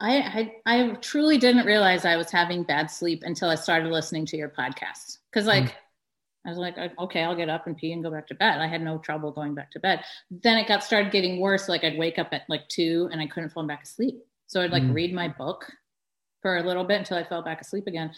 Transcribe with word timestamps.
I, 0.00 0.52
I, 0.66 0.80
I 0.80 0.92
truly 1.00 1.38
didn't 1.38 1.66
realize 1.66 2.04
I 2.04 2.16
was 2.16 2.30
having 2.30 2.62
bad 2.62 2.90
sleep 2.90 3.22
until 3.24 3.50
I 3.50 3.56
started 3.56 3.90
listening 3.90 4.26
to 4.26 4.36
your 4.36 4.48
podcast. 4.48 5.18
Because 5.30 5.46
like 5.46 5.64
mm. 5.64 5.72
I 6.46 6.50
was 6.50 6.58
like, 6.58 6.76
okay, 6.98 7.24
I'll 7.24 7.36
get 7.36 7.48
up 7.48 7.66
and 7.66 7.76
pee 7.76 7.92
and 7.92 8.02
go 8.02 8.10
back 8.10 8.26
to 8.28 8.34
bed. 8.34 8.60
I 8.60 8.68
had 8.68 8.80
no 8.80 8.98
trouble 8.98 9.32
going 9.32 9.54
back 9.54 9.72
to 9.72 9.80
bed. 9.80 10.04
Then 10.30 10.56
it 10.56 10.68
got 10.68 10.84
started 10.84 11.10
getting 11.10 11.40
worse. 11.40 11.68
Like 11.68 11.82
I'd 11.82 11.98
wake 11.98 12.18
up 12.18 12.28
at 12.32 12.42
like 12.48 12.68
two 12.68 13.08
and 13.10 13.20
I 13.20 13.26
couldn't 13.26 13.50
fall 13.50 13.66
back 13.66 13.82
asleep. 13.82 14.22
So 14.46 14.62
I'd 14.62 14.70
like 14.70 14.84
mm. 14.84 14.94
read 14.94 15.12
my 15.12 15.28
book 15.28 15.70
for 16.42 16.58
a 16.58 16.62
little 16.62 16.84
bit 16.84 16.98
until 16.98 17.18
I 17.18 17.24
fell 17.24 17.42
back 17.42 17.60
asleep 17.60 17.86
again. 17.88 18.12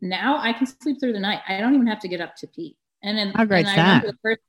Now 0.00 0.38
I 0.38 0.52
can 0.52 0.66
sleep 0.66 0.98
through 1.00 1.12
the 1.12 1.20
night. 1.20 1.40
I 1.46 1.58
don't 1.58 1.74
even 1.74 1.86
have 1.86 2.00
to 2.00 2.08
get 2.08 2.20
up 2.20 2.34
to 2.36 2.46
pee. 2.46 2.76
And 3.02 3.16
then 3.16 3.32
how 3.34 3.44
great 3.44 3.66
that? 3.66 4.04
First, 4.22 4.40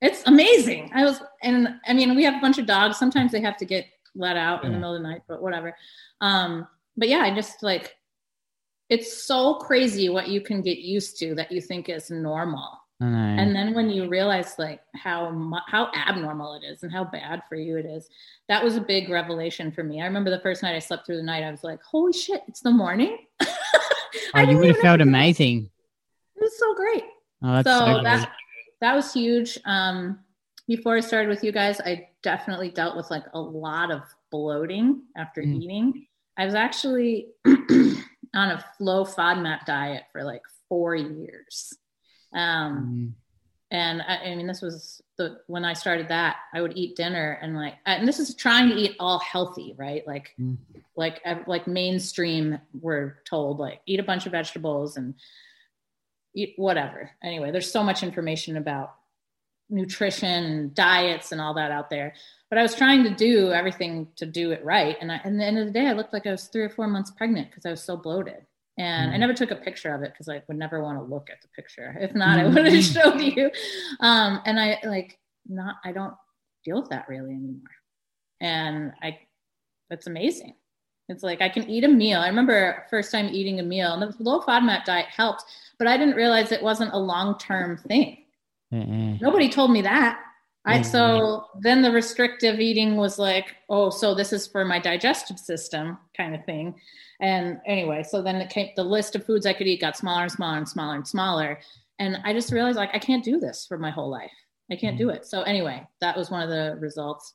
it's 0.00 0.22
amazing. 0.26 0.90
I 0.94 1.04
was, 1.04 1.22
and 1.42 1.76
I 1.86 1.94
mean, 1.94 2.14
we 2.14 2.24
have 2.24 2.34
a 2.34 2.40
bunch 2.40 2.58
of 2.58 2.66
dogs. 2.66 2.98
Sometimes 2.98 3.32
they 3.32 3.40
have 3.40 3.56
to 3.58 3.64
get 3.64 3.86
let 4.14 4.36
out 4.36 4.60
yeah. 4.60 4.66
in 4.66 4.72
the 4.72 4.78
middle 4.78 4.94
of 4.94 5.02
the 5.02 5.08
night, 5.08 5.22
but 5.28 5.42
whatever. 5.42 5.76
Um, 6.20 6.66
but 6.96 7.08
yeah, 7.08 7.18
I 7.18 7.34
just 7.34 7.62
like 7.62 7.96
it's 8.88 9.24
so 9.24 9.54
crazy 9.54 10.08
what 10.08 10.28
you 10.28 10.40
can 10.40 10.62
get 10.62 10.78
used 10.78 11.18
to 11.18 11.34
that 11.34 11.50
you 11.50 11.60
think 11.60 11.88
is 11.88 12.10
normal. 12.10 12.78
And 13.38 13.54
then 13.54 13.74
when 13.74 13.90
you 13.90 14.08
realize 14.08 14.54
like 14.58 14.80
how 14.94 15.52
how 15.68 15.90
abnormal 15.94 16.54
it 16.54 16.64
is 16.64 16.82
and 16.82 16.92
how 16.92 17.04
bad 17.04 17.42
for 17.48 17.56
you 17.56 17.76
it 17.76 17.84
is, 17.84 18.08
that 18.48 18.64
was 18.64 18.76
a 18.76 18.80
big 18.80 19.10
revelation 19.10 19.70
for 19.72 19.84
me. 19.84 20.00
I 20.00 20.06
remember 20.06 20.30
the 20.30 20.40
first 20.40 20.62
night 20.62 20.74
I 20.74 20.78
slept 20.78 21.04
through 21.04 21.16
the 21.16 21.22
night, 21.22 21.42
I 21.42 21.50
was 21.50 21.64
like, 21.64 21.82
"Holy 21.82 22.12
shit, 22.12 22.42
it's 22.48 22.60
the 22.60 22.70
morning!" 22.70 23.18
oh, 24.34 24.40
you 24.40 24.56
would 24.56 24.68
have 24.68 24.78
felt 24.78 25.00
amazing. 25.02 25.68
It 26.36 26.40
was 26.40 26.56
so 26.58 26.74
great. 26.74 27.04
Oh, 27.42 27.62
so, 27.62 27.96
so 27.96 28.02
that 28.04 28.32
that 28.80 28.94
was 28.94 29.12
huge. 29.12 29.58
Um, 29.66 30.20
before 30.66 30.96
I 30.96 31.00
started 31.00 31.28
with 31.28 31.44
you 31.44 31.52
guys, 31.52 31.80
I 31.80 32.08
definitely 32.22 32.70
dealt 32.70 32.96
with 32.96 33.10
like 33.10 33.24
a 33.34 33.40
lot 33.40 33.90
of 33.90 34.02
bloating 34.30 35.02
after 35.16 35.42
mm. 35.42 35.62
eating. 35.62 36.06
I 36.36 36.44
was 36.46 36.54
actually 36.54 37.28
on 37.46 38.04
a 38.34 38.64
low 38.80 39.04
FODMAP 39.04 39.64
diet 39.66 40.04
for 40.12 40.24
like 40.24 40.42
four 40.68 40.94
years. 40.94 41.72
Um, 42.32 43.14
mm. 43.14 43.20
And 43.70 44.02
I, 44.02 44.30
I, 44.30 44.34
mean, 44.36 44.46
this 44.46 44.62
was 44.62 45.02
the 45.16 45.40
when 45.46 45.64
I 45.64 45.72
started 45.72 46.08
that, 46.08 46.36
I 46.52 46.62
would 46.62 46.76
eat 46.76 46.96
dinner 46.96 47.38
and 47.42 47.56
like, 47.56 47.74
and 47.86 48.06
this 48.06 48.20
is 48.20 48.34
trying 48.34 48.68
to 48.68 48.74
eat 48.74 48.96
all 49.00 49.18
healthy, 49.18 49.74
right? 49.76 50.06
Like, 50.06 50.32
mm. 50.40 50.56
like, 50.96 51.20
like 51.46 51.66
mainstream, 51.66 52.58
we're 52.80 53.16
told 53.24 53.58
like 53.58 53.80
eat 53.86 54.00
a 54.00 54.04
bunch 54.04 54.26
of 54.26 54.32
vegetables 54.32 54.96
and 54.96 55.14
eat 56.34 56.54
whatever. 56.56 57.10
Anyway, 57.22 57.50
there's 57.50 57.70
so 57.70 57.82
much 57.82 58.02
information 58.02 58.56
about 58.56 58.94
nutrition, 59.74 60.70
diets, 60.74 61.32
and 61.32 61.40
all 61.40 61.54
that 61.54 61.70
out 61.70 61.90
there. 61.90 62.14
But 62.48 62.58
I 62.58 62.62
was 62.62 62.74
trying 62.74 63.02
to 63.04 63.10
do 63.10 63.52
everything 63.52 64.08
to 64.16 64.26
do 64.26 64.52
it 64.52 64.64
right. 64.64 64.96
And 65.00 65.10
I, 65.10 65.16
at 65.16 65.24
the 65.24 65.44
end 65.44 65.58
of 65.58 65.66
the 65.66 65.72
day, 65.72 65.88
I 65.88 65.92
looked 65.92 66.12
like 66.12 66.26
I 66.26 66.30
was 66.30 66.44
three 66.44 66.62
or 66.62 66.70
four 66.70 66.86
months 66.86 67.10
pregnant 67.10 67.50
because 67.50 67.66
I 67.66 67.70
was 67.70 67.82
so 67.82 67.96
bloated. 67.96 68.46
And 68.78 69.10
mm. 69.10 69.14
I 69.14 69.16
never 69.18 69.34
took 69.34 69.50
a 69.50 69.56
picture 69.56 69.94
of 69.94 70.02
it 70.02 70.12
because 70.12 70.28
I 70.28 70.42
would 70.48 70.56
never 70.56 70.82
want 70.82 70.98
to 70.98 71.04
look 71.04 71.28
at 71.30 71.42
the 71.42 71.48
picture. 71.48 71.96
If 72.00 72.14
not, 72.14 72.38
I 72.38 72.44
would 72.44 72.64
have 72.64 72.72
mm. 72.72 72.94
showed 73.02 73.20
you. 73.20 73.50
Um, 74.00 74.40
and 74.46 74.58
I 74.58 74.78
like 74.84 75.18
not, 75.46 75.76
I 75.84 75.92
don't 75.92 76.14
deal 76.64 76.80
with 76.80 76.90
that 76.90 77.08
really 77.08 77.30
anymore. 77.30 77.62
And 78.40 78.92
I, 79.02 79.18
that's 79.90 80.06
amazing. 80.06 80.54
It's 81.08 81.22
like 81.22 81.42
I 81.42 81.48
can 81.48 81.68
eat 81.68 81.84
a 81.84 81.88
meal. 81.88 82.20
I 82.20 82.28
remember 82.28 82.86
first 82.88 83.12
time 83.12 83.28
eating 83.30 83.60
a 83.60 83.62
meal, 83.62 83.92
and 83.92 84.02
the 84.02 84.14
low 84.22 84.40
FODMAP 84.40 84.84
diet 84.84 85.06
helped, 85.06 85.44
but 85.78 85.86
I 85.86 85.98
didn't 85.98 86.14
realize 86.14 86.50
it 86.50 86.62
wasn't 86.62 86.94
a 86.94 86.98
long 86.98 87.36
term 87.38 87.76
thing. 87.76 88.23
Mm-mm. 88.74 89.20
Nobody 89.20 89.48
told 89.48 89.70
me 89.70 89.82
that. 89.82 90.20
I, 90.66 90.78
mm-hmm. 90.78 90.90
so 90.90 91.46
then 91.60 91.82
the 91.82 91.90
restrictive 91.90 92.58
eating 92.58 92.96
was 92.96 93.18
like, 93.18 93.54
oh, 93.68 93.90
so 93.90 94.14
this 94.14 94.32
is 94.32 94.46
for 94.46 94.64
my 94.64 94.78
digestive 94.78 95.38
system 95.38 95.98
kind 96.16 96.34
of 96.34 96.44
thing. 96.46 96.74
And 97.20 97.60
anyway, 97.66 98.02
so 98.02 98.22
then 98.22 98.36
it 98.36 98.48
came, 98.50 98.70
the 98.74 98.84
list 98.84 99.14
of 99.14 99.26
foods 99.26 99.44
I 99.44 99.52
could 99.52 99.66
eat 99.66 99.82
got 99.82 99.96
smaller 99.96 100.22
and 100.22 100.32
smaller 100.32 100.56
and 100.56 100.68
smaller 100.68 100.94
and 100.96 101.06
smaller. 101.06 101.60
And 101.98 102.18
I 102.24 102.32
just 102.32 102.50
realized 102.50 102.78
like, 102.78 102.90
I 102.94 102.98
can't 102.98 103.22
do 103.22 103.38
this 103.38 103.66
for 103.66 103.78
my 103.78 103.90
whole 103.90 104.10
life. 104.10 104.32
I 104.70 104.76
can't 104.76 104.96
do 104.96 105.08
mm-hmm. 105.08 105.16
it. 105.16 105.26
So 105.26 105.42
anyway, 105.42 105.86
that 106.00 106.16
was 106.16 106.30
one 106.30 106.42
of 106.42 106.48
the 106.48 106.76
results 106.80 107.34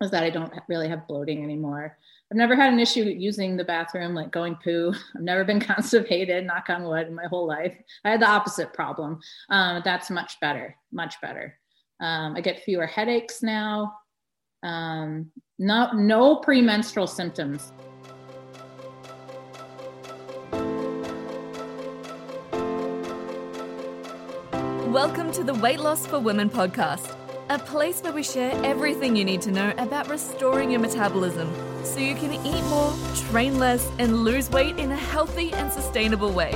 was 0.00 0.10
that 0.10 0.22
I 0.22 0.30
don't 0.30 0.52
really 0.68 0.88
have 0.88 1.08
bloating 1.08 1.42
anymore. 1.42 1.96
I've 2.28 2.36
never 2.36 2.56
had 2.56 2.72
an 2.72 2.80
issue 2.80 3.04
using 3.04 3.56
the 3.56 3.62
bathroom, 3.62 4.12
like 4.12 4.32
going 4.32 4.56
poo. 4.56 4.92
I've 5.14 5.22
never 5.22 5.44
been 5.44 5.60
constipated, 5.74 6.44
knock 6.44 6.68
on 6.68 6.82
wood, 6.82 7.06
in 7.06 7.14
my 7.14 7.26
whole 7.26 7.46
life. 7.46 7.72
I 8.04 8.10
had 8.10 8.20
the 8.20 8.28
opposite 8.28 8.72
problem. 8.72 9.20
Um, 9.48 9.80
that's 9.84 10.10
much 10.10 10.40
better, 10.40 10.74
much 10.90 11.20
better. 11.20 11.56
Um, 12.00 12.34
I 12.34 12.40
get 12.40 12.64
fewer 12.64 12.86
headaches 12.86 13.44
now. 13.44 13.94
Um, 14.64 15.30
no, 15.60 15.92
no 15.92 16.36
premenstrual 16.36 17.06
symptoms. 17.06 17.72
Welcome 24.88 25.30
to 25.30 25.44
the 25.44 25.54
Weight 25.54 25.78
Loss 25.78 26.06
for 26.06 26.18
Women 26.18 26.50
podcast, 26.50 27.16
a 27.50 27.58
place 27.60 28.00
where 28.00 28.12
we 28.12 28.24
share 28.24 28.50
everything 28.64 29.14
you 29.14 29.24
need 29.24 29.42
to 29.42 29.52
know 29.52 29.72
about 29.78 30.08
restoring 30.08 30.72
your 30.72 30.80
metabolism 30.80 31.52
so 31.86 32.00
you 32.00 32.16
can 32.16 32.32
eat 32.44 32.62
more, 32.64 32.92
train 33.30 33.58
less, 33.58 33.88
and 33.98 34.24
lose 34.24 34.50
weight 34.50 34.76
in 34.76 34.90
a 34.90 34.96
healthy 34.96 35.52
and 35.52 35.72
sustainable 35.72 36.32
way. 36.32 36.52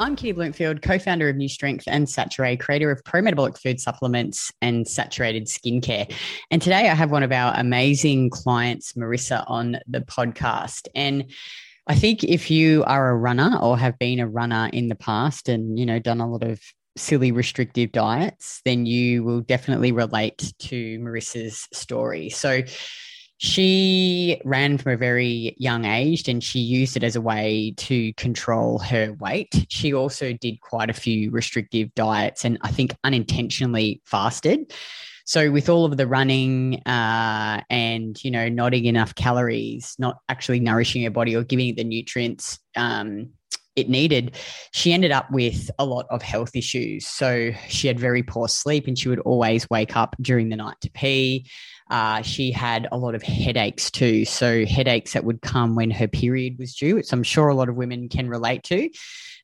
I'm 0.00 0.16
Kitty 0.16 0.32
Blomfield, 0.32 0.82
co 0.82 0.98
founder 0.98 1.28
of 1.28 1.36
New 1.36 1.48
Strength 1.48 1.84
and 1.86 2.06
Saturée, 2.06 2.58
creator 2.58 2.90
of 2.90 3.04
pro 3.04 3.20
metabolic 3.20 3.58
food 3.58 3.78
supplements 3.78 4.50
and 4.60 4.88
saturated 4.88 5.46
skincare. 5.46 6.12
And 6.50 6.60
today 6.60 6.88
I 6.88 6.94
have 6.94 7.10
one 7.10 7.22
of 7.22 7.30
our 7.30 7.54
amazing 7.56 8.30
clients, 8.30 8.96
Maresa, 8.96 9.44
on 9.46 9.78
the 9.86 10.00
podcast. 10.00 10.88
And 10.94 11.30
I 11.86 11.94
think 11.94 12.24
if 12.24 12.50
you 12.50 12.82
are 12.84 13.10
a 13.10 13.16
runner 13.16 13.56
or 13.60 13.78
have 13.78 13.98
been 13.98 14.18
a 14.18 14.26
runner 14.26 14.70
in 14.72 14.88
the 14.88 14.96
past 14.96 15.48
and, 15.48 15.78
you 15.78 15.86
know, 15.86 15.98
done 15.98 16.20
a 16.20 16.28
lot 16.28 16.42
of 16.42 16.60
silly 16.96 17.32
restrictive 17.32 17.92
diets, 17.92 18.62
then 18.64 18.86
you 18.86 19.22
will 19.22 19.42
definitely 19.42 19.92
relate 19.92 20.52
to 20.60 20.98
Maresa's 20.98 21.68
story. 21.72 22.30
So, 22.30 22.62
she 23.44 24.40
ran 24.46 24.78
from 24.78 24.92
a 24.92 24.96
very 24.96 25.54
young 25.58 25.84
age 25.84 26.26
and 26.28 26.42
she 26.42 26.60
used 26.60 26.96
it 26.96 27.04
as 27.04 27.14
a 27.14 27.20
way 27.20 27.74
to 27.76 28.10
control 28.14 28.78
her 28.78 29.12
weight. 29.20 29.66
She 29.68 29.92
also 29.92 30.32
did 30.32 30.62
quite 30.62 30.88
a 30.88 30.94
few 30.94 31.30
restrictive 31.30 31.94
diets 31.94 32.46
and 32.46 32.56
I 32.62 32.70
think 32.70 32.96
unintentionally 33.04 34.00
fasted. 34.06 34.72
So 35.26 35.50
with 35.50 35.68
all 35.68 35.84
of 35.84 35.98
the 35.98 36.06
running 36.06 36.80
uh, 36.86 37.60
and 37.68 38.22
you 38.24 38.30
know 38.30 38.48
not 38.48 38.72
eating 38.72 38.86
enough 38.86 39.14
calories, 39.14 39.94
not 39.98 40.20
actually 40.30 40.60
nourishing 40.60 41.02
her 41.04 41.10
body 41.10 41.36
or 41.36 41.44
giving 41.44 41.68
it 41.68 41.76
the 41.76 41.84
nutrients 41.84 42.58
um, 42.76 43.28
it 43.76 43.90
needed, 43.90 44.36
she 44.72 44.92
ended 44.92 45.10
up 45.10 45.30
with 45.30 45.70
a 45.78 45.84
lot 45.84 46.06
of 46.10 46.22
health 46.22 46.54
issues. 46.54 47.06
So 47.06 47.50
she 47.68 47.88
had 47.88 47.98
very 47.98 48.22
poor 48.22 48.48
sleep 48.48 48.86
and 48.86 48.98
she 48.98 49.08
would 49.08 49.18
always 49.20 49.68
wake 49.68 49.96
up 49.96 50.16
during 50.20 50.48
the 50.48 50.56
night 50.56 50.76
to 50.82 50.90
pee. 50.90 51.46
Uh, 51.90 52.22
she 52.22 52.50
had 52.50 52.88
a 52.90 52.98
lot 52.98 53.14
of 53.14 53.22
headaches 53.22 53.90
too. 53.90 54.24
So, 54.24 54.64
headaches 54.64 55.12
that 55.12 55.24
would 55.24 55.42
come 55.42 55.74
when 55.74 55.90
her 55.90 56.08
period 56.08 56.58
was 56.58 56.74
due, 56.74 56.96
which 56.96 57.12
I'm 57.12 57.22
sure 57.22 57.48
a 57.48 57.54
lot 57.54 57.68
of 57.68 57.76
women 57.76 58.08
can 58.08 58.28
relate 58.28 58.62
to. 58.64 58.90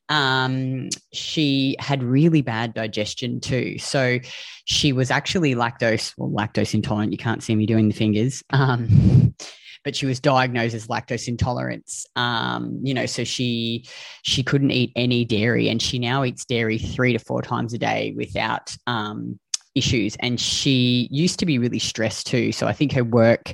Um, 0.09 0.89
she 1.13 1.75
had 1.79 2.03
really 2.03 2.41
bad 2.41 2.73
digestion 2.73 3.39
too. 3.39 3.77
So, 3.77 4.19
she 4.65 4.91
was 4.91 5.11
actually 5.11 5.55
lactose, 5.55 6.13
well, 6.17 6.29
lactose 6.29 6.73
intolerant. 6.73 7.11
You 7.11 7.17
can't 7.17 7.43
see 7.43 7.55
me 7.55 7.65
doing 7.65 7.89
the 7.89 7.95
fingers. 7.95 8.43
Um, 8.49 9.35
but 9.83 9.95
she 9.95 10.05
was 10.05 10.19
diagnosed 10.19 10.75
as 10.75 10.87
lactose 10.87 11.27
intolerance. 11.27 12.05
Um, 12.15 12.79
you 12.83 12.93
know, 12.93 13.05
so 13.05 13.23
she 13.23 13.85
she 14.23 14.43
couldn't 14.43 14.71
eat 14.71 14.91
any 14.95 15.25
dairy, 15.25 15.69
and 15.69 15.81
she 15.81 15.99
now 15.99 16.23
eats 16.23 16.45
dairy 16.45 16.77
three 16.77 17.13
to 17.13 17.19
four 17.19 17.41
times 17.41 17.73
a 17.73 17.77
day 17.77 18.13
without 18.15 18.75
um, 18.87 19.39
issues. 19.75 20.15
And 20.19 20.39
she 20.39 21.07
used 21.11 21.39
to 21.39 21.45
be 21.45 21.57
really 21.57 21.79
stressed 21.79 22.27
too. 22.27 22.51
So 22.51 22.67
I 22.67 22.73
think 22.73 22.93
her 22.93 23.03
work 23.03 23.53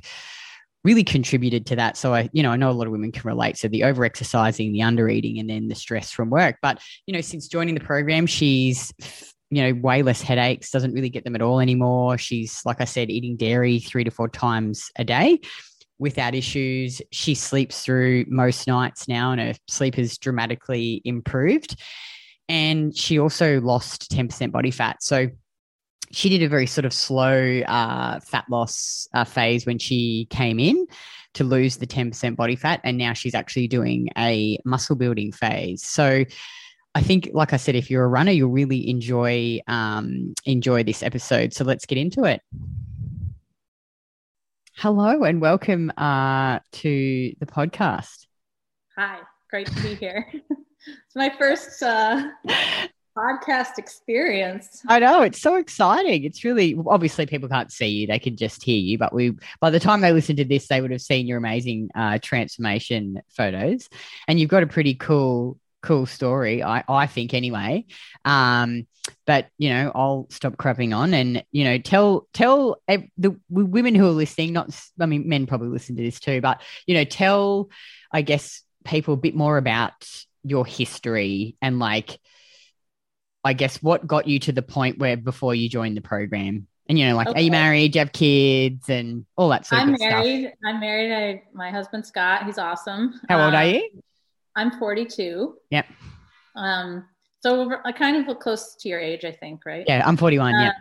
really 0.83 1.03
contributed 1.03 1.65
to 1.67 1.75
that. 1.75 1.97
So 1.97 2.13
I, 2.13 2.29
you 2.31 2.43
know, 2.43 2.51
I 2.51 2.55
know 2.55 2.69
a 2.69 2.71
lot 2.71 2.87
of 2.87 2.93
women 2.93 3.11
can 3.11 3.27
relate. 3.27 3.57
So 3.57 3.67
the 3.67 3.83
over 3.83 4.05
exercising, 4.05 4.71
the 4.71 4.83
under 4.83 5.09
eating, 5.09 5.39
and 5.39 5.49
then 5.49 5.67
the 5.67 5.75
stress 5.75 6.11
from 6.11 6.29
work. 6.29 6.57
But, 6.61 6.81
you 7.05 7.13
know, 7.13 7.21
since 7.21 7.47
joining 7.47 7.75
the 7.75 7.81
program, 7.81 8.25
she's 8.25 8.93
you 9.49 9.63
know, 9.63 9.79
way 9.79 10.03
less 10.03 10.21
headaches, 10.21 10.71
doesn't 10.71 10.93
really 10.93 11.09
get 11.09 11.23
them 11.23 11.35
at 11.35 11.41
all 11.41 11.59
anymore. 11.59 12.17
She's, 12.17 12.61
like 12.65 12.81
I 12.81 12.85
said, 12.85 13.09
eating 13.09 13.37
dairy 13.37 13.79
three 13.79 14.03
to 14.03 14.11
four 14.11 14.27
times 14.27 14.91
a 14.97 15.03
day 15.03 15.39
without 15.99 16.35
issues. 16.35 17.01
She 17.11 17.33
sleeps 17.33 17.81
through 17.83 18.25
most 18.27 18.67
nights 18.67 19.07
now, 19.07 19.31
and 19.31 19.41
her 19.41 19.53
sleep 19.67 19.95
has 19.95 20.17
dramatically 20.17 21.01
improved. 21.05 21.79
And 22.49 22.95
she 22.95 23.19
also 23.19 23.59
lost 23.61 24.11
10% 24.11 24.51
body 24.51 24.71
fat. 24.71 25.01
So 25.01 25.27
she 26.11 26.29
did 26.29 26.43
a 26.43 26.47
very 26.47 26.67
sort 26.67 26.85
of 26.85 26.93
slow 26.93 27.61
uh, 27.61 28.19
fat 28.19 28.45
loss 28.49 29.07
uh, 29.13 29.23
phase 29.23 29.65
when 29.65 29.77
she 29.77 30.27
came 30.29 30.59
in 30.59 30.87
to 31.33 31.43
lose 31.43 31.77
the 31.77 31.87
10% 31.87 32.35
body 32.35 32.55
fat. 32.55 32.81
And 32.83 32.97
now 32.97 33.13
she's 33.13 33.35
actually 33.35 33.67
doing 33.67 34.09
a 34.17 34.57
muscle 34.65 34.95
building 34.95 35.31
phase. 35.31 35.83
So 35.83 36.25
I 36.95 37.01
think, 37.01 37.29
like 37.33 37.53
I 37.53 37.57
said, 37.57 37.75
if 37.75 37.91
you're 37.91 38.03
a 38.03 38.07
runner, 38.07 38.31
you'll 38.31 38.49
really 38.49 38.89
enjoy 38.89 39.59
um, 39.67 40.33
enjoy 40.45 40.83
this 40.83 41.03
episode. 41.03 41.53
So 41.53 41.63
let's 41.63 41.85
get 41.85 41.97
into 41.97 42.23
it. 42.23 42.41
Hello 44.77 45.23
and 45.23 45.41
welcome 45.41 45.91
uh, 45.97 46.59
to 46.71 47.33
the 47.39 47.45
podcast. 47.45 48.25
Hi, 48.95 49.19
great 49.49 49.67
to 49.67 49.81
be 49.83 49.95
here. 49.95 50.27
it's 50.33 51.15
my 51.15 51.33
first 51.37 51.83
uh, 51.83 52.29
podcast 53.17 53.77
experience. 53.77 54.81
I 54.87 54.99
know 54.99 55.21
it's 55.21 55.41
so 55.41 55.55
exciting. 55.55 56.23
It's 56.23 56.43
really 56.43 56.77
obviously 56.85 57.25
people 57.25 57.49
can't 57.49 57.71
see 57.71 57.87
you; 57.87 58.07
they 58.07 58.19
can 58.19 58.37
just 58.37 58.63
hear 58.63 58.77
you. 58.79 58.97
But 58.97 59.13
we, 59.13 59.33
by 59.59 59.69
the 59.69 59.79
time 59.79 60.01
they 60.01 60.11
listen 60.11 60.35
to 60.37 60.45
this, 60.45 60.67
they 60.67 60.81
would 60.81 60.91
have 60.91 61.01
seen 61.01 61.27
your 61.27 61.37
amazing 61.37 61.89
uh, 61.95 62.19
transformation 62.21 63.21
photos, 63.29 63.89
and 64.27 64.39
you've 64.39 64.49
got 64.49 64.63
a 64.63 64.67
pretty 64.67 64.93
cool 64.93 65.57
cool 65.81 66.05
story, 66.05 66.63
I, 66.63 66.83
I 66.87 67.07
think 67.07 67.33
anyway. 67.33 67.85
Um, 68.25 68.87
but 69.25 69.47
you 69.57 69.69
know, 69.69 69.91
I'll 69.95 70.27
stop 70.29 70.57
crapping 70.57 70.95
on 70.95 71.13
and 71.13 71.43
you 71.51 71.63
know, 71.63 71.77
tell 71.77 72.27
tell 72.33 72.81
the 72.87 73.35
women 73.49 73.95
who 73.95 74.05
are 74.07 74.11
listening. 74.11 74.53
Not, 74.53 74.69
I 74.99 75.05
mean, 75.05 75.29
men 75.29 75.47
probably 75.47 75.69
listen 75.69 75.95
to 75.95 76.03
this 76.03 76.19
too, 76.19 76.41
but 76.41 76.61
you 76.85 76.95
know, 76.95 77.05
tell, 77.05 77.69
I 78.11 78.21
guess, 78.21 78.63
people 78.83 79.13
a 79.13 79.17
bit 79.17 79.35
more 79.35 79.57
about 79.57 79.93
your 80.43 80.65
history 80.65 81.55
and 81.61 81.79
like, 81.79 82.19
I 83.47 83.53
guess, 83.53 83.81
what 83.81 84.05
got 84.05 84.27
you 84.27 84.39
to 84.39 84.51
the 84.51 84.61
point 84.61 84.99
where 84.99 85.15
before 85.15 85.55
you 85.55 85.69
joined 85.69 85.95
the 85.95 86.01
program. 86.01 86.67
And 86.89 86.99
you 86.99 87.07
know, 87.07 87.15
like, 87.15 87.27
okay. 87.27 87.39
are 87.39 87.43
you 87.43 87.51
married? 87.51 87.93
Do 87.93 87.99
you 87.99 88.01
have 88.01 88.11
kids 88.11 88.89
and 88.89 89.25
all 89.37 89.49
that 89.49 89.65
sort 89.65 89.81
I'm 89.81 89.93
of 89.93 89.99
married. 89.99 90.47
stuff? 90.47 90.53
I'm 90.65 90.79
married. 90.81 91.13
I, 91.13 91.43
my 91.53 91.71
husband 91.71 92.05
Scott. 92.05 92.45
He's 92.45 92.57
awesome. 92.57 93.19
How 93.29 93.43
old 93.43 93.53
um, 93.53 93.61
are 93.61 93.65
you? 93.65 93.89
I'm 94.55 94.71
42. 94.71 95.55
Yep. 95.69 95.85
Um, 96.55 97.05
so 97.39 97.71
I 97.85 97.93
kind 97.93 98.17
of 98.17 98.27
look 98.27 98.41
close 98.41 98.75
to 98.75 98.89
your 98.89 98.99
age, 98.99 99.23
I 99.23 99.31
think, 99.31 99.65
right? 99.65 99.85
Yeah, 99.87 100.03
I'm 100.05 100.17
41. 100.17 100.53
Uh, 100.53 100.59
yeah. 100.59 100.71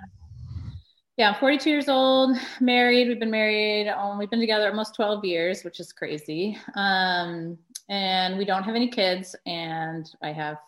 Yeah, 1.16 1.28
I'm 1.30 1.36
42 1.36 1.70
years 1.70 1.88
old, 1.88 2.36
married. 2.60 3.08
We've 3.08 3.20
been 3.20 3.30
married. 3.30 3.88
Um, 3.88 4.18
we've 4.18 4.28
been 4.28 4.40
together 4.40 4.68
almost 4.68 4.94
12 4.96 5.24
years, 5.24 5.62
which 5.62 5.80
is 5.80 5.92
crazy. 5.92 6.58
Um, 6.74 7.58
and 7.88 8.36
we 8.36 8.44
don't 8.44 8.64
have 8.64 8.74
any 8.74 8.88
kids. 8.88 9.34
And 9.46 10.10
I 10.22 10.32
have 10.32 10.58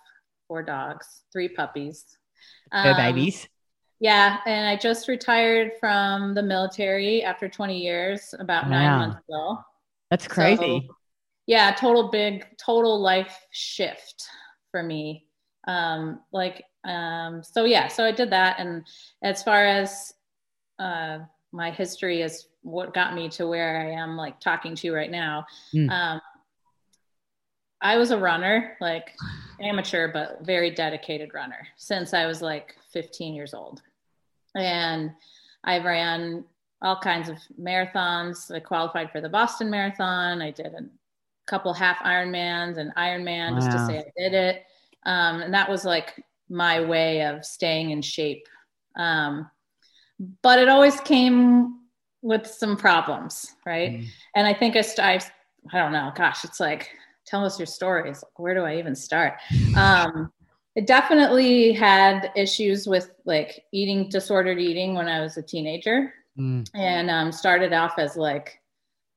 four 0.49 0.63
dogs, 0.63 1.23
three 1.33 1.49
puppies. 1.49 2.05
Um, 2.73 2.97
babies. 2.97 3.47
Yeah, 4.01 4.39
and 4.47 4.69
I 4.69 4.77
just 4.77 5.09
retired 5.09 5.73
from 5.79 6.35
the 6.35 6.43
military 6.43 7.23
after 7.23 7.49
20 7.49 7.79
years, 7.79 8.35
about 8.39 8.65
wow. 8.65 8.71
nine 8.71 8.99
months 8.99 9.29
ago. 9.29 9.59
That's 10.11 10.27
crazy. 10.27 10.85
So, 10.87 10.95
yeah, 11.47 11.73
total 11.73 12.11
big, 12.11 12.47
total 12.59 13.01
life 13.01 13.37
shift 13.51 14.25
for 14.71 14.83
me. 14.83 15.27
Um, 15.67 16.21
like, 16.33 16.65
um, 16.85 17.43
so 17.43 17.65
yeah, 17.65 17.89
so 17.89 18.05
I 18.05 18.13
did 18.13 18.31
that. 18.31 18.61
And 18.61 18.87
as 19.23 19.43
far 19.43 19.67
as 19.67 20.13
uh, 20.79 21.19
my 21.53 21.71
history 21.71 22.23
is 22.23 22.47
what 22.63 22.95
got 22.95 23.15
me 23.15 23.29
to 23.31 23.47
where 23.47 23.81
I 23.81 23.91
am, 24.01 24.17
like 24.17 24.41
talking 24.41 24.75
to 24.77 24.87
you 24.87 24.95
right 24.95 25.11
now. 25.11 25.47
Mm. 25.75 25.91
Um, 25.91 26.21
I 27.81 27.97
was 27.97 28.11
a 28.11 28.19
runner, 28.19 28.77
like 28.81 29.15
amateur, 29.61 30.13
but 30.13 30.39
very 30.43 30.71
dedicated 30.71 31.35
runner 31.35 31.67
since 31.77 32.15
I 32.15 32.27
was 32.27 32.43
like 32.43 32.77
15 32.93 33.35
years 33.35 33.55
old. 33.55 33.83
And 34.55 35.13
I 35.65 35.79
ran 35.79 36.45
all 36.83 36.99
kinds 37.01 37.29
of 37.29 37.37
marathons. 37.61 38.55
I 38.55 38.61
qualified 38.61 39.11
for 39.11 39.21
the 39.21 39.29
Boston 39.29 39.71
Marathon. 39.71 40.41
I 40.41 40.51
did 40.51 40.67
a 40.67 40.87
couple 41.47 41.73
half 41.73 41.99
Ironmans 41.99 42.79
and 42.79 42.95
Ironman 42.95 43.53
wow. 43.53 43.57
just 43.57 43.71
to 43.73 43.87
say 43.87 43.99
I 43.99 44.13
did 44.17 44.35
it. 44.35 44.65
Um, 45.05 45.43
and 45.43 45.55
that 45.55 45.69
was 45.69 45.85
like 45.85 46.23
my 46.49 46.81
way 46.81 47.23
of 47.25 47.45
staying 47.45 47.91
in 47.91 48.03
shape. 48.03 48.47
Um, 48.97 49.51
but 50.43 50.59
it 50.59 50.69
always 50.69 51.01
came 51.01 51.79
with 52.23 52.47
some 52.47 52.77
problems, 52.77 53.55
right? 53.65 53.93
Mm. 53.93 54.07
And 54.35 54.47
I 54.47 54.55
think 54.55 54.77
I, 54.77 54.81
st- 54.81 55.07
I, 55.07 55.77
I 55.77 55.81
don't 55.81 55.93
know, 55.93 56.13
gosh, 56.15 56.45
it's 56.45 56.61
like, 56.61 56.91
tell 57.29 57.45
us 57.45 57.59
your 57.59 57.67
stories. 57.67 58.25
Where 58.37 58.55
do 58.55 58.63
I 58.63 58.79
even 58.79 58.95
start? 58.95 59.35
Um, 59.77 60.33
it 60.75 60.87
definitely 60.87 61.73
had 61.73 62.31
issues 62.37 62.87
with 62.87 63.11
like 63.25 63.65
eating 63.73 64.09
disordered 64.09 64.59
eating 64.59 64.95
when 64.95 65.09
I 65.09 65.21
was 65.21 65.37
a 65.37 65.43
teenager 65.43 66.15
mm. 66.39 66.69
and 66.75 67.11
um, 67.11 67.33
started 67.33 67.73
off 67.73 67.99
as 67.99 68.17
like 68.17 68.61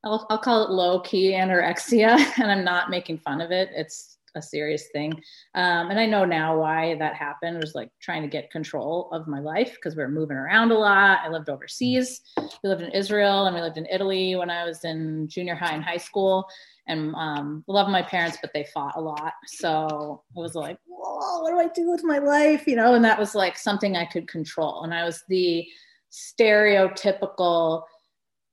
I'll, 0.03 0.25
I'll 0.29 0.39
call 0.39 0.63
it 0.63 0.71
low 0.71 0.99
key 1.01 1.31
anorexia, 1.33 2.17
and 2.39 2.51
I'm 2.51 2.63
not 2.63 2.89
making 2.89 3.19
fun 3.19 3.41
of 3.41 3.51
it. 3.51 3.69
It's 3.75 4.17
a 4.35 4.41
serious 4.41 4.87
thing. 4.87 5.11
Um, 5.55 5.89
and 5.89 5.99
I 5.99 6.05
know 6.05 6.25
now 6.25 6.57
why 6.57 6.95
that 6.95 7.15
happened. 7.15 7.57
It 7.57 7.63
was 7.63 7.75
like 7.75 7.91
trying 7.99 8.21
to 8.21 8.27
get 8.27 8.49
control 8.49 9.09
of 9.11 9.27
my 9.27 9.39
life 9.39 9.75
because 9.75 9.95
we 9.95 10.03
were 10.03 10.09
moving 10.09 10.37
around 10.37 10.71
a 10.71 10.77
lot. 10.77 11.19
I 11.23 11.29
lived 11.29 11.49
overseas. 11.49 12.21
We 12.63 12.69
lived 12.69 12.81
in 12.81 12.91
Israel 12.91 13.47
and 13.47 13.55
we 13.55 13.61
lived 13.61 13.77
in 13.77 13.87
Italy 13.87 14.35
when 14.35 14.49
I 14.49 14.63
was 14.63 14.85
in 14.85 15.27
junior 15.27 15.55
high 15.55 15.73
and 15.73 15.83
high 15.83 15.97
school. 15.97 16.47
And 16.88 17.13
um, 17.16 17.63
love 17.68 17.89
my 17.89 18.01
parents, 18.01 18.38
but 18.42 18.51
they 18.54 18.66
fought 18.74 18.98
a 18.98 19.01
lot. 19.01 19.33
So 19.45 20.24
I 20.36 20.39
was 20.39 20.56
like, 20.56 20.78
whoa, 20.88 21.42
what 21.42 21.51
do 21.51 21.60
I 21.60 21.68
do 21.74 21.89
with 21.89 22.04
my 22.04 22.18
life? 22.18 22.68
You 22.68 22.75
know, 22.75 22.95
and 22.95 23.06
that 23.06 23.19
was 23.19 23.36
like 23.36 23.57
something 23.57 23.95
I 23.95 24.06
could 24.06 24.28
control. 24.28 24.83
And 24.83 24.94
I 24.94 25.06
was 25.06 25.24
the 25.30 25.66
stereotypical 26.12 27.83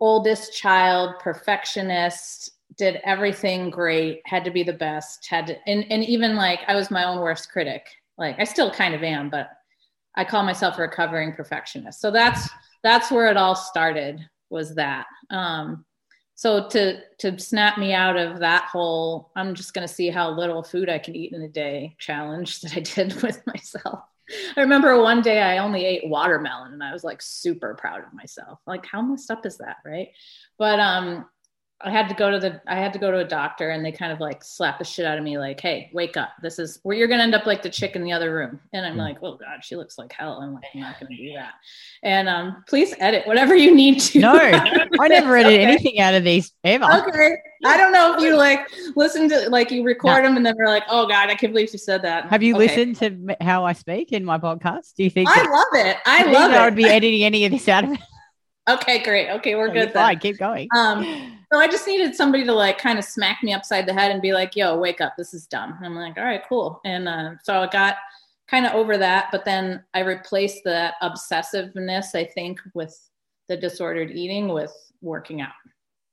oldest 0.00 0.54
child, 0.54 1.14
perfectionist, 1.20 2.50
did 2.76 3.00
everything 3.04 3.70
great, 3.70 4.20
had 4.24 4.44
to 4.44 4.50
be 4.50 4.62
the 4.62 4.72
best, 4.72 5.26
had 5.26 5.46
to, 5.48 5.56
and, 5.66 5.84
and 5.90 6.04
even 6.04 6.36
like 6.36 6.60
I 6.68 6.76
was 6.76 6.90
my 6.90 7.04
own 7.04 7.18
worst 7.18 7.50
critic. 7.50 7.86
Like 8.16 8.36
I 8.38 8.44
still 8.44 8.70
kind 8.70 8.94
of 8.94 9.02
am, 9.02 9.30
but 9.30 9.48
I 10.16 10.24
call 10.24 10.44
myself 10.44 10.78
a 10.78 10.82
recovering 10.82 11.32
perfectionist. 11.32 12.00
So 12.00 12.10
that's 12.10 12.48
that's 12.82 13.10
where 13.10 13.28
it 13.28 13.36
all 13.36 13.54
started 13.54 14.20
was 14.50 14.74
that. 14.76 15.06
Um, 15.30 15.84
so 16.38 16.68
to 16.68 17.00
to 17.18 17.36
snap 17.40 17.78
me 17.78 17.92
out 17.92 18.16
of 18.16 18.38
that 18.38 18.66
whole 18.66 19.32
I'm 19.34 19.56
just 19.56 19.74
going 19.74 19.86
to 19.86 19.92
see 19.92 20.08
how 20.08 20.30
little 20.30 20.62
food 20.62 20.88
I 20.88 21.00
can 21.00 21.16
eat 21.16 21.32
in 21.32 21.42
a 21.42 21.48
day 21.48 21.96
challenge 21.98 22.60
that 22.62 22.76
I 22.76 22.80
did 22.80 23.12
with 23.22 23.44
myself 23.44 24.04
I 24.56 24.60
remember 24.60 25.02
one 25.02 25.20
day 25.20 25.42
I 25.42 25.58
only 25.58 25.84
ate 25.84 26.08
watermelon 26.08 26.74
and 26.74 26.82
I 26.82 26.92
was 26.92 27.02
like 27.02 27.22
super 27.22 27.74
proud 27.74 28.04
of 28.04 28.12
myself. 28.12 28.58
Like 28.66 28.84
how 28.84 29.00
messed 29.00 29.30
up 29.30 29.46
is 29.46 29.56
that, 29.56 29.76
right? 29.86 30.08
But 30.58 30.78
um 30.78 31.26
I 31.80 31.90
had 31.92 32.08
to 32.08 32.14
go 32.14 32.28
to 32.28 32.40
the 32.40 32.60
I 32.66 32.74
had 32.74 32.92
to 32.94 32.98
go 32.98 33.12
to 33.12 33.18
a 33.18 33.24
doctor 33.24 33.70
and 33.70 33.84
they 33.84 33.92
kind 33.92 34.10
of 34.10 34.18
like 34.18 34.42
slapped 34.42 34.80
the 34.80 34.84
shit 34.84 35.06
out 35.06 35.16
of 35.16 35.22
me 35.22 35.38
like, 35.38 35.60
"Hey, 35.60 35.90
wake 35.92 36.16
up. 36.16 36.30
This 36.42 36.58
is 36.58 36.80
where 36.82 36.96
you're 36.96 37.06
going 37.06 37.18
to 37.18 37.22
end 37.22 37.36
up 37.36 37.46
like 37.46 37.62
the 37.62 37.70
chick 37.70 37.94
in 37.94 38.02
the 38.02 38.10
other 38.10 38.34
room." 38.34 38.58
And 38.72 38.84
I'm 38.84 38.94
mm. 38.94 38.98
like, 38.98 39.18
"Oh 39.22 39.36
god, 39.36 39.64
she 39.64 39.76
looks 39.76 39.96
like 39.96 40.12
hell." 40.12 40.40
I'm 40.42 40.54
like, 40.54 40.64
"I'm 40.74 40.80
not 40.80 40.98
going 40.98 41.16
to 41.16 41.16
do 41.16 41.34
that." 41.34 41.52
And 42.02 42.28
um 42.28 42.64
please 42.68 42.94
edit 42.98 43.28
whatever 43.28 43.54
you 43.54 43.76
need 43.76 44.00
to. 44.00 44.18
No. 44.18 44.32
I 44.32 45.08
never 45.08 45.36
edited 45.36 45.60
okay. 45.60 45.70
anything 45.70 46.00
out 46.00 46.14
of 46.14 46.24
these 46.24 46.52
ever. 46.64 46.84
Okay. 46.84 47.36
I 47.64 47.76
don't 47.76 47.92
know 47.92 48.16
if 48.16 48.22
you 48.22 48.36
like 48.36 48.66
listen 48.96 49.28
to 49.28 49.48
like 49.48 49.70
you 49.70 49.84
record 49.84 50.22
no. 50.24 50.28
them 50.28 50.36
and 50.36 50.44
then 50.44 50.56
we're 50.58 50.66
like, 50.66 50.84
"Oh 50.90 51.06
god, 51.06 51.30
I 51.30 51.36
can't 51.36 51.52
believe 51.52 51.70
she 51.70 51.78
said 51.78 52.02
that." 52.02 52.26
Have 52.26 52.42
you 52.42 52.56
okay. 52.56 52.66
listened 52.66 52.96
to 52.96 53.36
how 53.40 53.64
I 53.64 53.72
speak 53.72 54.10
in 54.10 54.24
my 54.24 54.38
podcast? 54.38 54.94
Do 54.96 55.04
you 55.04 55.10
think 55.10 55.28
I 55.30 55.48
love 55.48 55.86
it. 55.86 55.96
I 56.04 56.24
love 56.24 56.50
it. 56.50 56.56
I 56.56 56.64
would 56.64 56.74
be 56.74 56.86
editing 56.86 57.22
any 57.22 57.44
of 57.44 57.52
this 57.52 57.68
out 57.68 57.84
of 57.84 57.92
it. 57.92 58.00
Okay, 58.68 59.02
great. 59.02 59.30
Okay, 59.30 59.54
we're 59.54 59.72
good. 59.72 59.94
Fine. 59.94 60.18
Keep 60.18 60.36
going. 60.36 60.68
Um 60.76 61.36
so 61.52 61.58
I 61.58 61.66
just 61.66 61.86
needed 61.86 62.14
somebody 62.14 62.44
to 62.44 62.52
like 62.52 62.78
kind 62.78 62.98
of 62.98 63.04
smack 63.04 63.42
me 63.42 63.54
upside 63.54 63.86
the 63.86 63.94
head 63.94 64.10
and 64.10 64.20
be 64.20 64.32
like, 64.32 64.54
yo, 64.54 64.76
wake 64.76 65.00
up. 65.00 65.14
This 65.16 65.32
is 65.32 65.46
dumb. 65.46 65.74
And 65.78 65.86
I'm 65.86 65.94
like, 65.94 66.18
all 66.18 66.24
right, 66.24 66.42
cool. 66.48 66.80
And 66.84 67.08
uh, 67.08 67.32
so 67.42 67.62
I 67.62 67.66
got 67.68 67.96
kind 68.48 68.66
of 68.66 68.74
over 68.74 68.98
that. 68.98 69.28
But 69.32 69.44
then 69.44 69.82
I 69.94 70.00
replaced 70.00 70.64
that 70.64 70.94
obsessiveness, 71.02 72.14
I 72.14 72.24
think, 72.24 72.60
with 72.74 72.98
the 73.48 73.56
disordered 73.56 74.10
eating 74.10 74.48
with 74.48 74.74
working 75.00 75.40
out. 75.40 75.52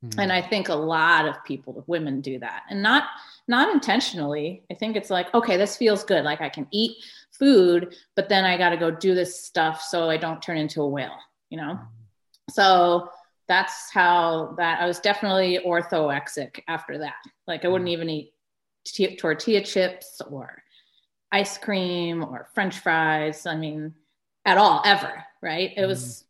Mm-hmm. 0.05 0.19
And 0.21 0.31
I 0.31 0.41
think 0.41 0.69
a 0.69 0.75
lot 0.75 1.27
of 1.27 1.43
people, 1.43 1.83
women 1.87 2.21
do 2.21 2.39
that 2.39 2.63
and 2.69 2.81
not, 2.81 3.03
not 3.49 3.73
intentionally. 3.73 4.63
I 4.71 4.75
think 4.75 4.95
it's 4.95 5.09
like, 5.09 5.33
okay, 5.33 5.57
this 5.57 5.75
feels 5.75 6.05
good. 6.05 6.23
Like 6.23 6.39
I 6.39 6.49
can 6.49 6.67
eat 6.71 6.97
food, 7.31 7.95
but 8.15 8.29
then 8.29 8.45
I 8.45 8.57
got 8.57 8.69
to 8.69 8.77
go 8.77 8.89
do 8.89 9.13
this 9.13 9.43
stuff 9.43 9.81
so 9.81 10.09
I 10.09 10.15
don't 10.15 10.41
turn 10.41 10.57
into 10.57 10.81
a 10.81 10.87
whale, 10.87 11.17
you 11.49 11.57
know? 11.57 11.73
Mm-hmm. 11.73 12.51
So 12.51 13.09
that's 13.47 13.91
how 13.91 14.55
that 14.57 14.81
I 14.81 14.85
was 14.85 14.99
definitely 14.99 15.59
orthorexic 15.65 16.61
after 16.67 16.97
that. 16.99 17.15
Like 17.47 17.65
I 17.65 17.67
wouldn't 17.67 17.89
mm. 17.89 17.93
even 17.93 18.09
eat 18.09 18.33
t- 18.85 19.15
tortilla 19.15 19.61
chips 19.61 20.21
or 20.29 20.63
ice 21.31 21.57
cream 21.57 22.23
or 22.23 22.47
french 22.53 22.79
fries. 22.79 23.45
I 23.45 23.55
mean, 23.55 23.93
at 24.45 24.57
all, 24.57 24.81
ever, 24.85 25.23
right? 25.41 25.71
It 25.75 25.85
was, 25.85 26.03
mm. 26.03 26.23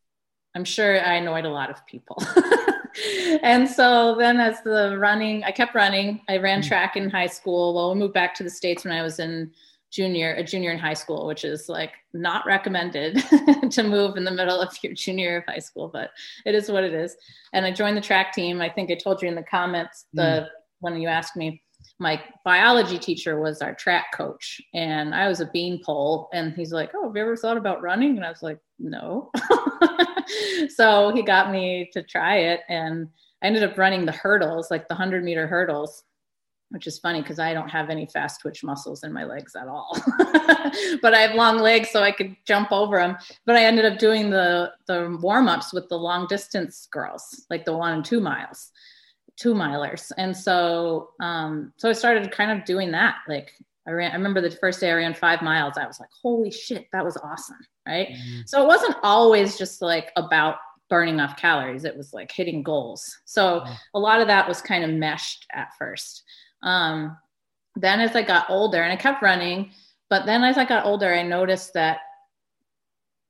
I'm 0.55 0.65
sure 0.65 1.00
I 1.05 1.15
annoyed 1.15 1.45
a 1.45 1.50
lot 1.50 1.69
of 1.69 1.86
people. 1.86 2.22
and 3.43 3.69
so 3.69 4.15
then 4.17 4.39
as 4.39 4.62
the 4.62 4.98
running, 4.98 5.43
I 5.43 5.51
kept 5.51 5.75
running. 5.75 6.22
I 6.29 6.38
ran 6.38 6.62
mm. 6.62 6.67
track 6.67 6.95
in 6.95 7.10
high 7.10 7.27
school. 7.27 7.74
Well, 7.75 7.93
we 7.93 8.00
moved 8.00 8.13
back 8.13 8.34
to 8.36 8.43
the 8.43 8.50
States 8.50 8.84
when 8.84 8.93
I 8.93 9.01
was 9.01 9.19
in 9.19 9.51
junior 9.92 10.34
a 10.34 10.44
junior 10.44 10.72
in 10.72 10.80
high 10.80 10.94
school 10.94 11.25
which 11.25 11.46
is 11.46 11.70
like 11.70 11.92
not 12.13 12.46
recommended 12.46 13.24
to 13.72 13.84
move 13.84 14.18
in 14.18 14.25
the 14.25 14.32
middle 14.32 14.60
of 14.60 14.75
your 14.82 14.94
junior 14.94 15.38
of 15.38 15.46
high 15.46 15.60
school 15.60 15.88
but 15.88 16.12
it 16.46 16.56
is 16.56 16.70
what 16.70 16.84
it 16.84 16.94
is. 16.94 17.15
And 17.54 17.65
i 17.65 17.72
joined 17.72 17.98
the 17.98 18.01
track 18.01 18.34
team. 18.34 18.62
I 18.62 18.70
think 18.70 18.92
i 18.92 18.96
told 18.96 19.22
you 19.22 19.27
in 19.27 19.36
the 19.36 19.44
comments 19.44 20.06
the 20.13 20.22
mm. 20.22 20.48
when 20.80 21.00
you 21.00 21.08
asked 21.08 21.36
me 21.36 21.62
my 22.00 22.22
biology 22.44 22.98
teacher 22.98 23.39
was 23.39 23.62
our 23.62 23.74
track 23.74 24.08
coach 24.13 24.60
and 24.74 25.15
i 25.15 25.27
was 25.27 25.39
a 25.39 25.46
beanpole 25.54 26.27
and 26.34 26.54
he's 26.54 26.74
like 26.74 26.92
oh 26.96 27.08
have 27.08 27.15
you 27.15 27.22
ever 27.22 27.38
thought 27.38 27.58
about 27.58 27.82
running? 27.82 28.18
And 28.18 28.25
i 28.25 28.30
was 28.30 28.44
like 28.44 28.60
no. 28.80 29.32
So 30.70 31.12
he 31.13 31.22
got 31.22 31.51
me 31.51 31.89
to 31.94 32.04
try 32.04 32.38
it 32.38 32.62
and 32.70 33.08
I 33.42 33.48
ended 33.48 33.63
up 33.63 33.77
running 33.77 34.06
the 34.06 34.12
hurdles, 34.12 34.72
like 34.72 34.88
the 34.88 34.96
100 34.96 35.24
meter 35.24 35.48
hurdles, 35.48 36.04
which 36.69 36.88
is 36.88 37.00
funny 37.00 37.22
because 37.22 37.39
I 37.39 37.53
don't 37.53 37.69
have 37.69 37.89
any 37.89 38.05
fast 38.05 38.41
twitch 38.41 38.63
muscles 38.63 39.03
in 39.03 39.13
my 39.13 39.24
legs 39.24 39.55
at 39.55 39.67
all. 39.67 39.98
but 41.01 41.13
I 41.13 41.19
have 41.19 41.36
long 41.36 41.60
legs 41.60 41.89
so 41.91 42.01
I 42.01 42.12
could 42.12 42.36
jump 42.45 42.72
over 42.72 42.98
them. 42.98 43.17
But 43.45 43.55
I 43.55 43.65
ended 43.65 43.86
up 43.86 44.00
doing 44.00 44.29
the 44.29 44.74
the 44.88 45.17
warm 45.22 45.48
ups 45.48 45.74
with 45.74 45.88
the 45.89 45.98
long 45.98 46.27
distance 46.27 46.88
girls, 46.91 47.45
like 47.50 47.65
the 47.65 47.75
one 47.75 47.93
and 47.93 48.05
two 48.05 48.19
miles, 48.19 48.72
two 49.38 49.53
milers. 49.53 50.12
And 50.17 50.36
so 50.36 51.10
um, 51.19 51.74
so 51.77 51.89
I 51.89 51.93
started 51.93 52.31
kind 52.31 52.51
of 52.51 52.65
doing 52.65 52.91
that. 52.91 53.15
Like 53.27 53.51
I 53.88 53.91
ran. 53.91 54.12
I 54.12 54.15
remember 54.15 54.41
the 54.41 54.51
first 54.51 54.79
day 54.79 54.89
I 54.89 54.95
ran 54.95 55.13
five 55.13 55.41
miles. 55.41 55.77
I 55.77 55.86
was 55.86 56.00
like, 56.00 56.10
holy 56.22 56.51
shit, 56.51 56.88
that 56.91 57.05
was 57.05 57.17
awesome, 57.17 57.60
right? 57.88 58.10
Mm-hmm. 58.10 58.41
So 58.48 58.63
it 58.63 58.67
wasn't 58.67 58.95
always 59.03 59.57
just 59.57 59.81
like 59.81 60.12
about 60.15 60.57
burning 60.89 61.19
off 61.19 61.38
calories. 61.38 61.86
It 61.86 61.98
was 61.98 62.13
like 62.13 62.31
hitting 62.31 62.63
goals. 62.63 63.19
So 63.25 63.63
a 63.93 64.00
lot 64.00 64.22
of 64.22 64.27
that 64.27 64.48
was 64.48 64.62
kind 64.62 64.84
of 64.84 64.91
meshed 64.91 65.45
at 65.53 65.69
first. 65.77 66.24
Um, 66.65 67.17
then 67.75 68.01
as 68.01 68.15
I 68.15 68.24
got 68.24 68.50
older, 68.50 68.81
and 68.81 68.91
I 68.91 68.98
kept 68.98 69.22
running, 69.22 69.72
but 70.10 70.25
then 70.25 70.43
as 70.43 70.57
I 70.57 70.65
got 70.65 70.86
older, 70.86 71.13
I 71.13 71.24
noticed 71.24 71.74
that 71.74 72.00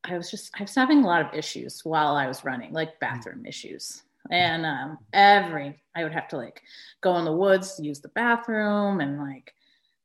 I 0.03 0.17
was 0.17 0.29
just 0.31 0.51
I 0.57 0.63
was 0.63 0.75
having 0.75 1.03
a 1.03 1.07
lot 1.07 1.21
of 1.21 1.33
issues 1.33 1.83
while 1.83 2.15
I 2.15 2.27
was 2.27 2.45
running, 2.45 2.73
like 2.73 2.99
bathroom 2.99 3.45
issues. 3.45 4.03
And 4.31 4.65
um, 4.65 4.97
every 5.13 5.79
I 5.95 6.03
would 6.03 6.13
have 6.13 6.27
to 6.29 6.37
like 6.37 6.61
go 7.01 7.17
in 7.17 7.25
the 7.25 7.31
woods, 7.31 7.79
use 7.81 7.99
the 7.99 8.09
bathroom, 8.09 8.99
and 9.01 9.19
like 9.19 9.53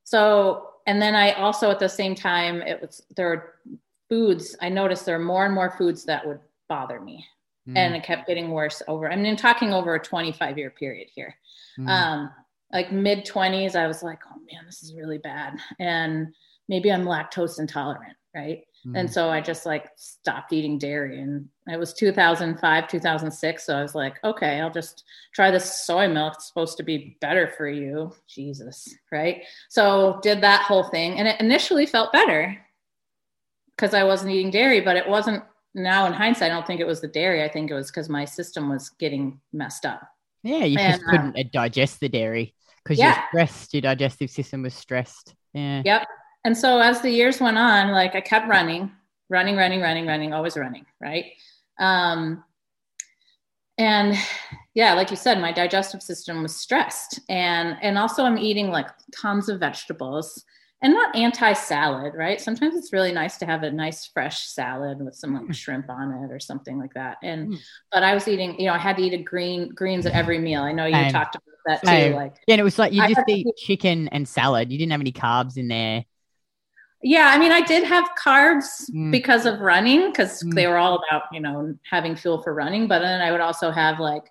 so. 0.04 0.66
And 0.86 1.00
then 1.00 1.14
I 1.14 1.32
also 1.32 1.70
at 1.70 1.78
the 1.78 1.88
same 1.88 2.14
time 2.14 2.62
it 2.62 2.80
was 2.80 3.02
there 3.16 3.28
were 3.28 3.54
foods. 4.08 4.56
I 4.60 4.68
noticed 4.68 5.06
there 5.06 5.18
were 5.18 5.24
more 5.24 5.44
and 5.44 5.54
more 5.54 5.70
foods 5.70 6.04
that 6.04 6.26
would 6.26 6.40
bother 6.68 7.00
me, 7.00 7.24
mm. 7.68 7.76
and 7.76 7.94
it 7.94 8.02
kept 8.02 8.26
getting 8.26 8.50
worse 8.50 8.82
over. 8.88 9.10
I 9.10 9.16
mean, 9.16 9.36
talking 9.36 9.72
over 9.72 9.94
a 9.94 10.00
25 10.00 10.58
year 10.58 10.70
period 10.70 11.08
here. 11.14 11.34
Mm. 11.78 11.88
Um, 11.88 12.30
like 12.72 12.92
mid 12.92 13.26
20s, 13.26 13.74
I 13.74 13.86
was 13.86 14.02
like, 14.02 14.20
oh 14.26 14.38
man, 14.52 14.64
this 14.66 14.82
is 14.82 14.94
really 14.94 15.18
bad. 15.18 15.58
And 15.78 16.34
maybe 16.68 16.92
I'm 16.92 17.04
lactose 17.04 17.58
intolerant, 17.58 18.16
right? 18.34 18.62
Mm. 18.86 18.98
And 18.98 19.12
so 19.12 19.28
I 19.28 19.40
just 19.40 19.66
like 19.66 19.90
stopped 19.96 20.52
eating 20.52 20.78
dairy. 20.78 21.20
And 21.20 21.48
it 21.66 21.78
was 21.78 21.92
2005, 21.92 22.88
2006. 22.88 23.66
So 23.66 23.76
I 23.76 23.82
was 23.82 23.94
like, 23.94 24.22
okay, 24.24 24.60
I'll 24.60 24.70
just 24.70 25.04
try 25.34 25.50
this 25.50 25.84
soy 25.84 26.08
milk. 26.08 26.34
It's 26.36 26.46
supposed 26.46 26.76
to 26.78 26.82
be 26.82 27.16
better 27.20 27.52
for 27.56 27.68
you. 27.68 28.12
Jesus, 28.28 28.94
right? 29.12 29.42
So 29.68 30.20
did 30.22 30.40
that 30.42 30.62
whole 30.62 30.84
thing. 30.84 31.18
And 31.18 31.28
it 31.28 31.40
initially 31.40 31.86
felt 31.86 32.12
better 32.12 32.56
because 33.76 33.94
I 33.94 34.04
wasn't 34.04 34.32
eating 34.32 34.50
dairy, 34.50 34.80
but 34.80 34.96
it 34.96 35.08
wasn't 35.08 35.42
now 35.74 36.06
in 36.06 36.12
hindsight. 36.12 36.50
I 36.50 36.54
don't 36.54 36.66
think 36.66 36.80
it 36.80 36.86
was 36.86 37.00
the 37.00 37.08
dairy. 37.08 37.42
I 37.42 37.48
think 37.48 37.70
it 37.70 37.74
was 37.74 37.90
because 37.90 38.08
my 38.08 38.24
system 38.24 38.68
was 38.68 38.90
getting 38.90 39.40
messed 39.52 39.86
up. 39.86 40.02
Yeah, 40.42 40.64
you 40.64 40.78
and, 40.78 40.94
just 40.94 41.04
couldn't 41.04 41.38
uh, 41.38 41.44
digest 41.52 42.00
the 42.00 42.08
dairy 42.08 42.54
because 42.82 42.98
yeah. 42.98 43.24
you're 43.32 43.46
stressed, 43.46 43.74
your 43.74 43.82
digestive 43.82 44.30
system 44.30 44.62
was 44.62 44.74
stressed. 44.74 45.34
Yeah. 45.52 45.82
Yep. 45.84 46.08
And 46.44 46.56
so 46.56 46.80
as 46.80 47.00
the 47.02 47.10
years 47.10 47.40
went 47.40 47.58
on, 47.58 47.90
like 47.90 48.14
I 48.14 48.20
kept 48.20 48.48
running, 48.48 48.90
running, 49.28 49.56
running, 49.56 49.80
running, 49.80 50.06
running, 50.06 50.32
always 50.32 50.56
running, 50.56 50.86
right? 51.00 51.26
Um, 51.78 52.44
and 53.76 54.16
yeah, 54.74 54.94
like 54.94 55.10
you 55.10 55.16
said, 55.16 55.40
my 55.40 55.52
digestive 55.52 56.02
system 56.02 56.42
was 56.42 56.54
stressed, 56.54 57.20
and 57.30 57.76
and 57.80 57.96
also 57.96 58.24
I'm 58.24 58.36
eating 58.36 58.68
like 58.68 58.88
tons 59.14 59.48
of 59.48 59.60
vegetables 59.60 60.44
and 60.82 60.94
not 60.94 61.14
anti 61.14 61.52
salad, 61.52 62.14
right? 62.14 62.40
Sometimes 62.40 62.74
it's 62.74 62.92
really 62.92 63.12
nice 63.12 63.36
to 63.38 63.46
have 63.46 63.62
a 63.62 63.70
nice 63.70 64.06
fresh 64.06 64.46
salad 64.46 64.98
with 65.00 65.14
some 65.14 65.34
like 65.34 65.46
hmm. 65.46 65.52
shrimp 65.52 65.90
on 65.90 66.12
it 66.24 66.32
or 66.32 66.40
something 66.40 66.78
like 66.78 66.94
that. 66.94 67.18
And 67.22 67.52
mm. 67.52 67.58
but 67.92 68.02
I 68.02 68.14
was 68.14 68.26
eating, 68.26 68.58
you 68.58 68.66
know, 68.66 68.72
I 68.72 68.78
had 68.78 68.96
to 68.96 69.02
eat 69.02 69.12
a 69.12 69.22
green 69.22 69.68
greens 69.70 70.06
at 70.06 70.12
every 70.12 70.38
meal. 70.38 70.62
I 70.62 70.72
know 70.72 70.86
you 70.86 70.94
and, 70.94 71.12
talked 71.12 71.36
about 71.36 71.82
that 71.82 71.82
too. 71.82 72.14
Like 72.14 72.34
yeah, 72.46 72.54
and 72.54 72.60
it 72.60 72.64
was 72.64 72.78
like 72.78 72.92
you 72.92 73.06
just 73.06 73.28
eat 73.28 73.46
chicken 73.58 74.08
and 74.08 74.26
salad. 74.26 74.72
You 74.72 74.78
didn't 74.78 74.92
have 74.92 75.00
any 75.00 75.12
carbs 75.12 75.56
in 75.56 75.68
there. 75.68 76.04
Yeah, 77.02 77.28
I 77.28 77.38
mean, 77.38 77.50
I 77.50 77.62
did 77.62 77.84
have 77.84 78.08
carbs 78.22 78.90
mm. 78.90 79.10
because 79.10 79.46
of 79.46 79.60
running 79.60 80.10
because 80.10 80.42
mm. 80.42 80.54
they 80.54 80.66
were 80.66 80.76
all 80.76 81.02
about 81.08 81.24
you 81.32 81.40
know 81.40 81.74
having 81.88 82.16
fuel 82.16 82.42
for 82.42 82.54
running. 82.54 82.88
But 82.88 83.00
then 83.00 83.20
I 83.20 83.32
would 83.32 83.40
also 83.40 83.70
have 83.70 84.00
like 84.00 84.24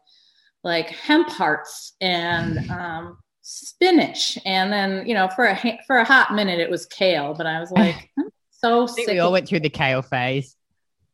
like 0.64 0.90
hemp 0.90 1.30
hearts 1.30 1.94
and 2.02 2.70
um, 2.70 3.18
spinach, 3.50 4.38
and 4.46 4.72
then 4.72 5.06
you 5.08 5.14
know 5.14 5.28
for 5.30 5.46
a 5.46 5.80
for 5.88 5.98
a 5.98 6.06
hot 6.06 6.34
minute 6.34 6.60
it 6.60 6.70
was 6.70 6.86
kale, 6.86 7.34
but 7.34 7.46
I 7.48 7.60
was 7.60 7.72
like 7.72 8.10
so 8.52 8.86
sick. 8.86 9.08
we 9.08 9.20
all 9.20 9.32
went 9.32 9.48
through 9.48 9.62
the 9.62 9.70
kale 9.70 10.02
phase. 10.02 10.56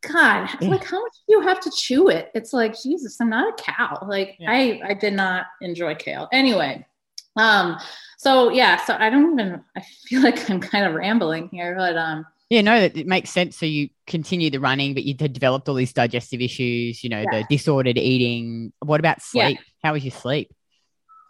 God, 0.01 0.49
like 0.61 0.83
how 0.83 1.01
much 1.01 1.13
do 1.27 1.35
you 1.35 1.41
have 1.41 1.59
to 1.61 1.71
chew 1.71 2.09
it? 2.09 2.29
It's 2.35 2.53
like 2.53 2.79
Jesus, 2.79 3.19
I'm 3.19 3.29
not 3.29 3.59
a 3.59 3.63
cow. 3.63 4.05
Like 4.07 4.35
yeah. 4.39 4.51
I 4.51 4.81
I 4.83 4.93
did 4.93 5.13
not 5.13 5.45
enjoy 5.61 5.95
kale. 5.95 6.27
Anyway, 6.31 6.85
um, 7.37 7.77
so 8.17 8.49
yeah, 8.49 8.83
so 8.85 8.95
I 8.99 9.09
don't 9.09 9.39
even 9.39 9.63
I 9.75 9.81
feel 9.81 10.21
like 10.21 10.49
I'm 10.49 10.59
kind 10.59 10.85
of 10.85 10.93
rambling 10.93 11.49
here, 11.51 11.75
but 11.75 11.97
um 11.97 12.25
yeah, 12.49 12.61
no, 12.61 12.75
it 12.75 13.07
makes 13.07 13.31
sense. 13.31 13.57
So 13.57 13.65
you 13.65 13.89
continue 14.05 14.51
the 14.51 14.59
running, 14.59 14.93
but 14.93 15.03
you 15.03 15.15
developed 15.15 15.67
all 15.67 15.73
these 15.73 15.93
digestive 15.93 16.41
issues, 16.41 17.03
you 17.03 17.09
know, 17.09 17.21
yeah. 17.21 17.39
the 17.39 17.45
disordered 17.49 17.97
eating. 17.97 18.71
What 18.81 18.99
about 18.99 19.23
sleep? 19.23 19.57
Yeah. 19.57 19.63
How 19.83 19.93
was 19.93 20.03
your 20.03 20.11
sleep? 20.11 20.53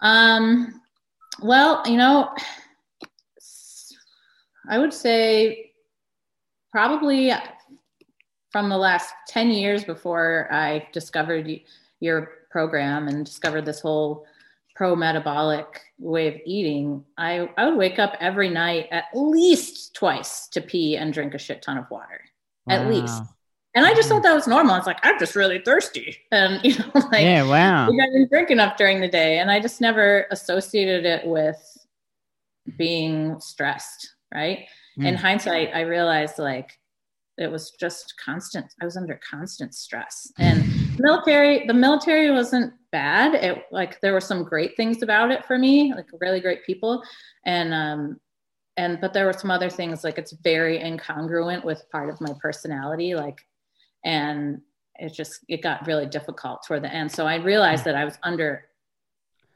Um, 0.02 0.82
well, 1.42 1.84
you 1.86 1.98
know, 1.98 2.34
I 4.70 4.80
would 4.80 4.94
say 4.94 5.72
probably 6.72 7.32
from 8.52 8.70
the 8.70 8.78
last 8.78 9.14
10 9.28 9.50
years 9.50 9.84
before 9.84 10.48
I 10.52 10.88
discovered 10.92 11.50
your 12.00 12.30
program 12.50 13.08
and 13.08 13.26
discovered 13.26 13.66
this 13.66 13.82
whole 13.82 14.26
pro 14.76 14.96
metabolic 14.96 15.82
way 16.00 16.28
of 16.28 16.36
eating, 16.46 17.04
I, 17.18 17.50
I 17.58 17.66
would 17.66 17.78
wake 17.78 18.00
up 18.00 18.16
every 18.20 18.50
night 18.50 18.88
at 18.92 19.06
least 19.14 19.94
twice 19.94 20.48
to 20.50 20.62
pee 20.62 20.98
and 20.98 21.14
drink 21.14 21.34
a 21.34 21.38
shit 21.38 21.62
ton 21.62 21.78
of 21.78 21.90
water, 21.90 22.22
wow. 22.66 22.76
at 22.76 22.88
least. 22.88 23.24
And 23.76 23.86
I 23.86 23.94
just 23.94 24.08
thought 24.08 24.24
that 24.24 24.34
was 24.34 24.48
normal. 24.48 24.76
It's 24.76 24.88
like, 24.88 25.00
I'm 25.04 25.20
just 25.20 25.36
really 25.36 25.60
thirsty. 25.60 26.18
And, 26.32 26.60
you 26.64 26.78
know, 26.80 26.90
like, 26.94 27.22
yeah, 27.22 27.44
wow. 27.44 27.88
I 27.88 27.92
didn't 27.92 28.30
drink 28.30 28.50
enough 28.50 28.78
during 28.78 29.02
the 29.02 29.08
day. 29.08 29.40
And 29.40 29.52
I 29.52 29.60
just 29.60 29.82
never 29.82 30.26
associated 30.32 31.06
it 31.06 31.28
with 31.28 31.78
being 32.78 33.40
stressed. 33.42 34.16
Right. 34.34 34.68
Mm. 34.98 35.08
In 35.08 35.16
hindsight, 35.16 35.72
I 35.74 35.82
realized 35.82 36.40
like 36.40 36.72
it 37.38 37.52
was 37.52 37.72
just 37.72 38.14
constant. 38.24 38.74
I 38.82 38.86
was 38.86 38.96
under 38.96 39.20
constant 39.30 39.76
stress. 39.76 40.32
And 40.40 40.64
military, 41.00 41.68
the 41.68 41.74
military 41.74 42.32
wasn't 42.32 42.74
bad. 42.94 43.36
It 43.36 43.66
like, 43.72 44.00
there 44.00 44.14
were 44.14 44.22
some 44.22 44.44
great 44.44 44.78
things 44.78 45.04
about 45.04 45.32
it 45.32 45.46
for 45.46 45.58
me, 45.58 45.94
like 45.94 46.08
really 46.22 46.40
great 46.40 46.66
people. 46.66 47.04
And, 47.46 47.74
um, 47.74 48.20
and 48.78 49.00
but 49.00 49.14
there 49.14 49.26
were 49.26 49.34
some 49.34 49.52
other 49.52 49.70
things 49.70 50.04
like 50.04 50.18
it's 50.18 50.34
very 50.44 50.80
incongruent 50.80 51.64
with 51.64 51.90
part 51.92 52.10
of 52.10 52.20
my 52.20 52.34
personality 52.42 53.16
like 53.16 53.40
and 54.06 54.62
it 54.98 55.14
just 55.14 55.44
it 55.50 55.62
got 55.62 55.86
really 55.88 56.06
difficult 56.06 56.64
toward 56.66 56.84
the 56.84 56.94
end. 56.94 57.12
So 57.12 57.28
i 57.28 57.36
realized 57.36 57.82
mm. 57.82 57.86
that 57.86 57.96
i 57.96 58.06
was 58.06 58.18
under 58.24 58.66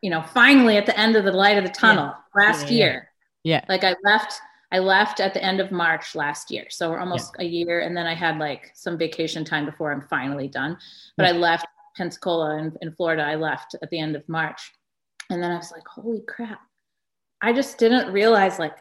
you 0.02 0.10
know 0.10 0.22
finally 0.22 0.76
at 0.76 0.86
the 0.86 1.00
end 1.00 1.16
of 1.16 1.24
the 1.24 1.32
light 1.32 1.58
of 1.58 1.64
the 1.64 1.70
tunnel 1.70 2.14
yeah. 2.36 2.46
last 2.46 2.70
yeah, 2.70 2.78
year. 2.78 3.10
yeah. 3.44 3.66
Like 3.70 3.84
i 3.84 3.96
left 4.04 4.34
i 4.72 4.80
left 4.80 5.20
at 5.20 5.34
the 5.34 5.44
end 5.44 5.62
of 5.62 5.72
march 5.72 6.16
last 6.16 6.52
year. 6.52 6.66
So 6.70 6.90
we're 6.90 7.00
almost 7.00 7.36
a 7.40 7.46
year 7.46 7.82
and 7.82 7.96
then 7.96 8.08
i 8.08 8.14
had 8.14 8.38
like 8.38 8.72
some 8.74 8.98
vacation 8.98 9.46
time 9.46 9.66
before 9.66 9.94
i'm 9.94 10.02
finally 10.02 10.48
done. 10.48 10.78
But 11.16 11.28
i 11.28 11.32
left 11.32 11.68
pensacola 11.96 12.58
in, 12.58 12.76
in 12.82 12.92
florida. 12.92 13.24
I 13.24 13.36
left 13.36 13.76
at 13.82 13.90
the 13.90 14.00
end 14.00 14.16
of 14.16 14.28
march. 14.28 14.72
And 15.30 15.42
then 15.42 15.52
i 15.52 15.56
was 15.56 15.72
like 15.72 15.88
holy 15.88 16.22
crap. 16.28 16.60
I 17.42 17.54
just 17.54 17.78
didn't 17.78 18.12
realize 18.12 18.60
like 18.60 18.78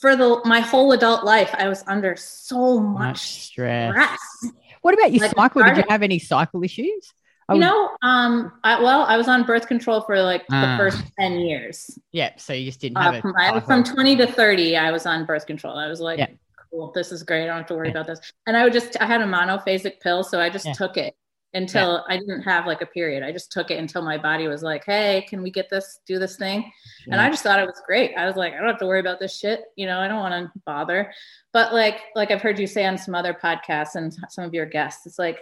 for 0.00 0.16
the 0.16 0.40
my 0.44 0.60
whole 0.60 0.92
adult 0.92 1.24
life 1.24 1.54
i 1.56 1.66
was 1.66 1.82
under 1.86 2.14
so 2.14 2.78
much, 2.78 2.98
much 3.00 3.20
stress. 3.20 3.90
stress 3.90 4.52
what 4.88 4.94
about 4.94 5.12
your 5.12 5.20
like 5.20 5.36
cycle? 5.36 5.62
Did 5.62 5.76
you 5.76 5.84
have 5.90 6.02
any 6.02 6.18
cycle 6.18 6.64
issues? 6.64 7.12
you 7.52 7.58
know, 7.58 7.90
um, 8.00 8.52
I, 8.64 8.80
well, 8.80 9.02
I 9.02 9.18
was 9.18 9.28
on 9.28 9.44
birth 9.44 9.66
control 9.66 10.00
for 10.00 10.22
like 10.22 10.46
uh, 10.50 10.60
the 10.62 10.66
ah. 10.66 10.76
first 10.78 11.02
10 11.20 11.40
years. 11.40 11.98
Yeah. 12.10 12.30
So 12.38 12.54
you 12.54 12.64
just 12.64 12.80
didn't 12.80 12.96
have 12.96 13.16
uh, 13.16 13.18
it. 13.18 13.20
From, 13.20 13.84
from 13.84 13.84
20 13.84 14.16
to 14.16 14.26
30, 14.26 14.78
I 14.78 14.90
was 14.90 15.04
on 15.04 15.26
birth 15.26 15.46
control. 15.46 15.76
I 15.76 15.88
was 15.88 16.00
like, 16.00 16.18
yeah. 16.18 16.28
cool, 16.70 16.90
this 16.94 17.12
is 17.12 17.22
great. 17.22 17.42
I 17.42 17.46
don't 17.48 17.58
have 17.58 17.66
to 17.66 17.74
worry 17.74 17.88
yeah. 17.88 18.00
about 18.00 18.06
this. 18.06 18.32
And 18.46 18.56
I 18.56 18.64
would 18.64 18.72
just, 18.72 18.96
I 18.98 19.04
had 19.04 19.20
a 19.20 19.26
monophasic 19.26 20.00
pill. 20.00 20.24
So 20.24 20.40
I 20.40 20.48
just 20.48 20.72
took 20.74 20.96
it 20.96 21.14
until 21.54 22.04
I 22.08 22.18
didn't 22.18 22.42
have 22.42 22.66
like 22.66 22.82
a 22.82 22.86
period. 22.86 23.22
I 23.22 23.32
just 23.32 23.50
took 23.50 23.70
it 23.70 23.78
until 23.78 24.02
my 24.02 24.18
body 24.18 24.48
was 24.48 24.62
like, 24.62 24.84
hey, 24.84 25.24
can 25.28 25.42
we 25.42 25.50
get 25.50 25.70
this, 25.70 26.00
do 26.06 26.18
this 26.18 26.36
thing? 26.36 26.70
And 27.10 27.20
I 27.20 27.30
just 27.30 27.42
thought 27.42 27.58
it 27.58 27.66
was 27.66 27.80
great. 27.86 28.14
I 28.18 28.26
was 28.26 28.36
like, 28.36 28.52
I 28.52 28.58
don't 28.58 28.68
have 28.68 28.78
to 28.80 28.86
worry 28.86 29.00
about 29.00 29.18
this 29.18 29.38
shit. 29.38 29.62
You 29.74 29.86
know, 29.86 29.98
I 29.98 30.08
don't 30.08 30.20
want 30.20 30.34
to 30.34 30.60
bother 30.66 31.10
but 31.52 31.72
like 31.72 32.00
like 32.14 32.30
i've 32.30 32.42
heard 32.42 32.58
you 32.58 32.66
say 32.66 32.84
on 32.84 32.96
some 32.98 33.14
other 33.14 33.34
podcasts 33.34 33.94
and 33.94 34.14
some 34.28 34.44
of 34.44 34.54
your 34.54 34.66
guests 34.66 35.06
it's 35.06 35.18
like 35.18 35.38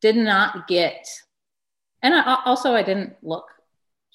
did 0.00 0.16
not 0.16 0.66
get 0.66 1.06
and 2.02 2.14
I, 2.14 2.38
also 2.44 2.74
i 2.74 2.82
didn't 2.82 3.14
look 3.22 3.46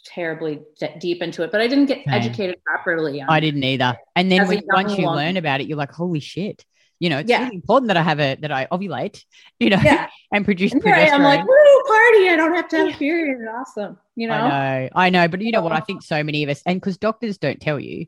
terribly 0.05 0.61
d- 0.79 0.95
deep 0.99 1.21
into 1.21 1.43
it 1.43 1.51
but 1.51 1.61
i 1.61 1.67
didn't 1.67 1.87
get 1.87 1.99
educated 2.07 2.57
properly 2.63 3.21
i 3.21 3.39
didn't 3.39 3.63
either 3.63 3.97
and 4.15 4.31
then 4.31 4.47
when, 4.47 4.61
once 4.67 4.97
you 4.97 5.05
woman. 5.05 5.25
learn 5.25 5.37
about 5.37 5.59
it 5.59 5.67
you're 5.67 5.77
like 5.77 5.91
holy 5.91 6.19
shit 6.19 6.65
You 6.99 7.09
know, 7.09 7.19
it's 7.19 7.29
Yeah. 7.29 7.43
really 7.43 7.55
important 7.55 7.87
that 7.87 7.97
I 7.97 8.03
have 8.03 8.19
a 8.19 8.35
that 8.35 8.51
I 8.51 8.67
ovulate, 8.71 9.23
you 9.59 9.69
know, 9.69 9.79
Yeah. 9.83 10.09
and 10.33 10.43
produce 10.45 10.73
And 10.73 10.83
here 10.83 10.93
I 10.93 10.99
am 11.07 11.23
like, 11.23 11.39
progesterone. 11.41 11.47
woo, 11.47 11.83
party. 11.87 12.29
I 12.29 12.35
don't 12.35 12.55
have 12.55 12.67
to 12.69 12.77
have 12.77 12.95
a 12.95 12.97
period. 12.97 13.37
Awesome. 13.49 13.97
You 14.15 14.27
know? 14.27 14.33
I 14.33 14.39
know, 14.83 14.89
I 14.95 15.09
know, 15.09 15.27
but 15.27 15.41
you 15.41 15.51
know 15.51 15.61
what? 15.61 15.71
I 15.71 15.79
think 15.79 16.01
so 16.03 16.23
many 16.23 16.43
of 16.43 16.49
us, 16.49 16.61
and 16.65 16.79
because 16.79 16.97
doctors 16.97 17.37
don't 17.37 17.59
tell 17.61 17.79
you, 17.79 18.07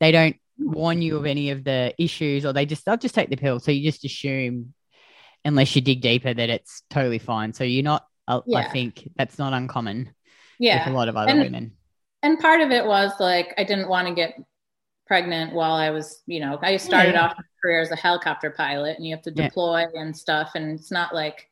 they 0.00 0.10
don't 0.12 0.36
warn 0.58 1.02
you 1.02 1.16
of 1.16 1.26
any 1.26 1.50
of 1.50 1.64
the 1.64 1.94
issues, 1.98 2.44
or 2.46 2.52
they 2.52 2.64
just 2.66 2.84
they'll 2.84 2.96
just 2.96 3.14
take 3.14 3.30
the 3.30 3.36
pill, 3.36 3.60
so 3.60 3.70
you 3.70 3.82
just 3.90 4.04
assume, 4.04 4.72
unless 5.44 5.74
you 5.76 5.82
dig 5.82 6.00
deeper, 6.00 6.32
that 6.32 6.50
it's 6.50 6.82
totally 6.90 7.18
fine. 7.18 7.52
So 7.52 7.64
you're 7.64 7.82
not. 7.84 8.06
Uh, 8.28 8.40
I 8.54 8.60
I 8.60 8.68
think 8.70 9.08
that's 9.16 9.38
not 9.38 9.52
uncommon 9.52 10.14
Yeah, 10.58 10.84
with 10.86 10.94
a 10.94 10.96
lot 10.96 11.08
of 11.08 11.16
other 11.16 11.32
And- 11.32 11.40
women. 11.40 11.72
And 12.22 12.38
part 12.38 12.60
of 12.60 12.70
it 12.70 12.84
was 12.84 13.12
like, 13.18 13.54
I 13.56 13.64
didn't 13.64 13.88
want 13.88 14.06
to 14.08 14.14
get 14.14 14.34
pregnant 15.14 15.52
while 15.52 15.72
I 15.72 15.90
was, 15.90 16.22
you 16.26 16.38
know, 16.38 16.56
I 16.62 16.76
started 16.76 17.14
Yeah. 17.14 17.24
off 17.24 17.34
my 17.36 17.42
career 17.60 17.80
as 17.80 17.90
a 17.90 17.96
helicopter 17.96 18.48
pilot 18.52 18.96
and 18.96 19.04
you 19.04 19.12
have 19.12 19.24
to 19.24 19.32
Yeah. 19.32 19.48
deploy 19.48 19.84
and 19.94 20.16
stuff. 20.16 20.52
And 20.54 20.78
it's 20.78 20.92
not 20.92 21.12
like, 21.12 21.48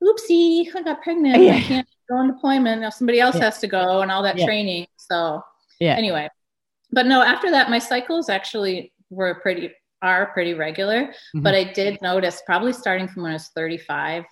oopsie, 0.00 0.68
I 0.72 0.82
got 0.82 1.02
pregnant. 1.02 1.42
Yeah. 1.42 1.54
I 1.54 1.60
can't 1.62 1.88
go 2.08 2.14
on 2.18 2.28
deployment. 2.28 2.80
Now 2.80 2.90
somebody 2.90 3.18
else 3.18 3.34
Yeah. 3.34 3.46
has 3.46 3.58
to 3.58 3.66
go 3.66 4.02
and 4.02 4.12
all 4.12 4.22
that 4.22 4.38
Yeah. 4.38 4.46
training. 4.46 4.86
So 4.98 5.42
Yeah. 5.80 5.96
anyway, 5.96 6.30
but 6.92 7.06
no, 7.06 7.22
after 7.22 7.50
that, 7.50 7.70
my 7.70 7.80
cycles 7.80 8.28
actually 8.28 8.92
were 9.10 9.34
pretty, 9.34 9.74
are 10.00 10.26
pretty 10.26 10.54
regular. 10.54 11.12
Mhm. 11.34 11.42
But 11.42 11.56
I 11.56 11.64
did 11.64 12.00
notice 12.02 12.40
probably 12.46 12.72
starting 12.72 13.08
from 13.08 13.24
when 13.24 13.32
I 13.32 13.34
was 13.34 13.48
35 13.48 14.24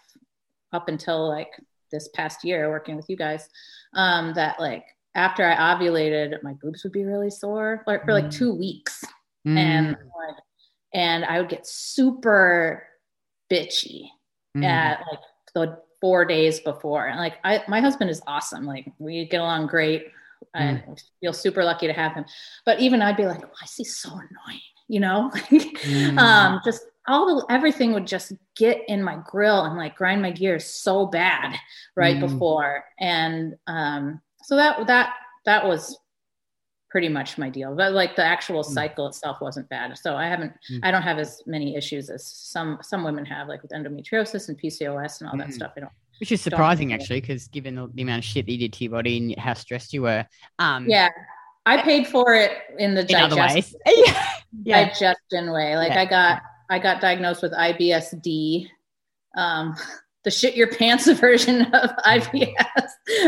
up 0.73 0.89
until 0.89 1.29
like 1.29 1.51
this 1.91 2.07
past 2.11 2.45
year 2.45 2.71
working 2.71 2.95
with 2.95 3.11
you 3.11 3.17
guys, 3.17 3.49
um, 3.95 4.33
that 4.35 4.61
like 4.61 4.85
after 5.15 5.45
I 5.45 5.57
ovulated, 5.75 6.43
my 6.43 6.55
boobs 6.63 6.85
would 6.85 6.93
be 6.93 7.05
really 7.05 7.31
sore 7.31 7.83
like 7.87 8.05
for 8.05 8.13
like 8.13 8.27
Mm. 8.27 8.31
two 8.31 8.55
weeks. 8.55 9.03
Mm, 9.47 9.57
And 9.59 9.97
and 10.95 11.25
I 11.25 11.41
would 11.41 11.49
get 11.49 11.67
super 11.67 12.87
bitchy 13.51 14.09
mm, 14.57 14.65
at 14.65 15.01
like 15.11 15.21
the 15.55 15.79
four 16.01 16.25
days 16.25 16.61
before. 16.61 17.07
And 17.09 17.19
like 17.19 17.35
I 17.45 17.63
my 17.69 17.81
husband 17.81 18.11
is 18.11 18.23
awesome. 18.27 18.65
Like 18.65 18.87
we 18.99 19.27
get 19.27 19.41
along 19.41 19.67
great. 19.69 20.09
I 20.55 20.83
feel 21.21 21.33
super 21.33 21.63
lucky 21.65 21.87
to 21.87 21.93
have 21.93 22.15
him. 22.15 22.25
But 22.65 22.81
even 22.81 23.03
I'd 23.03 23.17
be 23.17 23.27
like, 23.27 23.43
why 23.43 23.65
is 23.65 23.75
he 23.77 23.85
so 23.85 24.11
annoying? 24.11 24.61
You 24.89 25.01
know? 25.01 25.31
Mm. 25.85 26.19
um 26.19 26.61
just 26.65 26.83
all 27.09 27.27
the 27.27 27.47
everything 27.53 27.93
would 27.93 28.07
just 28.07 28.33
get 28.57 28.83
in 28.89 29.03
my 29.03 29.19
grill 29.27 29.63
and 29.65 29.77
like 29.77 29.97
grind 29.97 30.23
my 30.23 30.31
gears 30.31 30.65
so 30.67 31.07
bad 31.07 31.57
right 31.97 32.17
Mm. 32.17 32.21
before. 32.21 32.85
And 32.99 33.55
um 33.67 34.21
so 34.51 34.57
that 34.57 34.85
that 34.89 35.15
that 35.45 35.65
was 35.65 35.97
pretty 36.91 37.09
much 37.09 37.39
my 37.39 37.49
deal. 37.49 37.73
But 37.77 37.93
like 37.93 38.17
the 38.17 38.25
actual 38.25 38.65
Mm. 38.65 38.73
cycle 38.75 39.07
itself 39.07 39.41
wasn't 39.41 39.69
bad. 39.69 39.97
So 39.97 40.17
I 40.17 40.27
haven't 40.27 40.53
Mm. 40.73 40.81
I 40.83 40.91
don't 40.91 41.03
have 41.03 41.21
as 41.21 41.41
many 41.47 41.77
issues 41.77 42.11
as 42.11 42.27
some 42.27 42.79
some 42.83 43.05
women 43.05 43.25
have, 43.27 43.47
like 43.47 43.63
with 43.63 43.71
endometriosis 43.71 44.49
and 44.49 44.59
PCOS 44.59 45.21
and 45.21 45.31
all 45.31 45.37
that 45.39 45.51
Mm. 45.51 45.53
stuff. 45.53 45.73
I 45.77 45.81
don't. 45.81 45.93
Which 46.19 46.33
is 46.33 46.41
surprising, 46.41 46.93
actually, 46.93 47.21
because 47.21 47.47
given 47.47 47.77
the, 47.77 47.87
the 47.95 48.03
amount 48.03 48.19
of 48.19 48.25
shit 48.25 48.45
that 48.47 48.51
you 48.53 48.59
did 48.59 48.73
to 48.73 48.85
your 48.85 48.91
body 48.91 49.19
and 49.19 49.39
how 49.39 49.55
stressed 49.55 49.93
you 49.95 50.03
were. 50.03 50.27
Um, 50.59 50.89
Yeah, 50.89 51.09
I 51.65 51.81
paid 51.81 52.09
for 52.09 52.35
it 52.35 52.51
in 52.77 52.95
the 52.95 53.07
in 53.09 53.15
other 53.15 53.37
digest, 53.37 53.77
ways. 53.87 54.05
yeah. 54.07 54.27
yeah. 54.65 54.85
digestion 54.89 55.53
way. 55.53 55.77
Like 55.77 55.93
Yeah. 55.93 56.01
I 56.01 56.05
got 56.07 56.43
I 56.71 56.79
got 56.81 57.01
diagnosed 57.01 57.41
with 57.43 57.53
IBSD, 57.53 58.69
um, 59.37 59.77
the 60.25 60.31
shit 60.31 60.57
your 60.57 60.69
pants 60.69 61.11
version 61.21 61.63
of 61.63 61.91
IBS. 62.05 62.55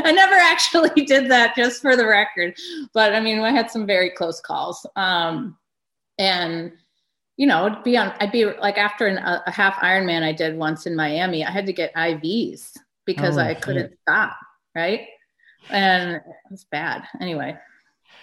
I 0.05 0.13
never 0.13 0.35
actually 0.35 1.05
did 1.07 1.31
that, 1.31 1.57
just 1.57 1.81
for 1.81 1.97
the 1.97 2.07
record. 2.07 2.55
But 2.93 3.15
I 3.15 3.21
mean, 3.21 3.41
I 3.41 3.51
had 3.51 3.71
some 3.71 3.87
very 3.87 4.11
close 4.11 4.41
calls, 4.41 4.87
um, 4.97 5.57
and 6.19 6.73
you 7.37 7.47
know, 7.47 7.67
it'd 7.67 7.85
be 7.85 7.97
on. 7.97 8.13
I'd 8.21 8.33
be 8.33 8.47
like 8.47 8.79
after 8.79 9.07
an, 9.07 9.19
a, 9.19 9.51
half 9.51 9.77
Ironman 9.77 10.23
I 10.23 10.33
did 10.33 10.57
once 10.57 10.87
in 10.87 10.95
Miami. 10.95 11.45
I 11.45 11.51
had 11.51 11.67
to 11.67 11.73
get 11.73 11.95
IVs 11.95 12.77
because 13.07 13.37
Holy 13.37 13.49
I 13.49 13.55
couldn't 13.55 13.97
stop. 14.03 14.37
Right, 14.75 15.09
and 15.71 16.17
it 16.17 16.23
was 16.51 16.65
bad. 16.71 17.05
Anyway, 17.21 17.57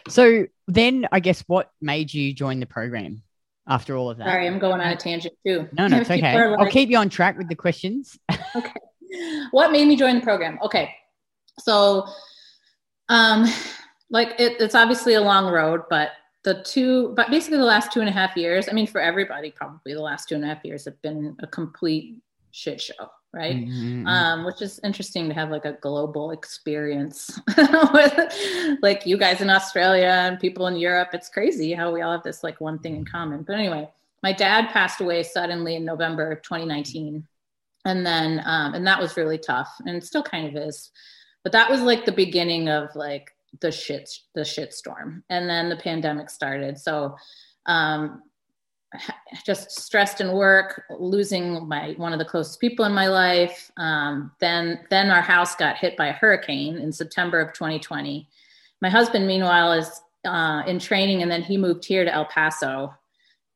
So 0.07 0.45
then, 0.67 1.07
I 1.11 1.19
guess, 1.19 1.43
what 1.47 1.71
made 1.81 2.13
you 2.13 2.33
join 2.33 2.59
the 2.59 2.65
program 2.65 3.23
after 3.69 3.95
all 3.95 4.09
of 4.09 4.17
that? 4.17 4.25
sorry, 4.25 4.47
I'm 4.47 4.59
going 4.59 4.81
on 4.81 4.87
a 4.87 4.95
tangent 4.95 5.35
too. 5.45 5.67
No, 5.73 5.87
no, 5.87 5.97
it's 5.97 6.09
okay. 6.11 6.35
are 6.35 6.59
I'll 6.59 6.69
keep 6.69 6.89
you 6.89 6.97
on 6.97 7.09
track 7.09 7.37
with 7.37 7.47
the 7.47 7.55
questions. 7.55 8.17
Okay. 8.55 8.73
What 9.51 9.71
made 9.71 9.87
me 9.87 9.95
join 9.95 10.15
the 10.15 10.21
program 10.21 10.59
okay 10.63 10.95
so 11.59 12.05
um 13.09 13.45
like 14.09 14.29
it, 14.39 14.59
it's 14.59 14.75
obviously 14.75 15.15
a 15.15 15.21
long 15.21 15.51
road 15.51 15.81
but 15.89 16.11
the 16.43 16.63
two 16.63 17.13
but 17.15 17.29
basically 17.29 17.57
the 17.57 17.63
last 17.63 17.91
two 17.91 17.99
and 17.99 18.09
a 18.09 18.11
half 18.11 18.35
years 18.35 18.69
i 18.69 18.71
mean 18.71 18.87
for 18.87 19.01
everybody 19.01 19.51
probably 19.51 19.93
the 19.93 20.01
last 20.01 20.29
two 20.29 20.35
and 20.35 20.43
a 20.43 20.47
half 20.47 20.63
years 20.63 20.85
have 20.85 20.99
been 21.01 21.35
a 21.41 21.47
complete 21.47 22.17
shit 22.51 22.79
show 22.79 23.09
right 23.31 23.57
Mhm. 23.57 24.07
um, 24.07 24.43
which 24.43 24.61
is 24.61 24.79
interesting 24.83 25.27
to 25.29 25.35
have 25.35 25.51
like 25.51 25.65
a 25.65 25.73
global 25.73 26.31
experience 26.31 27.39
with 27.93 28.79
like 28.81 29.05
you 29.05 29.17
guys 29.17 29.41
in 29.41 29.49
Australia 29.49 30.07
and 30.07 30.39
people 30.39 30.65
in 30.67 30.75
Europe. 30.75 31.09
It's 31.13 31.29
crazy 31.29 31.73
how 31.73 31.91
we 31.91 32.01
all 32.01 32.11
have 32.13 32.23
this 32.23 32.43
like 32.43 32.59
one 32.59 32.79
thing 32.79 32.95
in 32.95 33.05
common. 33.05 33.43
But 33.43 33.53
anyway, 33.55 33.87
my 34.23 34.33
dad 34.33 34.69
passed 34.69 34.99
away 34.99 35.21
suddenly 35.23 35.75
in 35.75 35.85
November 35.85 36.35
2019, 36.43 37.25
and 37.85 38.05
then 38.05 38.41
um, 38.45 38.73
and 38.73 38.87
that 38.87 38.99
was 38.99 39.15
really 39.15 39.37
tough, 39.37 39.71
and 39.85 40.03
still 40.03 40.23
kind 40.23 40.47
of 40.47 40.55
is. 40.61 40.89
But 41.43 41.51
that 41.53 41.69
was 41.69 41.81
like 41.81 42.05
the 42.05 42.11
beginning 42.11 42.67
of 42.67 42.95
like 42.95 43.29
the 43.61 43.71
shit 43.71 44.09
the 44.33 44.43
shit 44.43 44.73
storm, 44.73 45.23
and 45.29 45.47
then 45.47 45.69
the 45.69 45.77
pandemic 45.77 46.29
started. 46.31 46.77
So. 46.79 47.15
Um, 47.65 48.23
just 49.45 49.71
stressed 49.71 50.21
in 50.21 50.31
work, 50.31 50.83
losing 50.99 51.67
my 51.67 51.93
one 51.97 52.13
of 52.13 52.19
the 52.19 52.25
closest 52.25 52.59
people 52.59 52.85
in 52.85 52.93
my 52.93 53.07
life. 53.07 53.71
Um, 53.77 54.31
then 54.39 54.79
then 54.89 55.11
our 55.11 55.21
house 55.21 55.55
got 55.55 55.77
hit 55.77 55.95
by 55.97 56.07
a 56.07 56.13
hurricane 56.13 56.77
in 56.77 56.91
September 56.91 57.39
of 57.39 57.53
2020. 57.53 58.27
My 58.81 58.89
husband, 58.89 59.27
meanwhile, 59.27 59.73
is 59.73 60.01
uh, 60.25 60.63
in 60.65 60.79
training, 60.79 61.21
and 61.21 61.31
then 61.31 61.43
he 61.43 61.57
moved 61.57 61.85
here 61.85 62.03
to 62.03 62.13
El 62.13 62.25
Paso 62.25 62.93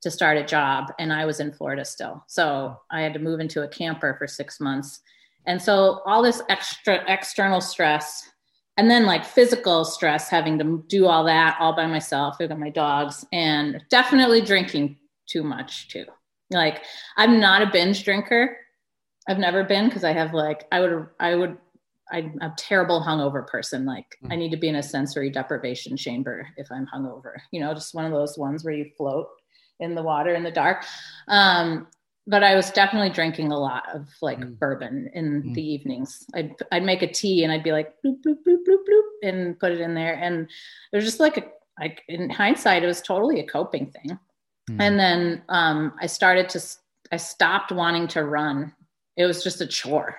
to 0.01 0.11
start 0.11 0.37
a 0.37 0.43
job, 0.43 0.91
and 0.99 1.13
I 1.13 1.25
was 1.25 1.39
in 1.39 1.53
Florida 1.53 1.85
still. 1.85 2.23
So 2.27 2.77
I 2.91 3.01
had 3.01 3.13
to 3.13 3.19
move 3.19 3.39
into 3.39 3.63
a 3.63 3.67
camper 3.67 4.15
for 4.17 4.27
six 4.27 4.59
months, 4.59 5.01
and 5.45 5.61
so 5.61 6.01
all 6.05 6.21
this 6.21 6.41
extra 6.49 7.03
external 7.07 7.61
stress. 7.61 8.29
And 8.75 8.89
then, 8.89 9.05
like 9.05 9.23
physical 9.23 9.85
stress, 9.85 10.29
having 10.29 10.57
to 10.57 10.83
do 10.87 11.05
all 11.05 11.23
that 11.25 11.57
all 11.59 11.75
by 11.75 11.85
myself. 11.85 12.37
I 12.39 12.47
got 12.47 12.57
my 12.57 12.71
dogs, 12.71 13.23
and 13.31 13.79
definitely 13.91 14.41
drinking 14.41 14.97
too 15.27 15.43
much 15.43 15.87
too. 15.89 16.05
Like 16.51 16.83
I'm 17.17 17.39
not 17.39 17.61
a 17.61 17.69
binge 17.71 18.03
drinker. 18.03 18.57
I've 19.27 19.39
never 19.39 19.63
been 19.63 19.87
because 19.87 20.03
I 20.03 20.13
have 20.13 20.33
like 20.33 20.65
I 20.71 20.79
would 20.79 21.07
I 21.19 21.35
would 21.35 21.57
I'm 22.11 22.37
a 22.41 22.53
terrible 22.57 23.01
hungover 23.01 23.47
person. 23.47 23.85
Like 23.85 24.05
I 24.29 24.35
need 24.35 24.51
to 24.51 24.57
be 24.57 24.67
in 24.69 24.75
a 24.75 24.83
sensory 24.83 25.29
deprivation 25.29 25.95
chamber 25.97 26.47
if 26.57 26.67
I'm 26.71 26.87
hungover. 26.93 27.33
You 27.51 27.61
know, 27.61 27.73
just 27.73 27.95
one 27.95 28.05
of 28.05 28.11
those 28.11 28.37
ones 28.37 28.63
where 28.63 28.73
you 28.73 28.91
float 28.97 29.27
in 29.79 29.95
the 29.95 30.03
water 30.03 30.35
in 30.35 30.43
the 30.43 30.51
dark. 30.51 30.85
Um, 31.29 31.87
but 32.27 32.43
I 32.43 32.55
was 32.55 32.71
definitely 32.71 33.09
drinking 33.09 33.51
a 33.51 33.57
lot 33.59 33.83
of 33.93 34.07
like 34.21 34.39
Mm. 34.39 34.59
bourbon 34.59 35.09
in 35.13 35.43
Mm. 35.43 35.53
the 35.55 35.61
evenings. 35.73 36.25
I'd 36.35 36.55
I'd 36.71 36.83
make 36.83 37.01
a 37.01 37.11
tea 37.11 37.43
and 37.43 37.51
I'd 37.51 37.63
be 37.63 37.71
like 37.71 37.93
bloop 38.05 38.21
bloop 38.21 38.37
bloop 38.45 38.59
bloop 38.67 38.83
bloop 38.89 39.27
and 39.29 39.59
put 39.59 39.71
it 39.71 39.81
in 39.81 39.93
there. 39.93 40.13
And 40.15 40.49
it 40.91 40.95
was 40.95 41.05
just 41.05 41.19
like 41.19 41.37
a 41.37 41.43
like 41.79 42.03
in 42.09 42.29
hindsight, 42.29 42.83
it 42.83 42.87
was 42.87 43.01
totally 43.01 43.39
a 43.39 43.47
coping 43.47 43.89
thing 43.91 44.19
Mm. 44.69 44.77
and 44.79 44.99
then 44.99 45.41
um, 45.49 45.93
i 46.01 46.05
started 46.05 46.47
to 46.49 46.61
i 47.11 47.17
stopped 47.17 47.71
wanting 47.71 48.07
to 48.09 48.23
run 48.23 48.73
it 49.17 49.25
was 49.25 49.43
just 49.43 49.59
a 49.61 49.67
chore 49.67 50.15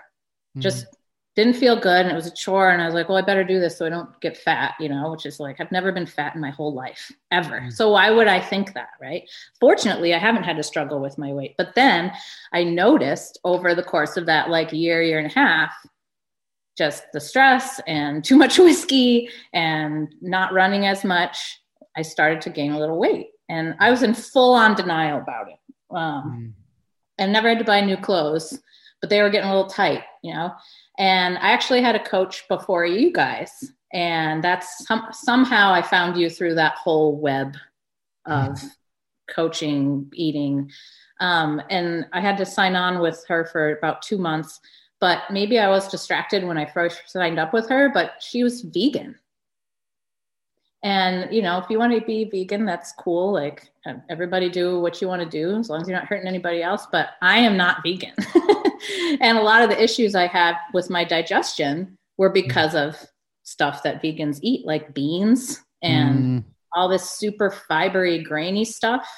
Mm. 0.57 0.61
just 0.61 0.87
didn't 1.35 1.57
feel 1.57 1.74
good 1.80 2.02
and 2.02 2.11
it 2.12 2.14
was 2.14 2.26
a 2.28 2.35
chore 2.35 2.70
and 2.70 2.80
i 2.80 2.85
was 2.87 2.94
like 2.94 3.09
well 3.09 3.18
i 3.18 3.22
better 3.22 3.42
do 3.42 3.59
this 3.59 3.76
so 3.78 3.87
i 3.87 3.88
don't 3.88 4.20
get 4.20 4.37
fat 4.37 4.74
you 4.78 4.88
know 4.88 5.11
which 5.11 5.26
is 5.26 5.40
like 5.40 5.61
i've 5.61 5.72
never 5.72 5.90
been 5.90 6.07
fat 6.07 6.35
in 6.37 6.40
my 6.40 6.50
whole 6.50 6.72
life 6.74 7.11
ever 7.33 7.61
Mm. 7.62 7.72
so 7.72 7.90
why 7.90 8.11
would 8.11 8.28
i 8.28 8.38
think 8.38 8.74
that 8.74 8.90
right 9.00 9.28
fortunately 9.59 10.14
i 10.14 10.18
haven't 10.18 10.44
had 10.44 10.57
to 10.59 10.62
struggle 10.62 11.00
with 11.00 11.16
my 11.18 11.33
weight 11.33 11.54
but 11.59 11.74
then 11.74 12.12
i 12.52 12.62
noticed 12.62 13.40
over 13.44 13.74
the 13.74 13.83
course 13.83 14.16
of 14.16 14.26
that 14.26 14.48
like 14.50 14.72
year 14.72 15.02
year 15.02 15.18
and 15.18 15.30
a 15.30 15.35
half 15.35 15.72
just 16.76 17.04
the 17.12 17.20
stress 17.20 17.80
and 17.87 18.22
too 18.24 18.37
much 18.37 18.59
whiskey 18.66 19.28
and 19.54 20.14
not 20.20 20.52
running 20.52 20.87
as 20.87 21.02
much 21.02 21.61
i 21.96 22.02
started 22.02 22.40
to 22.42 22.50
gain 22.50 22.72
a 22.72 22.78
little 22.78 22.98
weight 22.98 23.28
and 23.48 23.74
i 23.80 23.90
was 23.90 24.02
in 24.02 24.14
full 24.14 24.54
on 24.54 24.74
denial 24.74 25.18
about 25.18 25.48
it 25.48 25.59
um, 25.90 26.24
Mm. 26.24 26.52
and 27.18 27.33
never 27.33 27.48
had 27.48 27.59
to 27.59 27.64
buy 27.64 27.80
new 27.80 27.96
clothes, 27.96 28.59
but 29.00 29.11
they 29.11 29.22
were 29.22 29.30
getting 29.30 29.48
a 29.48 29.54
little 29.54 29.70
tight, 29.70 30.02
you 30.22 30.33
know. 30.35 30.50
And 30.98 31.38
I 31.38 31.50
actually 31.52 31.83
had 31.83 31.94
a 31.94 32.02
coach 32.02 32.48
before 32.48 32.85
you 32.87 33.12
guys, 33.12 33.50
and 33.92 34.42
that's 34.42 34.85
some, 34.87 35.07
somehow 35.12 35.72
I 35.72 35.83
found 35.83 36.16
you 36.16 36.28
through 36.30 36.54
that 36.57 36.74
whole 36.76 37.16
web 37.16 37.57
of 38.26 38.59
coaching, 39.30 40.11
eating, 40.14 40.70
um, 41.20 41.62
and 41.70 42.07
I 42.12 42.20
had 42.20 42.37
to 42.38 42.46
sign 42.46 42.74
on 42.74 42.98
with 43.00 43.24
her 43.28 43.44
for 43.46 43.76
about 43.76 44.02
two 44.02 44.18
months. 44.18 44.59
But 45.00 45.22
maybe 45.30 45.59
I 45.59 45.68
was 45.68 45.87
distracted 45.88 46.42
when 46.44 46.59
I 46.59 46.64
first 46.66 47.02
signed 47.07 47.38
up 47.38 47.52
with 47.52 47.68
her, 47.68 47.90
but 47.92 48.14
she 48.20 48.42
was 48.42 48.62
vegan. 48.62 49.16
And 50.85 51.35
you 51.35 51.40
know, 51.40 51.59
if 51.59 51.70
you 51.70 51.79
want 51.79 51.94
to 51.94 52.01
be 52.03 52.25
vegan, 52.25 52.66
that's 52.66 52.92
cool. 52.92 53.33
Like 53.33 53.73
everybody 54.11 54.51
do 54.51 54.81
what 54.81 55.01
you 55.01 55.09
want 55.09 55.23
to 55.23 55.29
do 55.29 55.59
as 55.59 55.70
long 55.70 55.81
as 55.81 55.88
you're 55.88 55.99
not 55.99 56.07
hurting 56.07 56.29
anybody 56.29 56.62
else. 56.62 56.87
But 56.92 57.11
I 57.23 57.38
am 57.38 57.57
not 57.57 57.83
vegan. 57.83 58.12
and 59.20 59.38
a 59.38 59.42
lot 59.42 59.62
of 59.62 59.70
the 59.70 59.83
issues 59.83 60.14
I 60.14 60.27
have 60.27 60.57
with 60.75 60.90
my 60.90 61.03
digestion 61.03 61.97
were 62.18 62.29
because 62.29 62.75
of 62.75 63.03
stuff 63.44 63.83
that 63.83 64.03
vegans 64.03 64.40
eat, 64.42 64.66
like 64.66 64.92
beans 64.92 65.62
and 65.83 66.42
mm. 66.42 66.44
all 66.75 66.88
this 66.88 67.12
super 67.12 67.51
fibery, 67.70 68.23
grainy 68.23 68.66
stuff. 68.66 69.09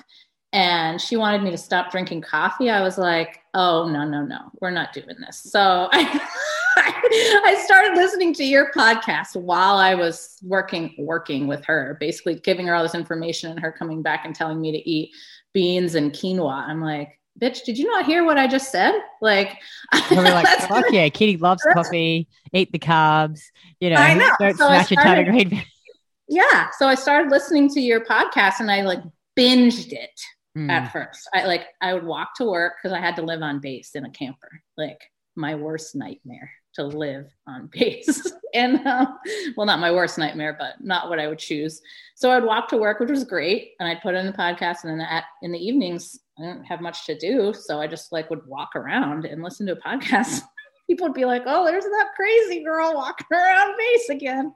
And 0.52 1.00
she 1.00 1.16
wanted 1.16 1.42
me 1.42 1.50
to 1.50 1.58
stop 1.58 1.90
drinking 1.90 2.22
coffee. 2.22 2.70
I 2.70 2.80
was 2.80 2.96
like, 2.96 3.40
oh, 3.54 3.88
no, 3.88 4.04
no, 4.04 4.24
no, 4.24 4.38
we're 4.60 4.70
not 4.70 4.92
doing 4.92 5.16
this. 5.18 5.42
So 5.42 5.88
I 5.92 6.28
I 6.78 7.62
started 7.64 7.96
listening 7.96 8.34
to 8.34 8.44
your 8.44 8.70
podcast 8.72 9.34
while 9.34 9.76
I 9.76 9.94
was 9.94 10.36
working 10.42 10.94
working 10.98 11.46
with 11.46 11.64
her, 11.64 11.96
basically 12.00 12.34
giving 12.36 12.66
her 12.66 12.74
all 12.74 12.82
this 12.82 12.94
information 12.94 13.50
and 13.50 13.60
her 13.60 13.72
coming 13.72 14.02
back 14.02 14.24
and 14.24 14.34
telling 14.34 14.60
me 14.60 14.72
to 14.72 14.88
eat 14.88 15.14
beans 15.54 15.94
and 15.94 16.12
quinoa. 16.12 16.68
I'm 16.68 16.82
like, 16.82 17.18
bitch, 17.40 17.64
did 17.64 17.78
you 17.78 17.86
not 17.86 18.04
hear 18.04 18.24
what 18.24 18.36
I 18.36 18.46
just 18.46 18.70
said? 18.70 18.94
Like, 19.22 19.56
like 20.10 20.46
fuck 20.68 20.84
yeah, 20.90 21.08
Kitty 21.08 21.38
loves 21.38 21.66
coffee, 21.72 22.28
eat 22.52 22.72
the 22.72 22.78
carbs, 22.78 23.40
you 23.80 23.90
know, 23.90 23.96
I 23.96 24.14
know. 24.14 24.30
don't 24.38 24.56
so 24.56 24.66
smash 24.66 24.88
started, 24.88 24.98
a 24.98 25.02
ton 25.02 25.18
of 25.18 25.48
green. 25.48 25.64
Yeah. 26.28 26.68
So 26.78 26.86
I 26.86 26.94
started 26.94 27.30
listening 27.30 27.70
to 27.70 27.80
your 27.80 28.04
podcast 28.04 28.60
and 28.60 28.70
I 28.70 28.82
like 28.82 29.00
binged 29.38 29.92
it 29.92 30.20
mm. 30.56 30.70
at 30.70 30.92
first. 30.92 31.28
I 31.32 31.46
like 31.46 31.66
I 31.80 31.94
would 31.94 32.04
walk 32.04 32.34
to 32.36 32.44
work 32.44 32.74
because 32.76 32.94
I 32.94 33.00
had 33.00 33.16
to 33.16 33.22
live 33.22 33.40
on 33.40 33.60
base 33.60 33.94
in 33.94 34.04
a 34.04 34.10
camper. 34.10 34.60
Like 34.76 35.00
my 35.36 35.54
worst 35.54 35.94
nightmare 35.94 36.50
to 36.76 36.84
live 36.84 37.26
on 37.46 37.66
base. 37.72 38.32
and 38.54 38.86
uh, 38.86 39.06
well, 39.56 39.66
not 39.66 39.80
my 39.80 39.90
worst 39.90 40.18
nightmare, 40.18 40.56
but 40.58 40.74
not 40.80 41.08
what 41.08 41.18
I 41.18 41.28
would 41.28 41.38
choose. 41.38 41.80
So 42.14 42.30
I'd 42.30 42.44
walk 42.44 42.68
to 42.68 42.76
work, 42.76 43.00
which 43.00 43.10
was 43.10 43.24
great, 43.24 43.72
and 43.80 43.88
I'd 43.88 44.02
put 44.02 44.14
in 44.14 44.26
the 44.26 44.32
podcast. 44.32 44.84
And 44.84 44.92
then 44.92 45.06
at, 45.06 45.24
in 45.42 45.52
the 45.52 45.58
evenings, 45.58 46.18
I 46.38 46.42
didn't 46.42 46.64
have 46.64 46.80
much 46.80 47.06
to 47.06 47.18
do, 47.18 47.52
so 47.52 47.80
I 47.80 47.86
just 47.86 48.12
like 48.12 48.30
would 48.30 48.46
walk 48.46 48.76
around 48.76 49.24
and 49.24 49.42
listen 49.42 49.66
to 49.66 49.72
a 49.72 49.80
podcast. 49.80 50.42
People 50.86 51.08
would 51.08 51.14
be 51.14 51.24
like, 51.24 51.42
"Oh, 51.46 51.64
there's 51.64 51.82
that 51.82 52.10
crazy 52.14 52.62
girl 52.62 52.94
walking 52.94 53.26
around 53.32 53.74
base 53.76 54.08
again." 54.08 54.54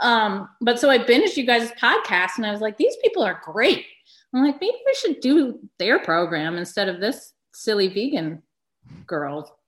Um, 0.00 0.48
but 0.60 0.78
so 0.78 0.88
I 0.88 0.98
binged 0.98 1.36
you 1.36 1.44
guys' 1.44 1.72
podcast, 1.72 2.36
and 2.36 2.46
I 2.46 2.52
was 2.52 2.60
like, 2.60 2.76
"These 2.76 2.96
people 3.02 3.24
are 3.24 3.40
great." 3.42 3.84
I'm 4.34 4.44
like, 4.44 4.60
maybe 4.60 4.76
we 4.84 4.94
should 4.94 5.20
do 5.20 5.60
their 5.78 6.00
program 6.00 6.56
instead 6.56 6.88
of 6.88 7.00
this 7.00 7.32
silly 7.52 7.88
vegan 7.88 8.42
girl 9.06 9.58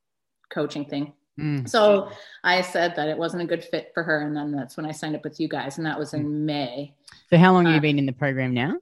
coaching 0.50 0.84
thing. 0.84 1.12
Mm. 1.38 1.68
So 1.68 2.10
I 2.42 2.60
said 2.62 2.96
that 2.96 3.08
it 3.08 3.18
wasn't 3.18 3.42
a 3.42 3.46
good 3.46 3.62
fit 3.62 3.90
for 3.94 4.02
her. 4.02 4.22
And 4.22 4.36
then 4.36 4.52
that's 4.52 4.76
when 4.76 4.86
I 4.86 4.92
signed 4.92 5.16
up 5.16 5.24
with 5.24 5.38
you 5.38 5.48
guys. 5.48 5.76
And 5.78 5.86
that 5.86 5.98
was 5.98 6.14
in 6.14 6.24
mm. 6.24 6.44
May. 6.44 6.94
So 7.30 7.36
how 7.36 7.52
long 7.52 7.66
have 7.66 7.74
you 7.74 7.78
uh, 7.78 7.82
been 7.82 7.98
in 7.98 8.06
the 8.06 8.12
program 8.12 8.54
now? 8.54 8.76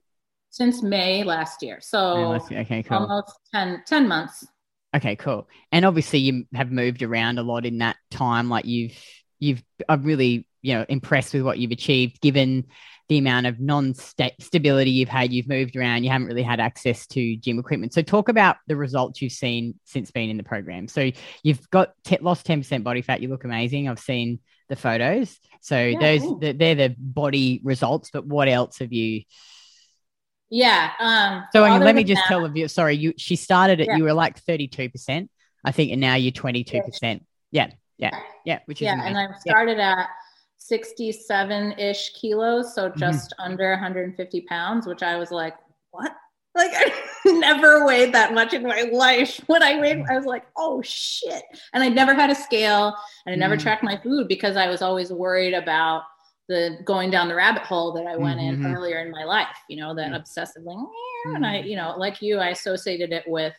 Since 0.50 0.82
May 0.82 1.24
last 1.24 1.62
year. 1.62 1.78
So 1.80 2.14
last 2.30 2.50
year. 2.50 2.60
Okay, 2.60 2.82
cool. 2.82 2.98
almost 2.98 3.32
10, 3.52 3.82
10 3.86 4.08
months. 4.08 4.46
Okay, 4.94 5.16
cool. 5.16 5.48
And 5.72 5.84
obviously 5.84 6.20
you 6.20 6.46
have 6.54 6.70
moved 6.70 7.02
around 7.02 7.38
a 7.38 7.42
lot 7.42 7.66
in 7.66 7.78
that 7.78 7.96
time. 8.10 8.48
Like 8.48 8.64
you've, 8.64 8.96
you've, 9.40 9.62
I'm 9.88 10.04
really, 10.04 10.46
you 10.62 10.74
know, 10.74 10.86
impressed 10.88 11.34
with 11.34 11.42
what 11.42 11.58
you've 11.58 11.72
achieved 11.72 12.20
given 12.20 12.66
the 13.08 13.18
amount 13.18 13.46
of 13.46 13.60
non-stability 13.60 14.90
you've 14.90 15.08
had. 15.08 15.32
You've 15.32 15.48
moved 15.48 15.76
around. 15.76 16.04
You 16.04 16.10
haven't 16.10 16.26
really 16.26 16.42
had 16.42 16.60
access 16.60 17.06
to 17.08 17.36
gym 17.36 17.58
equipment. 17.58 17.92
So 17.92 18.02
talk 18.02 18.28
about 18.28 18.56
the 18.66 18.76
results 18.76 19.20
you've 19.20 19.32
seen 19.32 19.78
since 19.84 20.10
being 20.10 20.30
in 20.30 20.36
the 20.36 20.42
program. 20.42 20.88
So 20.88 21.10
you've 21.42 21.68
got 21.70 21.92
t- 22.04 22.18
lost 22.20 22.46
ten 22.46 22.60
percent 22.60 22.82
body 22.82 23.02
fat. 23.02 23.20
You 23.20 23.28
look 23.28 23.44
amazing. 23.44 23.88
I've 23.88 23.98
seen 23.98 24.40
the 24.68 24.76
photos. 24.76 25.38
So 25.60 25.78
yeah, 25.78 25.98
those 25.98 26.22
they're 26.40 26.74
the 26.74 26.94
body 26.98 27.60
results. 27.62 28.10
But 28.10 28.26
what 28.26 28.48
else 28.48 28.78
have 28.78 28.92
you? 28.92 29.22
Yeah. 30.50 30.90
Um, 30.98 31.44
so 31.52 31.62
let 31.62 31.94
me 31.94 32.04
just 32.04 32.22
that, 32.22 32.28
tell 32.28 32.56
you. 32.56 32.68
Sorry, 32.68 32.96
you. 32.96 33.12
She 33.18 33.36
started 33.36 33.80
at 33.80 33.88
yeah. 33.88 33.96
you 33.96 34.04
were 34.04 34.14
like 34.14 34.38
thirty 34.38 34.68
two 34.68 34.88
percent, 34.88 35.30
I 35.64 35.72
think, 35.72 35.92
and 35.92 36.00
now 36.00 36.14
you're 36.14 36.32
twenty 36.32 36.64
two 36.64 36.80
percent. 36.80 37.26
Yeah. 37.50 37.70
Yeah. 37.98 38.18
Yeah. 38.44 38.60
Which 38.66 38.80
is 38.80 38.86
yeah. 38.86 38.94
Amazing. 38.94 39.16
And 39.16 39.34
I 39.34 39.38
started 39.38 39.76
yeah. 39.78 39.92
at 40.00 40.08
67 40.58 41.72
ish 41.78 42.12
kilos, 42.14 42.74
so 42.74 42.88
mm-hmm. 42.88 42.98
just 42.98 43.30
mm-hmm. 43.32 43.52
under 43.52 43.70
150 43.70 44.40
pounds, 44.42 44.86
which 44.86 45.02
I 45.02 45.16
was 45.16 45.30
like, 45.30 45.54
what? 45.90 46.12
Like 46.56 46.70
I 46.72 46.92
never 47.32 47.84
weighed 47.84 48.14
that 48.14 48.32
much 48.32 48.54
in 48.54 48.62
my 48.62 48.82
life. 48.92 49.40
When 49.48 49.60
I 49.60 49.80
weighed, 49.80 50.04
I 50.08 50.16
was 50.16 50.24
like, 50.24 50.44
oh 50.56 50.80
shit. 50.82 51.42
And 51.72 51.82
I 51.82 51.88
never 51.88 52.14
had 52.14 52.30
a 52.30 52.34
scale 52.36 52.94
and 53.26 53.32
I 53.32 53.36
never 53.36 53.56
mm-hmm. 53.56 53.62
tracked 53.64 53.82
my 53.82 54.00
food 54.00 54.28
because 54.28 54.54
I 54.56 54.68
was 54.68 54.80
always 54.80 55.10
worried 55.10 55.52
about 55.52 56.04
the 56.48 56.78
going 56.84 57.10
down 57.10 57.26
the 57.26 57.34
rabbit 57.34 57.62
hole 57.62 57.92
that 57.94 58.06
I 58.06 58.16
went 58.16 58.38
mm-hmm. 58.38 58.66
in 58.66 58.72
earlier 58.72 59.04
in 59.04 59.10
my 59.10 59.24
life, 59.24 59.56
you 59.68 59.78
know, 59.78 59.96
that 59.96 60.14
obsessive 60.14 60.62
like, 60.62 60.76
and 61.24 61.44
I, 61.44 61.56
mm-hmm. 61.56 61.68
you 61.68 61.76
know, 61.76 61.94
like 61.96 62.22
you, 62.22 62.38
I 62.38 62.50
associated 62.50 63.12
it 63.12 63.24
with 63.26 63.54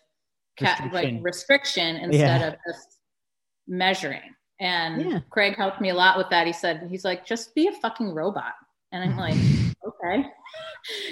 cat 0.58 0.80
restriction. 0.80 1.16
like 1.16 1.24
restriction 1.24 1.96
instead 1.98 2.42
yeah. 2.42 2.48
of 2.48 2.56
just 2.66 3.00
measuring. 3.68 4.34
And 4.60 5.12
yeah. 5.12 5.20
Craig 5.30 5.56
helped 5.56 5.82
me 5.82 5.90
a 5.90 5.94
lot 5.94 6.18
with 6.18 6.30
that. 6.30 6.48
He 6.48 6.54
said, 6.54 6.88
he's 6.90 7.04
like, 7.04 7.26
just 7.26 7.54
be 7.56 7.68
a 7.68 7.72
fucking 7.74 8.14
robot. 8.14 8.54
And 8.92 9.04
I'm 9.04 9.18
like, 9.18 9.36
okay. 9.86 10.26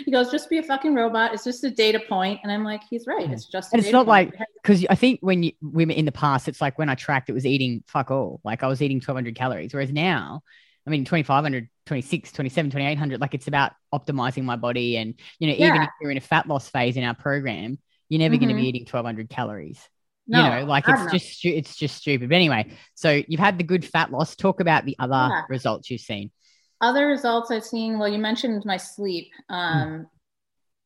He 0.06 0.12
goes, 0.12 0.32
just 0.32 0.50
be 0.50 0.60
a 0.60 0.64
fucking 0.64 0.96
robot. 0.96 1.34
It's 1.34 1.44
just 1.44 1.64
a 1.64 1.72
data 1.72 2.00
point. 2.08 2.40
And 2.44 2.52
I'm 2.52 2.64
like, 2.64 2.82
he's 2.90 3.06
right. 3.08 3.30
It's 3.30 3.46
just, 3.46 3.74
and 3.74 3.82
it's 3.82 3.92
not 3.92 4.06
point. 4.06 4.34
like, 4.38 4.48
because 4.62 4.86
I 4.90 4.96
think 4.96 5.20
when 5.22 5.44
you, 5.44 5.52
women 5.62 5.98
in 5.98 6.06
the 6.06 6.12
past, 6.12 6.48
it's 6.48 6.62
like 6.62 6.78
when 6.78 6.90
I 6.90 6.96
tracked, 6.96 7.30
it 7.30 7.34
was 7.34 7.46
eating 7.46 7.84
fuck 7.88 8.12
all. 8.12 8.40
Like 8.44 8.64
I 8.64 8.68
was 8.68 8.82
eating 8.82 8.98
1200 8.98 9.36
calories. 9.36 9.74
Whereas 9.74 9.92
now, 9.92 10.42
I 10.88 10.90
mean, 10.90 11.04
2500, 11.04 11.70
26, 11.86 12.32
27, 12.32 12.72
2800, 12.72 13.20
like 13.20 13.34
it's 13.34 13.48
about 13.48 13.74
optimizing 13.94 14.44
my 14.44 14.56
body. 14.56 14.98
And, 14.98 15.16
you 15.40 15.48
know, 15.48 15.56
yeah. 15.56 15.68
even 15.68 15.82
if 15.82 15.90
you're 16.02 16.12
in 16.12 16.18
a 16.18 16.22
fat 16.22 16.48
loss 16.48 16.70
phase 16.70 16.96
in 16.96 17.04
our 17.04 17.16
program, 17.16 17.78
you're 18.08 18.20
never 18.20 18.36
mm-hmm. 18.36 18.46
going 18.46 18.56
to 18.56 18.62
be 18.62 18.68
eating 18.68 18.84
1200 18.84 19.30
calories. 19.30 19.80
No, 20.28 20.44
you 20.44 20.50
know, 20.50 20.66
like 20.66 20.86
it's 20.88 21.12
just 21.12 21.46
it's 21.46 21.76
just 21.76 21.98
stupid. 21.98 22.30
But 22.30 22.36
anyway, 22.36 22.72
so 22.96 23.22
you've 23.28 23.40
had 23.40 23.58
the 23.58 23.64
good 23.64 23.84
fat 23.84 24.12
loss. 24.12 24.36
Talk 24.36 24.62
about 24.62 24.86
the 24.86 24.96
other 24.98 25.14
yeah. 25.14 25.42
results 25.50 25.90
you've 25.90 26.02
seen. 26.02 26.32
Other 26.80 27.08
results 27.08 27.52
I've 27.52 27.66
seen. 27.66 28.00
Well, 28.00 28.10
you 28.10 28.18
mentioned 28.18 28.64
my 28.66 28.78
sleep. 28.78 29.32
Hmm. 29.50 29.56
Um, 29.56 29.90
mm. 29.90 30.06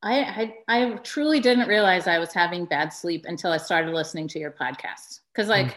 I, 0.04 0.19
I, 0.19 0.54
I 0.67 0.91
truly 0.97 1.39
didn't 1.39 1.67
realize 1.67 2.06
I 2.06 2.19
was 2.19 2.32
having 2.32 2.65
bad 2.65 2.93
sleep 2.93 3.26
until 3.28 3.52
I 3.52 3.58
started 3.58 3.93
listening 3.93 4.28
to 4.30 4.39
your 4.39 4.52
podcast. 4.52 5.21
Because 5.34 5.50
like 5.50 5.67
mm. 5.67 5.76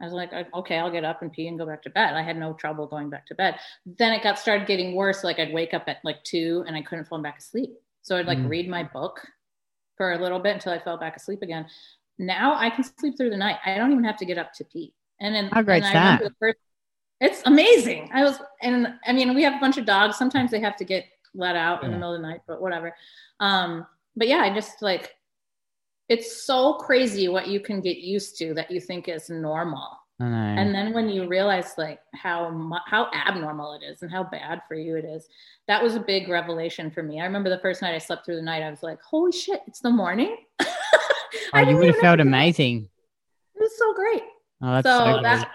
I 0.00 0.04
was 0.04 0.12
like, 0.12 0.30
okay, 0.54 0.78
I'll 0.78 0.90
get 0.90 1.04
up 1.04 1.22
and 1.22 1.32
pee 1.32 1.48
and 1.48 1.58
go 1.58 1.66
back 1.66 1.82
to 1.82 1.90
bed. 1.90 2.14
I 2.14 2.22
had 2.22 2.36
no 2.36 2.52
trouble 2.54 2.86
going 2.86 3.10
back 3.10 3.26
to 3.26 3.34
bed. 3.34 3.56
Then 3.84 4.12
it 4.12 4.22
got 4.22 4.38
started 4.38 4.68
getting 4.68 4.94
worse. 4.94 5.24
Like 5.24 5.40
I'd 5.40 5.52
wake 5.52 5.74
up 5.74 5.84
at 5.88 5.98
like 6.04 6.22
two 6.22 6.64
and 6.66 6.76
I 6.76 6.82
couldn't 6.82 7.06
fall 7.06 7.20
back 7.20 7.38
asleep. 7.38 7.70
So 8.02 8.16
I'd 8.16 8.26
like 8.26 8.38
mm. 8.38 8.48
read 8.48 8.68
my 8.68 8.84
book 8.84 9.20
for 9.96 10.12
a 10.12 10.18
little 10.18 10.38
bit 10.38 10.54
until 10.54 10.72
I 10.72 10.78
fell 10.78 10.96
back 10.96 11.16
asleep 11.16 11.42
again 11.42 11.66
now 12.20 12.54
I 12.54 12.70
can 12.70 12.84
sleep 12.84 13.16
through 13.16 13.30
the 13.30 13.36
night. 13.36 13.56
I 13.64 13.76
don't 13.76 13.92
even 13.92 14.04
have 14.04 14.16
to 14.18 14.24
get 14.24 14.38
up 14.38 14.52
to 14.54 14.64
pee. 14.64 14.94
And 15.20 15.34
then 15.34 15.48
how 15.48 15.62
great 15.62 15.82
that? 15.82 16.22
First, 16.38 16.58
it's 17.20 17.42
amazing. 17.44 18.10
I 18.12 18.22
was, 18.22 18.40
and 18.62 18.94
I 19.06 19.12
mean, 19.12 19.34
we 19.34 19.42
have 19.42 19.54
a 19.54 19.58
bunch 19.58 19.76
of 19.76 19.84
dogs. 19.84 20.16
Sometimes 20.16 20.50
they 20.50 20.60
have 20.60 20.76
to 20.76 20.84
get 20.84 21.04
let 21.34 21.56
out 21.56 21.80
yeah. 21.80 21.86
in 21.86 21.92
the 21.92 21.98
middle 21.98 22.14
of 22.14 22.20
the 22.20 22.26
night, 22.26 22.40
but 22.46 22.60
whatever. 22.62 22.94
Um, 23.40 23.86
but 24.16 24.28
yeah, 24.28 24.38
I 24.38 24.54
just 24.54 24.82
like, 24.82 25.14
it's 26.08 26.44
so 26.44 26.74
crazy 26.74 27.28
what 27.28 27.48
you 27.48 27.60
can 27.60 27.80
get 27.80 27.98
used 27.98 28.36
to 28.38 28.54
that 28.54 28.70
you 28.70 28.80
think 28.80 29.08
is 29.08 29.30
normal. 29.30 29.96
And 30.58 30.74
then 30.74 30.92
when 30.92 31.08
you 31.08 31.26
realize 31.26 31.72
like 31.78 32.00
how 32.14 32.52
how 32.86 33.10
abnormal 33.14 33.72
it 33.72 33.82
is 33.82 34.02
and 34.02 34.10
how 34.10 34.22
bad 34.22 34.60
for 34.68 34.74
you 34.74 34.96
it 34.96 35.04
is, 35.06 35.26
that 35.66 35.82
was 35.82 35.94
a 35.94 36.00
big 36.00 36.28
revelation 36.28 36.90
for 36.90 37.02
me. 37.02 37.20
I 37.20 37.24
remember 37.24 37.48
the 37.48 37.60
first 37.60 37.80
night 37.80 37.94
I 37.94 37.98
slept 37.98 38.26
through 38.26 38.36
the 38.36 38.42
night, 38.42 38.62
I 38.62 38.68
was 38.68 38.82
like, 38.82 39.00
"Holy 39.00 39.32
shit, 39.32 39.62
it's 39.66 39.80
the 39.80 39.88
morning!" 39.90 40.36
Oh, 41.52 41.60
you 41.60 41.76
would 41.76 41.88
have 41.88 41.96
felt 41.98 42.20
amazing. 42.20 42.88
It 43.54 43.60
was 43.60 43.76
so 43.76 43.94
great. 43.94 44.22
Oh, 44.62 44.80
so, 44.82 45.16
so 45.16 45.22
that 45.22 45.50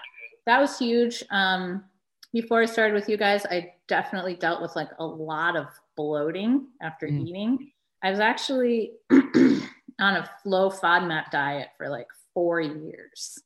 that 0.46 0.60
was 0.60 0.78
huge. 0.78 1.22
Um, 1.30 1.84
before 2.32 2.60
I 2.62 2.66
started 2.66 2.94
with 2.94 3.08
you 3.08 3.16
guys, 3.16 3.46
I 3.46 3.72
definitely 3.88 4.34
dealt 4.34 4.60
with 4.60 4.76
like 4.76 4.90
a 4.98 5.06
lot 5.06 5.56
of 5.56 5.66
bloating 5.96 6.66
after 6.82 7.06
mm. 7.06 7.26
eating. 7.26 7.72
I 8.02 8.10
was 8.10 8.20
actually 8.20 8.92
on 9.10 9.62
a 10.00 10.30
low 10.44 10.70
FODMAP 10.70 11.30
diet 11.30 11.68
for 11.76 11.88
like 11.88 12.06
four 12.34 12.60
years. 12.60 13.38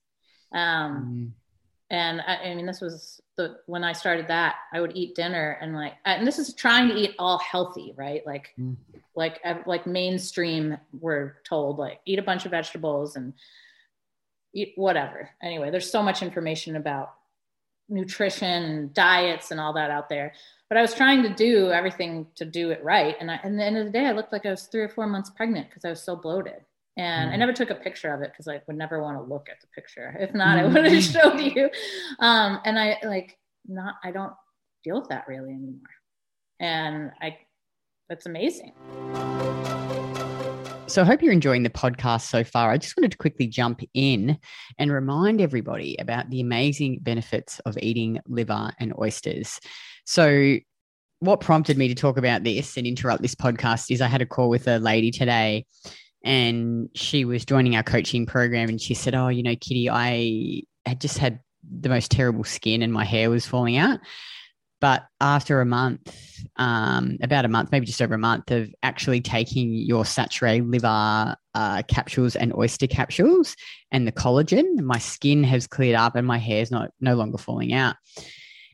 Um, 0.53 1.33
mm. 1.33 1.41
And 1.91 2.21
I, 2.21 2.37
I, 2.37 2.55
mean, 2.55 2.67
this 2.67 2.81
was 2.81 3.21
the 3.37 3.57
when 3.67 3.83
I 3.83 3.93
started 3.93 4.29
that, 4.29 4.57
I 4.73 4.81
would 4.81 4.97
eat 4.97 5.17
dinner 5.17 5.59
and 5.61 5.75
like, 5.75 5.95
and 6.05 6.27
this 6.27 6.39
is 6.39 6.55
trying 6.55 6.89
to 6.89 6.95
eat 6.95 7.17
all 7.19 7.39
healthy, 7.39 7.95
right? 7.97 8.25
Like, 8.25 8.55
mm. 8.59 8.77
like 9.17 9.41
like 9.67 9.87
mainstream 9.87 10.79
we're 10.93 11.37
told 11.45 11.79
like 11.79 12.01
eat 12.07 12.21
a 12.21 12.23
bunch 12.23 12.45
of 12.45 12.53
vegetables 12.53 13.17
and 13.17 13.35
eat 14.55 14.73
whatever. 14.77 15.31
Anyway 15.43 15.71
there's 15.71 15.91
so 15.91 16.03
much 16.03 16.23
information 16.23 16.77
about 16.77 17.15
nutrition 17.89 18.63
and 18.63 18.95
diets 18.95 19.51
and 19.51 19.59
all 19.59 19.73
that 19.73 19.91
out 19.91 20.09
there. 20.09 20.33
But 20.69 20.79
i 20.79 20.83
was 20.83 20.95
trying 20.95 21.25
to 21.25 21.35
do 21.35 21.73
everything 21.73 22.29
to 22.37 22.45
do 22.45 22.71
it 22.71 22.85
right. 22.85 23.17
And 23.19 23.33
I, 23.33 23.41
and 23.43 23.59
the 23.59 23.65
end 23.65 23.77
of 23.77 23.87
the 23.87 23.91
day 23.91 24.07
i 24.07 24.13
looked 24.13 24.33
like 24.33 24.47
i 24.47 24.51
was 24.51 24.67
three 24.67 24.83
or 24.83 24.89
four 24.89 25.09
months 25.09 25.31
pregnant 25.31 25.69
because 25.69 25.85
i 25.85 25.91
was 25.91 26.01
so 26.01 26.15
bloated 26.15 26.63
and. 27.01 27.31
I 27.33 27.37
never 27.37 27.53
took 27.53 27.71
a 27.71 27.75
picture 27.75 28.13
of 28.13 28.23
it 28.23 28.31
because 28.33 28.49
I 28.49 28.61
would 28.67 28.77
never 28.77 29.03
want 29.03 29.17
to 29.19 29.23
look 29.23 29.49
at 29.51 29.61
the 29.61 29.67
picture. 29.75 30.17
If 30.21 30.35
not, 30.35 30.59
I 30.59 30.65
would 30.65 30.85
have 30.85 30.93
mm-hmm. 30.93 31.01
showed 31.01 31.41
you. 31.41 31.71
Um, 32.19 32.61
and 32.65 32.79
I 32.79 32.99
like 33.05 33.39
not, 33.67 33.95
I 34.05 34.11
don't 34.11 34.33
deal 34.85 35.01
with 35.01 35.09
that 35.09 35.27
really 35.29 35.53
anymore. 35.53 35.81
And 36.61 37.11
I, 37.21 37.39
that's 38.09 38.27
amazing. 38.27 38.73
So 40.89 41.03
I 41.03 41.05
hope 41.05 41.23
you're 41.23 41.33
enjoying 41.33 41.63
the 41.63 41.71
podcast 41.71 42.23
so 42.23 42.43
far. 42.43 42.71
I 42.71 42.77
just 42.77 42.97
wanted 42.97 43.13
to 43.13 43.19
quickly 43.19 43.47
jump 43.47 43.81
in 43.95 44.37
and 44.77 44.93
remind 44.93 45.41
everybody 45.41 45.97
about 46.01 46.29
the 46.31 46.41
amazing 46.41 46.99
benefits 47.01 47.61
of 47.61 47.79
eating 47.79 48.19
liver 48.27 48.73
and 48.81 48.93
oysters. 48.99 49.61
So 50.05 50.57
what 51.21 51.41
prompted 51.41 51.79
me 51.79 51.87
to 51.89 51.95
talk 51.95 52.17
about 52.17 52.43
this 52.43 52.77
and 52.77 52.87
interrupt 52.87 53.23
this 53.23 53.37
podcast 53.37 53.91
is 53.91 54.01
I 54.01 54.09
had 54.09 54.21
a 54.21 54.27
call 54.27 54.49
with 54.49 54.67
a 54.67 54.79
lady 54.79 55.13
today 55.13 55.67
and 56.23 56.89
she 56.95 57.25
was 57.25 57.45
joining 57.45 57.77
our 57.77 57.83
coaching 57.83 58.27
program 58.27 58.69
and 58.69 58.81
she 58.81 58.95
said, 58.95 59.15
Oh, 59.15 59.29
you 59.29 59.43
know, 59.43 59.57
Kitty, 59.57 59.89
I 59.91 60.63
had 60.87 61.01
just 61.01 61.19
had 61.19 61.41
the 61.63 61.89
most 61.89 62.11
terrible 62.11 62.45
skin 62.45 62.83
and 62.83 62.93
my 62.93 63.05
hair 63.05 63.31
was 63.31 63.47
falling 63.47 63.77
out. 63.77 64.01
But 64.81 65.03
after 65.21 65.61
a 65.61 65.67
month, 65.67 66.17
um, 66.57 67.19
about 67.23 67.45
a 67.45 67.49
month, 67.49 67.71
maybe 67.71 67.85
just 67.85 68.01
over 68.01 68.15
a 68.15 68.19
month 68.19 68.51
of 68.51 68.71
actually 68.83 69.21
taking 69.21 69.75
your 69.75 70.05
Saturée 70.05 70.67
liver 70.67 71.37
uh, 71.55 71.83
capsules 71.87 72.35
and 72.35 72.55
oyster 72.55 72.87
capsules 72.87 73.57
and 73.93 74.07
the 74.07 74.13
collagen, 74.13 74.81
my 74.81 74.99
skin 74.99 75.45
has 75.45 75.67
cleared 75.67 75.97
up 75.97 76.17
and 76.17 76.27
my 76.27 76.39
hair's 76.39 76.71
not 76.71 76.91
no 76.99 77.15
longer 77.15 77.37
falling 77.37 77.75
out. 77.75 77.97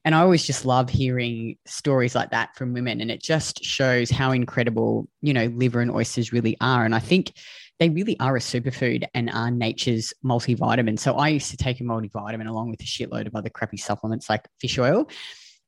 And 0.06 0.14
I 0.14 0.20
always 0.20 0.44
just 0.44 0.64
love 0.64 0.88
hearing 0.88 1.56
stories 1.66 2.14
like 2.14 2.30
that 2.30 2.54
from 2.54 2.72
women. 2.72 3.00
And 3.00 3.10
it 3.10 3.20
just 3.20 3.64
shows 3.64 4.08
how 4.08 4.30
incredible, 4.30 5.08
you 5.20 5.34
know, 5.34 5.46
liver 5.46 5.80
and 5.80 5.90
oysters 5.90 6.32
really 6.32 6.56
are. 6.60 6.84
And 6.84 6.94
I 6.94 7.00
think 7.00 7.32
they 7.80 7.90
really 7.90 8.16
are 8.20 8.36
a 8.36 8.40
superfood 8.40 9.04
and 9.14 9.28
are 9.30 9.50
nature's 9.50 10.14
multivitamin. 10.24 11.00
So 11.00 11.16
I 11.16 11.30
used 11.30 11.50
to 11.50 11.56
take 11.56 11.80
a 11.80 11.82
multivitamin 11.82 12.46
along 12.46 12.70
with 12.70 12.80
a 12.82 12.84
shitload 12.84 13.26
of 13.26 13.34
other 13.34 13.50
crappy 13.50 13.78
supplements 13.78 14.30
like 14.30 14.46
fish 14.60 14.78
oil. 14.78 15.08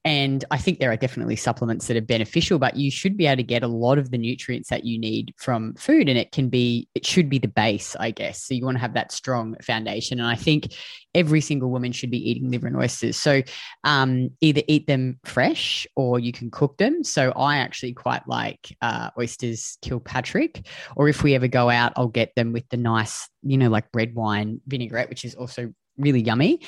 And 0.05 0.45
I 0.51 0.59
think 0.59 0.79
there 0.79 0.91
are 0.91 0.97
definitely 0.97 1.37
supplements 1.37 1.87
that 1.87 1.97
are 1.97 2.01
beneficial, 2.01 2.59
but 2.59 2.77
you 2.77 2.91
should 2.91 3.17
be 3.17 3.27
able 3.27 3.39
to 3.39 3.43
get 3.43 3.63
a 3.63 3.69
lot 3.69 3.99
of 3.99 4.11
the 4.11 4.19
nutrients 4.19 4.71
that 4.71 4.85
you 4.85 4.99
need 4.99 5.35
from 5.37 5.75
food. 5.75 6.09
And 6.09 6.17
it 6.17 6.33
can 6.33 6.49
be, 6.49 6.89
it 6.95 7.05
should 7.05 7.29
be 7.29 7.39
the 7.39 7.49
base, 7.49 7.97
I 7.99 8.13
guess. 8.13 8.45
So 8.45 8.55
you 8.55 8.65
want 8.65 8.77
to 8.77 8.81
have 8.81 8.95
that 8.95 9.13
strong 9.13 9.57
foundation. 9.61 10.19
And 10.19 10.29
I 10.29 10.37
think 10.37 10.73
every 11.15 11.41
single 11.41 11.71
woman 11.71 11.93
should 11.93 12.11
be 12.11 12.31
eating 12.31 12.51
liver 12.51 12.69
and 12.69 12.77
oysters. 12.77 13.17
So 13.17 13.43
um, 13.85 14.31
either 14.41 14.63
eat 14.69 14.87
them 14.87 15.19
fresh 15.25 15.87
or 15.97 16.19
you 16.21 16.33
can 16.33 16.51
cook 16.51 16.79
them. 16.79 17.03
So 17.03 17.33
I 17.33 17.59
actually 17.59 17.93
quite 17.93 18.27
like 18.29 18.77
uh, 18.81 19.11
oysters 19.19 19.79
Kilpatrick. 19.83 20.67
Or 20.97 21.09
if 21.09 21.23
we 21.23 21.35
ever 21.35 21.49
go 21.49 21.69
out, 21.69 21.93
I'll 21.97 22.09
get 22.09 22.35
them 22.37 22.53
with 22.53 22.69
the 22.71 22.77
nice, 22.77 23.29
you 23.43 23.59
know, 23.59 23.69
like 23.69 23.87
red 23.93 24.15
wine 24.15 24.61
vinaigrette, 24.67 25.11
which 25.11 25.25
is 25.25 25.35
also 25.35 25.73
really 25.99 26.21
yummy. 26.21 26.61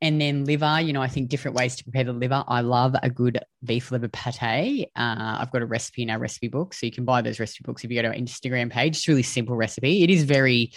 And 0.00 0.20
then 0.20 0.44
liver, 0.44 0.80
you 0.80 0.92
know, 0.92 1.00
I 1.00 1.08
think 1.08 1.30
different 1.30 1.56
ways 1.56 1.76
to 1.76 1.84
prepare 1.84 2.04
the 2.04 2.12
liver. 2.12 2.44
I 2.46 2.60
love 2.60 2.94
a 3.02 3.08
good 3.08 3.38
beef 3.64 3.90
liver 3.90 4.08
pate. 4.08 4.90
Uh, 4.96 5.36
I've 5.38 5.50
got 5.50 5.62
a 5.62 5.66
recipe 5.66 6.02
in 6.02 6.10
our 6.10 6.18
recipe 6.18 6.48
book. 6.48 6.74
So 6.74 6.84
you 6.84 6.92
can 6.92 7.04
buy 7.04 7.22
those 7.22 7.40
recipe 7.40 7.62
books 7.64 7.84
if 7.84 7.90
you 7.90 7.96
go 7.96 8.02
to 8.02 8.08
our 8.08 8.14
Instagram 8.14 8.70
page. 8.70 8.96
It's 8.96 9.08
really 9.08 9.22
simple 9.22 9.56
recipe. 9.56 10.02
It 10.02 10.10
is 10.10 10.24
very, 10.24 10.72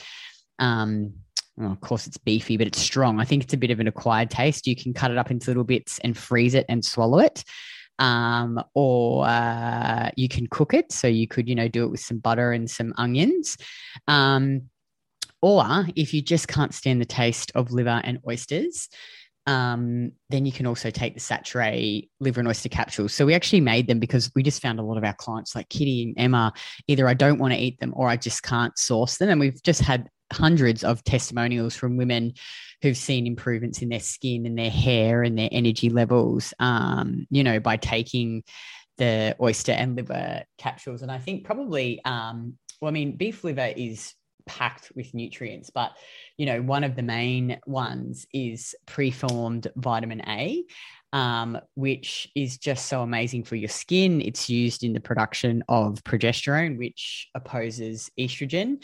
um, 0.60 1.14
well, 1.58 1.72
of 1.72 1.82
course, 1.82 2.08
it's 2.08 2.18
beefy, 2.18 2.56
but 2.56 2.68
it's 2.68 2.80
strong. 2.80 3.20
I 3.20 3.26
think 3.26 3.44
it's 3.44 3.54
a 3.54 3.58
bit 3.58 3.72
of 3.72 3.80
an 3.80 3.88
acquired 3.88 4.30
taste. 4.30 4.68
You 4.68 4.76
can 4.76 4.94
cut 4.94 5.12
it 5.12 5.18
up 5.18 5.32
into 5.32 5.50
little 5.50 5.64
bits 5.64 6.00
and 6.04 6.16
freeze 6.16 6.54
it 6.54 6.66
and 6.70 6.86
swallow 6.86 7.20
it. 7.20 7.44
Um, 8.00 8.64
or 8.76 9.28
uh, 9.28 10.12
you 10.16 10.30
can 10.30 10.48
cook 10.48 10.74
it. 10.74 10.92
So 10.92 11.08
you 11.08 11.28
could, 11.28 11.50
you 11.50 11.56
know, 11.56 11.68
do 11.68 11.84
it 11.84 11.90
with 11.90 12.00
some 12.00 12.20
butter 12.20 12.52
and 12.52 12.70
some 12.70 12.94
onions. 12.96 13.58
Um, 14.08 14.70
or 15.42 15.88
if 15.96 16.14
you 16.14 16.22
just 16.22 16.48
can't 16.48 16.74
stand 16.74 17.02
the 17.02 17.06
taste 17.06 17.52
of 17.56 17.72
liver 17.72 18.02
and 18.04 18.20
oysters, 18.28 18.90
um, 19.48 20.12
then 20.30 20.46
you 20.46 20.52
can 20.52 20.68
also 20.68 20.90
take 20.90 21.14
the 21.14 21.22
Saturée 21.22 22.10
liver 22.20 22.42
and 22.42 22.50
oyster 22.50 22.68
capsules. 22.68 23.14
So 23.14 23.26
we 23.26 23.34
actually 23.34 23.62
made 23.62 23.88
them 23.88 24.00
because 24.00 24.30
we 24.36 24.44
just 24.44 24.62
found 24.62 24.78
a 24.78 24.84
lot 24.84 24.98
of 24.98 25.06
our 25.06 25.14
clients, 25.14 25.56
like 25.56 25.70
Kitty 25.70 26.04
and 26.04 26.14
Emma, 26.18 26.52
either 26.88 27.08
I 27.08 27.14
don't 27.14 27.40
want 27.40 27.54
to 27.54 27.60
eat 27.60 27.80
them 27.80 27.94
or 27.96 28.10
I 28.10 28.18
just 28.18 28.44
can't 28.44 28.78
source 28.78 29.18
them. 29.18 29.30
And 29.30 29.40
we've 29.40 29.64
just 29.64 29.82
had 29.82 30.10
hundreds 30.34 30.84
of 30.84 31.02
testimonials 31.06 31.78
from 31.78 31.96
women 31.96 32.34
who've 32.82 32.98
seen 32.98 33.26
improvements 33.26 33.82
in 33.82 33.88
their 33.88 34.02
skin 34.02 34.46
and 34.46 34.60
their 34.60 34.70
hair 34.70 35.24
and 35.24 35.40
their 35.40 35.50
energy 35.52 35.90
levels, 35.90 36.54
um, 36.60 37.26
you 37.30 37.44
know, 37.44 37.62
by 37.62 37.78
taking 37.78 38.44
the 38.98 39.34
oyster 39.42 39.72
and 39.72 39.96
liver 39.96 40.44
capsules. 40.58 41.02
And 41.04 41.12
I 41.12 41.20
think 41.20 41.46
probably, 41.46 42.04
um, 42.04 42.58
well, 42.82 42.90
I 42.90 42.92
mean, 42.92 43.16
beef 43.16 43.46
liver 43.46 43.72
is 43.76 44.14
packed 44.48 44.92
with 44.96 45.14
nutrients. 45.14 45.70
But, 45.70 45.92
you 46.38 46.46
know, 46.46 46.62
one 46.62 46.84
of 46.84 46.96
the 46.96 47.04
main 47.04 47.60
ones 47.66 48.26
is 48.34 48.74
preformed 48.86 49.68
vitamin 49.76 50.22
A, 50.28 50.64
um, 51.14 51.58
which 51.76 52.30
is 52.36 52.58
just 52.58 52.88
so 52.88 53.02
amazing 53.02 53.44
for 53.44 53.56
your 53.56 53.70
skin. 53.70 54.22
It's 54.22 54.50
used 54.50 54.84
in 54.84 54.94
the 54.94 55.00
production 55.00 55.64
of 55.70 56.04
progesterone, 56.04 56.78
which 56.78 57.30
opposes 57.36 58.10
estrogen. 58.20 58.84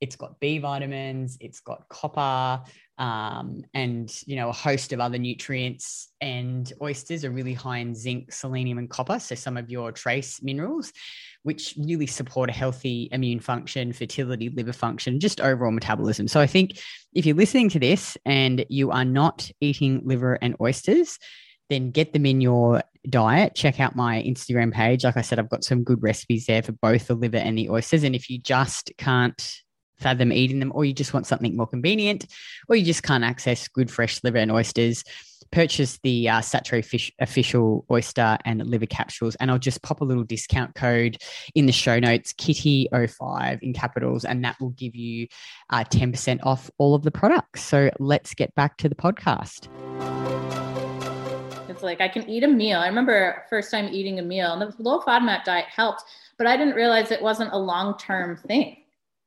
It's 0.00 0.16
got 0.16 0.38
B 0.40 0.58
vitamins, 0.58 1.38
it's 1.40 1.60
got 1.60 1.88
copper, 1.88 2.62
um, 2.98 3.64
and 3.74 4.12
you 4.26 4.36
know 4.36 4.48
a 4.48 4.52
host 4.52 4.92
of 4.92 5.00
other 5.00 5.18
nutrients. 5.18 6.08
And 6.20 6.72
oysters 6.80 7.24
are 7.24 7.30
really 7.30 7.54
high 7.54 7.78
in 7.78 7.94
zinc, 7.94 8.32
selenium, 8.32 8.78
and 8.78 8.88
copper, 8.88 9.18
so 9.18 9.34
some 9.34 9.56
of 9.56 9.70
your 9.70 9.92
trace 9.92 10.42
minerals 10.42 10.92
which 11.44 11.74
really 11.78 12.06
support 12.06 12.50
a 12.50 12.52
healthy 12.52 13.08
immune 13.12 13.38
function, 13.38 13.92
fertility, 13.92 14.48
liver 14.48 14.72
function, 14.72 15.20
just 15.20 15.40
overall 15.42 15.70
metabolism. 15.70 16.26
So 16.26 16.40
I 16.40 16.46
think 16.46 16.78
if 17.14 17.24
you're 17.24 17.36
listening 17.36 17.68
to 17.70 17.78
this 17.78 18.16
and 18.24 18.64
you 18.70 18.90
are 18.90 19.04
not 19.04 19.50
eating 19.60 20.00
liver 20.04 20.38
and 20.40 20.56
oysters, 20.60 21.18
then 21.68 21.90
get 21.90 22.14
them 22.14 22.24
in 22.24 22.40
your 22.40 22.82
diet. 23.08 23.54
Check 23.54 23.78
out 23.78 23.94
my 23.94 24.22
Instagram 24.22 24.72
page. 24.72 25.04
Like 25.04 25.18
I 25.18 25.22
said, 25.22 25.38
I've 25.38 25.50
got 25.50 25.64
some 25.64 25.84
good 25.84 26.02
recipes 26.02 26.46
there 26.46 26.62
for 26.62 26.72
both 26.72 27.08
the 27.08 27.14
liver 27.14 27.36
and 27.36 27.58
the 27.58 27.68
oysters. 27.68 28.04
And 28.04 28.14
if 28.14 28.30
you 28.30 28.38
just 28.38 28.92
can't 28.96 29.54
fathom 29.98 30.32
eating 30.32 30.58
them, 30.58 30.72
or 30.74 30.84
you 30.84 30.92
just 30.92 31.14
want 31.14 31.26
something 31.26 31.56
more 31.56 31.66
convenient, 31.66 32.26
or 32.68 32.76
you 32.76 32.84
just 32.84 33.02
can't 33.02 33.24
access 33.24 33.68
good 33.68 33.90
fresh 33.90 34.22
liver 34.24 34.38
and 34.38 34.52
oysters, 34.52 35.04
purchase 35.54 35.98
the 36.02 36.28
uh, 36.28 36.40
Saturée 36.40 36.84
Fish 36.84 37.12
official 37.20 37.84
oyster 37.90 38.36
and 38.44 38.64
liver 38.66 38.86
capsules, 38.86 39.36
and 39.36 39.50
I'll 39.50 39.58
just 39.58 39.82
pop 39.82 40.00
a 40.00 40.04
little 40.04 40.24
discount 40.24 40.74
code 40.74 41.16
in 41.54 41.66
the 41.66 41.72
show 41.72 41.98
notes, 41.98 42.32
Kitty05 42.32 43.62
in 43.62 43.72
capitals, 43.72 44.24
and 44.24 44.44
that 44.44 44.56
will 44.60 44.70
give 44.70 44.96
you 44.96 45.28
uh, 45.70 45.84
10% 45.84 46.40
off 46.42 46.70
all 46.78 46.94
of 46.94 47.02
the 47.02 47.10
products. 47.10 47.62
So 47.62 47.90
let's 48.00 48.34
get 48.34 48.54
back 48.56 48.76
to 48.78 48.88
the 48.88 48.96
podcast. 48.96 49.68
It's 51.68 51.82
like 51.82 52.00
I 52.00 52.08
can 52.08 52.28
eat 52.28 52.42
a 52.42 52.48
meal. 52.48 52.80
I 52.80 52.88
remember 52.88 53.44
first 53.48 53.70
time 53.70 53.88
eating 53.92 54.18
a 54.18 54.22
meal, 54.22 54.52
and 54.52 54.62
the 54.62 54.74
low 54.82 55.00
FODMAP 55.00 55.44
diet 55.44 55.66
helped, 55.66 56.02
but 56.36 56.46
I 56.46 56.56
didn't 56.56 56.74
realize 56.74 57.10
it 57.10 57.22
wasn't 57.22 57.52
a 57.52 57.58
long 57.58 57.96
term 57.98 58.36
thing. 58.36 58.83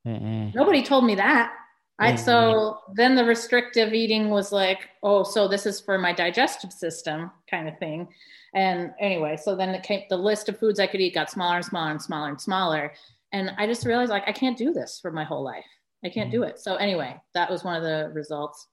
Mm-mm. 0.08 0.54
Nobody 0.54 0.82
told 0.82 1.04
me 1.04 1.14
that. 1.16 1.52
I, 2.00 2.14
so 2.14 2.78
then 2.94 3.16
the 3.16 3.24
restrictive 3.24 3.92
eating 3.92 4.30
was 4.30 4.52
like, 4.52 4.88
oh, 5.02 5.24
so 5.24 5.48
this 5.48 5.66
is 5.66 5.80
for 5.80 5.98
my 5.98 6.12
digestive 6.12 6.72
system 6.72 7.32
kind 7.50 7.68
of 7.68 7.76
thing. 7.78 8.06
And 8.54 8.92
anyway, 9.00 9.36
so 9.36 9.56
then 9.56 9.70
it 9.70 9.82
came, 9.82 10.02
the 10.08 10.16
list 10.16 10.48
of 10.48 10.58
foods 10.58 10.78
I 10.78 10.86
could 10.86 11.00
eat 11.00 11.14
got 11.14 11.28
smaller 11.28 11.56
and 11.56 11.64
smaller 11.64 11.90
and 11.90 12.00
smaller 12.00 12.28
and 12.28 12.40
smaller. 12.40 12.92
And 13.32 13.50
I 13.58 13.66
just 13.66 13.84
realized 13.84 14.10
like, 14.10 14.22
I 14.28 14.32
can't 14.32 14.56
do 14.56 14.72
this 14.72 15.00
for 15.02 15.10
my 15.10 15.24
whole 15.24 15.42
life. 15.42 15.66
I 16.04 16.08
can't 16.08 16.30
do 16.30 16.42
mm. 16.42 16.48
it. 16.48 16.60
So 16.60 16.76
anyway, 16.76 17.20
that 17.34 17.50
was 17.50 17.64
one 17.64 17.74
of 17.74 17.82
the 17.82 18.12
results 18.14 18.68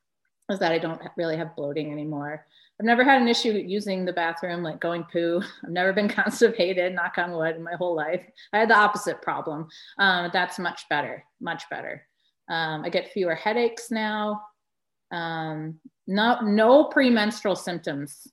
was 0.47 0.59
that 0.59 0.71
I 0.71 0.77
don't 0.77 1.01
really 1.17 1.37
have 1.37 1.55
bloating 1.55 1.91
anymore. 1.91 2.45
I've 2.79 2.85
never 2.85 3.05
had 3.05 3.21
an 3.21 3.27
issue 3.27 3.51
using 3.51 4.03
the 4.03 4.13
bathroom, 4.13 4.61
like 4.61 4.81
going 4.81 5.05
poo. 5.11 5.41
I've 5.63 5.69
never 5.69 5.93
been 5.93 6.09
constipated, 6.21 6.93
knock 6.93 7.17
on 7.17 7.33
wood, 7.33 7.55
in 7.55 7.63
my 7.63 7.75
whole 7.75 7.95
life. 7.95 8.21
I 8.53 8.59
had 8.59 8.69
the 8.69 8.77
opposite 8.77 9.21
problem. 9.21 9.67
Um, 9.97 10.29
that's 10.33 10.59
much 10.59 10.87
better, 10.89 11.23
much 11.39 11.63
better. 11.69 12.05
Um, 12.49 12.83
I 12.83 12.89
get 12.89 13.11
fewer 13.11 13.35
headaches 13.35 13.91
now. 13.91 14.41
Um, 15.11 15.79
no, 16.07 16.41
no 16.41 16.85
premenstrual 16.85 17.55
symptoms, 17.55 18.27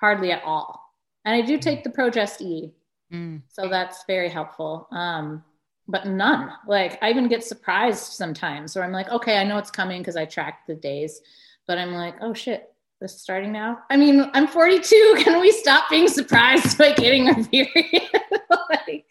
hardly 0.00 0.32
at 0.32 0.42
all. 0.42 0.80
And 1.24 1.34
I 1.34 1.46
do 1.46 1.56
take 1.56 1.84
the 1.84 1.90
Progest 1.90 2.42
E, 2.42 2.72
mm. 3.12 3.40
so 3.48 3.68
that's 3.68 4.04
very 4.06 4.28
helpful. 4.28 4.88
Um, 4.90 5.44
but 5.88 6.06
none. 6.06 6.50
Like 6.66 6.98
I 7.02 7.10
even 7.10 7.28
get 7.28 7.44
surprised 7.44 8.12
sometimes, 8.12 8.74
where 8.74 8.84
I'm 8.84 8.92
like, 8.92 9.08
okay, 9.10 9.38
I 9.38 9.44
know 9.44 9.58
it's 9.58 9.70
coming 9.70 10.00
because 10.00 10.16
I 10.16 10.24
track 10.24 10.66
the 10.66 10.74
days, 10.74 11.20
but 11.66 11.78
I'm 11.78 11.92
like, 11.92 12.16
oh 12.20 12.34
shit, 12.34 12.71
this 13.02 13.20
starting 13.20 13.52
now. 13.52 13.80
I 13.90 13.96
mean, 13.96 14.30
I'm 14.32 14.46
42. 14.46 15.16
Can 15.18 15.40
we 15.40 15.52
stop 15.52 15.90
being 15.90 16.08
surprised 16.08 16.78
by 16.78 16.92
getting 16.92 17.28
a 17.28 17.34
period? 17.34 18.08
like, 18.70 19.04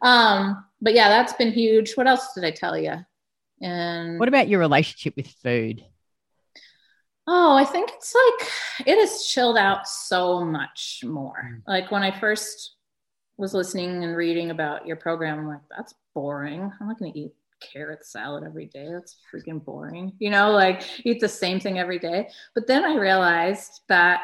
um, 0.00 0.64
but 0.80 0.94
yeah, 0.94 1.08
that's 1.08 1.34
been 1.34 1.52
huge. 1.52 1.94
What 1.94 2.06
else 2.06 2.32
did 2.34 2.44
I 2.44 2.52
tell 2.52 2.78
you? 2.78 2.94
And 3.60 4.18
what 4.18 4.28
about 4.28 4.48
your 4.48 4.60
relationship 4.60 5.14
with 5.16 5.28
food? 5.28 5.84
Oh, 7.26 7.56
I 7.56 7.64
think 7.64 7.90
it's 7.92 8.14
like 8.14 8.86
it 8.86 8.98
has 8.98 9.26
chilled 9.26 9.56
out 9.56 9.86
so 9.86 10.44
much 10.44 11.02
more. 11.04 11.52
Mm. 11.54 11.62
Like 11.66 11.90
when 11.90 12.02
I 12.02 12.18
first 12.18 12.76
was 13.36 13.54
listening 13.54 14.02
and 14.02 14.16
reading 14.16 14.50
about 14.50 14.86
your 14.86 14.96
program, 14.96 15.38
I'm 15.38 15.48
like, 15.48 15.60
that's 15.76 15.94
boring. 16.14 16.72
I'm 16.80 16.88
not 16.88 16.98
going 16.98 17.12
to 17.12 17.18
eat 17.18 17.32
carrot 17.72 18.04
salad 18.06 18.44
every 18.44 18.66
day. 18.66 18.88
That's 18.90 19.16
freaking 19.32 19.64
boring. 19.64 20.12
You 20.18 20.30
know, 20.30 20.50
like 20.50 20.82
eat 21.04 21.20
the 21.20 21.28
same 21.28 21.60
thing 21.60 21.78
every 21.78 21.98
day. 21.98 22.28
But 22.54 22.66
then 22.66 22.84
I 22.84 22.96
realized 22.96 23.80
that 23.88 24.22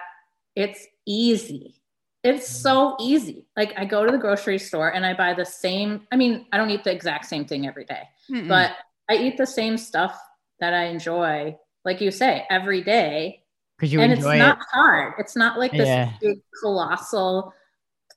it's 0.55 0.87
easy 1.07 1.79
it's 2.25 2.49
mm-hmm. 2.49 2.63
so 2.63 2.97
easy. 3.01 3.47
Like 3.57 3.73
I 3.77 3.85
go 3.85 4.05
to 4.05 4.11
the 4.11 4.19
grocery 4.19 4.59
store 4.59 4.93
and 4.93 5.05
I 5.07 5.15
buy 5.15 5.35
the 5.35 5.45
same. 5.45 6.07
I 6.13 6.17
mean, 6.17 6.47
I 6.53 6.57
don't 6.57 6.71
eat 6.71 6.85
the 6.85 6.93
exact 6.93 7.27
same 7.27 7.45
thing 7.45 7.67
every 7.67 7.85
day, 7.85 8.03
but 8.49 8.73
I 9.09 9.17
eat 9.17 9.37
the 9.37 9.47
same 9.47 9.79
stuff 9.79 10.21
that 10.61 10.75
I 10.75 10.85
enjoy, 10.85 11.57
like 11.85 12.01
you 12.01 12.11
say, 12.11 12.45
every 12.51 12.83
day. 12.83 13.45
because 13.77 13.93
you 13.93 14.01
and 14.01 14.13
it's 14.13 14.19
enjoy 14.19 14.35
it. 14.35 14.39
not 14.39 14.59
hard. 14.73 15.15
It's 15.19 15.37
not 15.37 15.59
like 15.59 15.71
this 15.71 15.87
Yeah. 15.87 16.13
big 16.21 16.39
colossal 16.61 17.55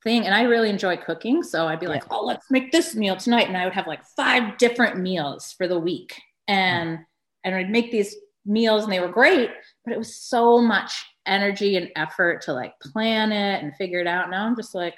thing. 0.03 0.25
And 0.25 0.33
I 0.33 0.43
really 0.43 0.69
enjoy 0.69 0.97
cooking. 0.97 1.43
So 1.43 1.67
I'd 1.67 1.79
be 1.79 1.87
like, 1.87 2.03
oh, 2.11 2.25
let's 2.25 2.49
make 2.49 2.71
this 2.71 2.95
meal 2.95 3.15
tonight. 3.15 3.47
And 3.47 3.57
I 3.57 3.65
would 3.65 3.73
have 3.73 3.87
like 3.87 4.03
five 4.15 4.57
different 4.57 4.99
meals 4.99 5.53
for 5.57 5.67
the 5.67 5.79
week. 5.79 6.19
And 6.47 6.99
and 7.43 7.55
I'd 7.55 7.69
make 7.69 7.91
these 7.91 8.15
meals 8.45 8.83
and 8.83 8.91
they 8.91 8.99
were 8.99 9.07
great, 9.07 9.49
but 9.85 9.93
it 9.93 9.97
was 9.97 10.15
so 10.15 10.59
much 10.59 11.05
energy 11.25 11.77
and 11.77 11.89
effort 11.95 12.41
to 12.41 12.53
like 12.53 12.79
plan 12.79 13.31
it 13.31 13.63
and 13.63 13.75
figure 13.75 13.99
it 13.99 14.07
out. 14.07 14.29
Now 14.29 14.45
I'm 14.45 14.55
just 14.55 14.75
like 14.75 14.95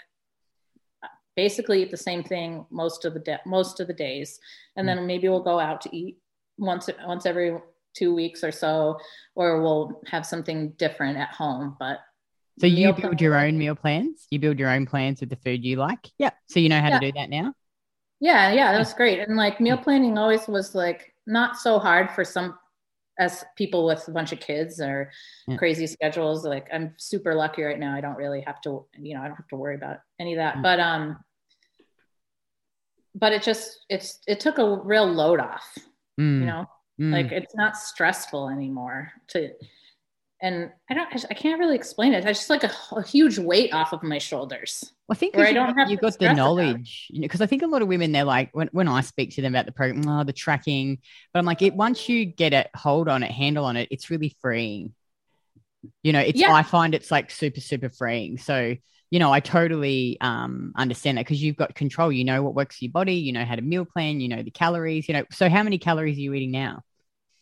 basically 1.36 1.82
eat 1.82 1.92
the 1.92 1.98
same 1.98 2.24
thing 2.24 2.66
most 2.70 3.06
of 3.06 3.14
the 3.14 3.20
day 3.20 3.38
most 3.46 3.80
of 3.80 3.88
the 3.88 3.94
days. 3.94 4.40
And 4.76 4.88
then 4.88 5.00
mm. 5.00 5.06
maybe 5.06 5.30
we'll 5.30 5.44
go 5.44 5.60
out 5.60 5.82
to 5.82 5.96
eat 5.96 6.18
once 6.58 6.90
once 7.06 7.26
every 7.26 7.58
two 7.96 8.14
weeks 8.14 8.44
or 8.44 8.52
so, 8.52 8.98
or 9.36 9.62
we'll 9.62 10.02
have 10.08 10.26
something 10.26 10.72
different 10.78 11.18
at 11.18 11.30
home. 11.30 11.76
But 11.80 12.00
So 12.60 12.68
you 12.68 12.94
build 12.94 13.20
your 13.20 13.36
own 13.38 13.58
meal 13.58 13.76
plans? 13.76 14.28
You 14.30 14.40
build 14.40 14.60
your 14.60 14.70
own 14.70 14.86
plans 14.86 15.20
with 15.20 15.30
the 15.30 15.36
food 15.38 15.66
you 15.66 15.78
like? 15.78 16.10
Yeah. 16.18 16.32
So 16.48 16.60
you 16.60 16.70
know 16.70 16.80
how 16.80 16.90
Yeah. 16.90 17.00
to 17.00 17.06
do 17.08 17.12
that 17.14 17.30
now? 17.30 17.54
Yeah, 18.20 18.54
yeah, 18.54 18.72
that 18.72 18.80
was 18.80 18.94
great. 18.94 19.20
And 19.20 19.36
like 19.36 19.60
meal 19.60 19.78
planning 19.78 20.18
always 20.18 20.48
was 20.48 20.76
like 20.76 21.14
not 21.28 21.58
so 21.58 21.80
hard 21.80 22.10
for 22.12 22.24
some 22.24 22.58
as 23.20 23.44
people 23.58 23.86
with 23.86 24.08
a 24.08 24.12
bunch 24.12 24.32
of 24.32 24.40
kids 24.40 24.80
or 24.80 25.12
Yeah. 25.48 25.58
crazy 25.58 25.88
schedules. 25.88 26.46
Like 26.46 26.68
I'm 26.74 26.94
super 26.98 27.36
lucky 27.36 27.64
right 27.64 27.80
now. 27.80 27.94
I 27.94 28.02
don't 28.02 28.16
really 28.16 28.42
have 28.42 28.62
to, 28.62 28.86
you 28.98 29.16
know, 29.16 29.22
I 29.22 29.28
don't 29.28 29.36
have 29.38 29.48
to 29.50 29.56
worry 29.56 29.76
about 29.76 29.98
any 30.20 30.34
of 30.34 30.38
that. 30.38 30.56
Mm. 30.58 30.64
But 30.64 30.80
um 30.80 31.18
but 33.16 33.34
it 33.34 33.44
just 33.44 33.86
it's 33.90 34.20
it 34.28 34.40
took 34.40 34.58
a 34.58 34.78
real 34.78 35.06
load 35.06 35.40
off, 35.40 35.78
Mm, 36.20 36.40
you 36.42 36.46
know? 36.48 36.66
mm. 37.00 37.12
Like 37.14 37.32
it's 37.32 37.56
not 37.56 37.78
stressful 37.78 38.50
anymore 38.50 39.12
to 39.30 39.52
and 40.44 40.70
I 40.90 40.94
don't 40.94 41.26
I 41.32 41.34
can't 41.34 41.58
really 41.58 41.76
explain 41.76 42.14
it. 42.14 42.26
It's 42.26 42.40
just 42.40 42.50
like 42.50 42.66
a, 42.66 42.72
a 42.92 43.02
huge 43.02 43.40
weight 43.40 43.74
off 43.74 43.94
of 43.94 44.04
my 44.04 44.18
shoulders. 44.18 44.92
I 45.10 45.16
think 45.16 45.38
I 45.38 45.48
you 45.48 45.54
don't 45.54 45.68
got, 45.68 45.78
have 45.78 45.90
you 45.90 45.98
got 45.98 46.20
the 46.20 46.32
it. 46.32 46.34
knowledge, 46.34 47.10
because 47.18 47.40
I 47.40 47.46
think 47.46 47.64
a 47.64 47.68
lot 47.68 47.82
of 47.82 47.88
women 47.88 48.12
they're 48.12 48.26
like 48.26 48.50
when, 48.52 48.70
when 48.74 48.90
I 48.90 49.02
speak 49.02 49.34
to 49.36 49.42
them 49.42 49.54
about 49.54 49.66
the 49.66 49.72
program, 49.72 50.08
oh, 50.08 50.26
the 50.26 50.34
tracking, 50.34 51.00
but 51.34 51.40
I'm 51.40 51.46
like, 51.46 51.62
it 51.62 51.74
once 51.74 52.10
you 52.10 52.26
get 52.26 52.54
a 52.54 52.66
hold 52.78 53.08
on 53.08 53.24
it, 53.24 53.32
handle 53.32 53.64
on 53.64 53.78
it, 53.78 53.88
it's 53.90 54.10
really 54.10 54.36
freeing. 54.42 54.94
You 56.04 56.12
know, 56.12 56.20
it's 56.20 56.40
Yeah. 56.40 56.52
I 56.52 56.62
find 56.62 56.94
it's 56.94 57.10
like 57.10 57.32
super 57.32 57.62
super 57.62 57.90
freeing. 57.90 58.38
So 58.38 58.76
you 59.12 59.20
know, 59.20 59.32
I 59.32 59.40
totally 59.40 60.18
um, 60.22 60.74
understand 60.76 61.18
that 61.18 61.26
because 61.26 61.42
you've 61.42 61.56
got 61.56 61.76
control. 61.76 62.12
You 62.12 62.26
know 62.26 62.44
what 62.44 62.56
works 62.56 62.80
for 62.80 62.86
your 62.86 62.92
body. 62.92 63.16
You 63.16 63.32
know 63.32 63.46
how 63.46 63.56
to 63.56 63.62
meal 63.62 63.86
plan. 63.86 64.20
You 64.20 64.28
know 64.28 64.44
the 64.44 64.52
calories. 64.52 65.08
You 65.08 65.14
know, 65.14 65.24
so 65.32 65.50
how 65.50 65.64
many 65.64 65.78
calories 65.78 66.18
are 66.18 66.22
you 66.22 66.34
eating 66.34 66.52
now? 66.52 66.82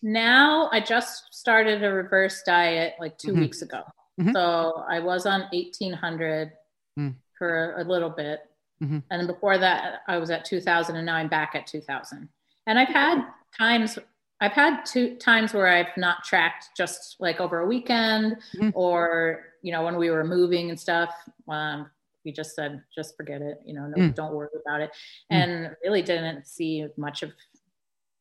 Now 0.01 0.69
I 0.71 0.79
just 0.79 1.33
started 1.33 1.83
a 1.83 1.91
reverse 1.91 2.41
diet 2.43 2.95
like 2.99 3.17
2 3.17 3.33
Mhm. 3.33 3.39
weeks 3.39 3.61
ago. 3.61 3.83
Mhm. 4.19 4.33
So 4.33 4.83
I 4.89 4.99
was 4.99 5.25
on 5.25 5.47
1800 5.51 6.53
Mm. 6.99 7.15
for 7.37 7.75
a 7.77 7.83
little 7.83 8.09
bit. 8.09 8.41
Mhm. 8.81 9.03
And 9.09 9.19
then 9.21 9.27
before 9.27 9.57
that 9.57 10.01
I 10.07 10.17
was 10.17 10.29
at 10.31 10.43
2000 10.45 10.95
and 10.95 11.05
now 11.05 11.15
I'm 11.15 11.27
back 11.29 11.55
at 11.55 11.67
2000. 11.67 12.29
And 12.67 12.77
I've 12.79 12.89
had 12.89 13.25
times 13.57 13.97
I've 14.43 14.53
had 14.53 14.83
two 14.87 15.17
times 15.17 15.53
where 15.53 15.67
I've 15.67 15.95
not 15.97 16.23
tracked 16.23 16.69
just 16.75 17.17
like 17.19 17.39
over 17.39 17.59
a 17.59 17.67
weekend 17.67 18.41
Mhm. 18.55 18.71
or 18.73 19.53
you 19.61 19.71
know 19.71 19.83
when 19.85 19.97
we 19.97 20.09
were 20.09 20.23
moving 20.23 20.71
and 20.71 20.79
stuff 20.79 21.13
um, 21.47 21.91
we 22.25 22.31
just 22.31 22.55
said 22.55 22.81
just 22.95 23.15
forget 23.15 23.43
it 23.43 23.61
you 23.65 23.73
know 23.75 23.85
no, 23.85 23.97
Mm. 23.97 24.15
don't 24.15 24.33
worry 24.33 24.49
about 24.65 24.81
it 24.81 24.89
Mm. 25.31 25.35
and 25.35 25.75
really 25.83 26.01
didn't 26.01 26.47
see 26.47 26.87
much 26.97 27.21
of 27.21 27.31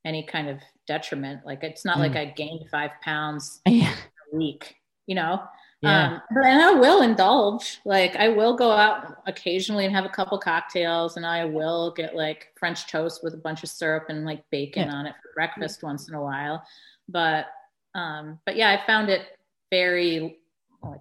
any 0.05 0.23
kind 0.25 0.49
of 0.49 0.59
detriment 0.87 1.41
like 1.45 1.63
it's 1.63 1.85
not 1.85 1.97
Mm. 1.99 2.01
like 2.01 2.17
i 2.17 2.25
gained 2.25 2.69
five 2.71 2.91
pounds 3.03 3.61
Yeah, 3.67 3.95
a 4.33 4.37
week 4.37 4.77
you 5.07 5.15
know 5.15 5.43
yeah, 5.83 6.07
um, 6.09 6.23
but 6.35 6.45
and 6.45 6.61
i 6.63 6.73
will 6.75 7.01
indulge 7.03 7.81
like 7.87 8.15
i 8.17 8.29
will 8.29 8.55
go 8.57 8.71
out 8.71 9.17
occasionally 9.27 9.87
and 9.87 9.95
have 9.95 10.05
a 10.05 10.09
couple 10.11 10.39
cocktails 10.39 11.17
and 11.17 11.25
i 11.25 11.45
will 11.45 11.91
get 11.93 12.15
like 12.15 12.49
french 12.59 12.87
toast 12.87 13.23
with 13.25 13.33
a 13.35 13.39
bunch 13.39 13.63
of 13.63 13.69
syrup 13.71 14.07
and 14.09 14.25
like 14.27 14.43
bacon 14.51 14.89
Yeah. 14.89 14.95
on 14.95 15.07
it 15.07 15.15
for 15.23 15.31
breakfast 15.35 15.83
once 15.83 16.09
in 16.09 16.15
a 16.15 16.23
while 16.23 16.63
but 17.09 17.47
um 17.95 18.39
but 18.47 18.57
yeah 18.57 18.71
i 18.71 18.87
found 18.87 19.09
it 19.09 19.23
very 19.71 20.39
like 20.83 21.01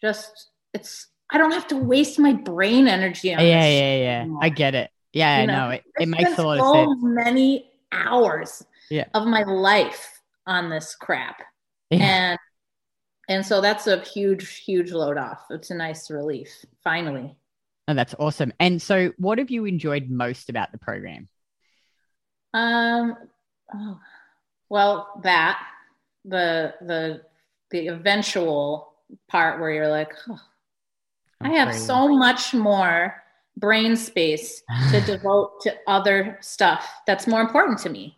just 0.00 0.50
it's 0.74 1.08
i 1.30 1.38
don't 1.38 1.52
have 1.52 1.66
to 1.68 1.76
waste 1.76 2.18
my 2.18 2.32
brain 2.32 2.86
energy 2.88 3.34
on 3.34 3.40
yeah, 3.44 3.60
this 3.62 3.72
yeah, 3.80 3.96
yeah. 3.96 4.20
anymore. 4.22 4.40
I 4.42 4.48
get 4.50 4.74
it. 4.74 4.90
Yeah, 5.12 5.40
You 5.42 5.46
know, 5.46 5.68
no, 5.68 5.70
it, 5.70 5.84
it 5.98 6.06
makes 6.08 6.38
a 6.38 6.42
lot 6.42 6.58
of 6.58 6.66
so 6.66 6.72
sense. 6.74 6.98
many 7.02 7.70
hours 7.92 8.64
Yeah. 8.90 9.06
of 9.14 9.26
my 9.26 9.42
life 9.42 10.20
on 10.46 10.70
this 10.70 10.94
crap 10.94 11.42
Yeah. 11.90 11.98
and 11.98 12.38
and 13.28 13.44
so 13.44 13.60
that's 13.60 13.86
a 13.86 14.00
huge 14.00 14.58
huge 14.58 14.92
load 14.92 15.18
off 15.18 15.40
it's 15.50 15.70
a 15.70 15.74
nice 15.74 16.10
relief 16.10 16.64
finally 16.82 17.36
Oh, 17.90 17.94
that's 17.94 18.14
awesome. 18.18 18.52
And 18.60 18.82
so, 18.82 19.12
what 19.16 19.38
have 19.38 19.50
you 19.50 19.64
enjoyed 19.64 20.10
most 20.10 20.50
about 20.50 20.72
the 20.72 20.78
program? 20.78 21.26
um 22.54 23.16
oh, 23.74 23.98
well 24.68 25.20
that 25.22 25.60
the 26.24 26.74
the 26.82 27.22
the 27.70 27.88
eventual 27.88 28.92
part 29.28 29.60
where 29.60 29.70
you're 29.70 29.88
like 29.88 30.12
oh, 30.28 30.40
i 31.42 31.50
have 31.50 31.74
so 31.74 32.08
much 32.08 32.54
more 32.54 33.22
brain 33.58 33.96
space 33.96 34.62
to 34.90 35.00
devote 35.06 35.60
to 35.62 35.74
other 35.86 36.38
stuff 36.40 36.88
that's 37.06 37.26
more 37.26 37.40
important 37.40 37.78
to 37.80 37.90
me. 37.90 38.16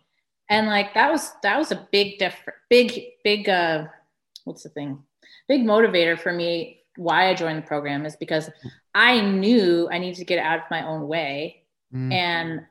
And 0.49 0.67
like 0.67 0.93
that 0.93 1.11
was 1.11 1.31
that 1.43 1.57
was 1.57 1.71
a 1.71 1.87
big 1.91 2.19
different 2.19 2.57
big 2.69 3.01
big 3.23 3.49
uh 3.49 3.85
what's 4.43 4.63
the 4.63 4.69
thing? 4.69 5.03
Big 5.47 5.61
motivator 5.61 6.19
for 6.19 6.31
me 6.31 6.77
why 6.97 7.29
i 7.29 7.33
joined 7.33 7.57
the 7.57 7.67
program 7.67 8.05
is 8.05 8.17
because 8.17 8.49
i 8.93 9.21
knew 9.21 9.87
i 9.89 9.97
needed 9.97 10.17
to 10.17 10.25
get 10.25 10.39
out 10.39 10.59
of 10.59 10.65
my 10.69 10.85
own 10.85 11.07
way. 11.07 11.63
Mm, 11.93 12.13
and 12.13 12.61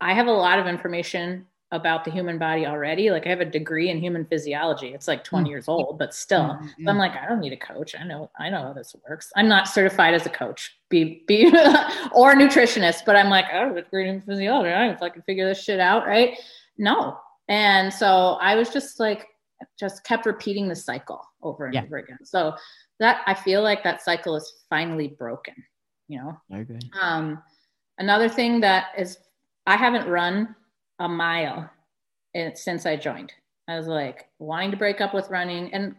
i 0.00 0.12
have 0.12 0.26
a 0.26 0.32
lot 0.32 0.58
of 0.58 0.66
information 0.66 1.46
about 1.76 2.04
the 2.04 2.10
human 2.10 2.36
body 2.38 2.66
already 2.66 3.10
like 3.10 3.24
i 3.26 3.28
have 3.30 3.40
a 3.40 3.44
degree 3.44 3.88
in 3.90 3.98
human 3.98 4.24
physiology 4.26 4.88
it's 4.94 5.06
like 5.06 5.22
20 5.22 5.46
Mm. 5.48 5.50
years 5.52 5.68
old 5.68 5.98
but 5.98 6.12
still 6.12 6.42
mm, 6.60 6.68
so 6.84 6.90
I'm 6.90 6.98
like, 6.98 7.14
I 7.16 7.26
don't 7.28 7.40
need 7.40 7.52
a 7.52 7.56
coach. 7.56 7.94
I 7.98 8.02
know, 8.04 8.30
I 8.38 8.50
know 8.50 8.62
how 8.62 8.72
this 8.72 8.94
works. 9.08 9.30
I'm 9.36 9.48
not 9.48 9.68
certified 9.68 10.14
as 10.14 10.26
a 10.26 10.30
coach, 10.30 10.76
be 10.88 11.22
be 11.28 11.46
or 12.12 12.32
a 12.32 12.34
nutritionist, 12.36 13.04
but 13.06 13.14
I'm 13.16 13.28
like, 13.30 13.44
I 13.46 13.58
have 13.58 13.76
a 13.76 13.82
degree 13.82 14.08
in 14.08 14.20
physiology. 14.20 14.70
I 14.72 14.86
don't 14.86 14.98
fucking 14.98 15.22
figure 15.22 15.46
this 15.48 15.62
shit 15.62 15.78
out, 15.80 16.06
right? 16.06 16.38
No. 16.78 17.18
And 17.48 17.92
so 17.92 18.38
I 18.40 18.54
was 18.56 18.70
just 18.70 18.98
like, 19.00 19.26
just 19.78 20.04
kept 20.04 20.26
repeating 20.26 20.68
the 20.68 20.76
cycle 20.76 21.20
over 21.42 21.66
and 21.66 21.74
Yeah. 21.74 21.84
over 21.84 21.98
again. 21.98 22.18
So 22.24 22.54
that 22.98 23.22
I 23.26 23.34
feel 23.34 23.62
like 23.62 23.82
that 23.84 24.02
cycle 24.02 24.34
is 24.36 24.64
finally 24.68 25.08
broken, 25.08 25.54
you 26.08 26.18
know. 26.18 26.36
good. 26.64 26.84
Um, 27.00 27.42
another 27.98 28.28
thing 28.28 28.60
that 28.60 28.86
is, 28.98 29.18
I 29.66 29.76
haven't 29.76 30.08
run 30.08 30.54
a 30.98 31.08
mile 31.08 31.70
in, 32.34 32.54
since 32.56 32.86
I 32.86 32.96
joined. 32.96 33.32
I 33.68 33.76
was 33.76 33.86
like 33.86 34.28
wanting 34.38 34.70
to 34.70 34.76
break 34.76 35.00
up 35.00 35.14
with 35.14 35.30
running, 35.30 35.72
and 35.72 35.96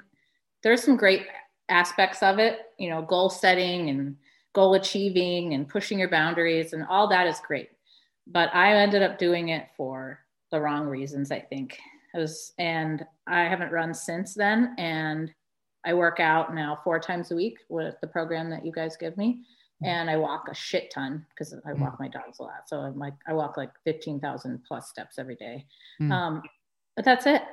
there's 0.64 0.84
some 0.84 0.98
great 0.98 1.28
aspects 1.70 2.24
of 2.24 2.40
it, 2.40 2.60
you 2.80 2.90
know, 2.90 3.02
goal 3.02 3.30
setting 3.30 3.90
and 3.90 4.16
goal 4.54 4.74
achieving 4.74 5.54
and 5.54 5.68
pushing 5.68 6.00
your 6.00 6.10
boundaries, 6.10 6.74
and 6.74 6.86
all 6.90 7.08
that 7.10 7.28
is 7.28 7.40
great. 7.46 7.70
But 8.26 8.54
I 8.54 8.74
ended 8.76 9.04
up 9.04 9.18
doing 9.18 9.50
it 9.50 9.68
for 9.76 10.20
the 10.52 10.60
wrong 10.60 10.88
reasons, 10.88 11.32
I 11.32 11.40
think. 11.40 11.78
It 12.14 12.20
was, 12.20 12.54
and 12.58 13.06
I 13.28 13.42
haven't 13.42 13.72
run 13.72 13.94
since 13.94 14.34
then, 14.34 14.76
and 14.78 15.32
I 15.86 15.94
work 15.94 16.20
out 16.20 16.56
now 16.56 16.80
four 16.84 17.00
times 17.00 17.32
a 17.32 17.36
week 17.36 17.60
with 17.70 17.96
the 18.02 18.08
program 18.08 18.50
that 18.50 18.66
you 18.66 18.72
guys 18.72 18.98
give 18.98 19.18
me 19.18 19.42
and 19.84 20.10
I 20.10 20.18
walk 20.18 20.48
a 20.50 20.56
shit 20.56 20.90
ton 20.92 21.26
because 21.30 21.54
I 21.54 21.72
Mm. 21.72 21.80
walk 21.80 22.00
my 22.00 22.08
dogs 22.08 22.40
a 22.40 22.44
lot. 22.44 22.68
So 22.68 22.80
I'm 22.80 22.98
like, 22.98 23.13
I 23.28 23.34
walk 23.34 23.58
like 23.58 23.72
15,000 23.84 24.63
plus 24.68 24.90
steps 24.90 25.20
every 25.20 25.36
day. 25.36 25.66
Mm. 26.02 26.12
Um, 26.12 26.42
but 26.96 27.06
that's 27.06 27.26
it. 27.28 27.44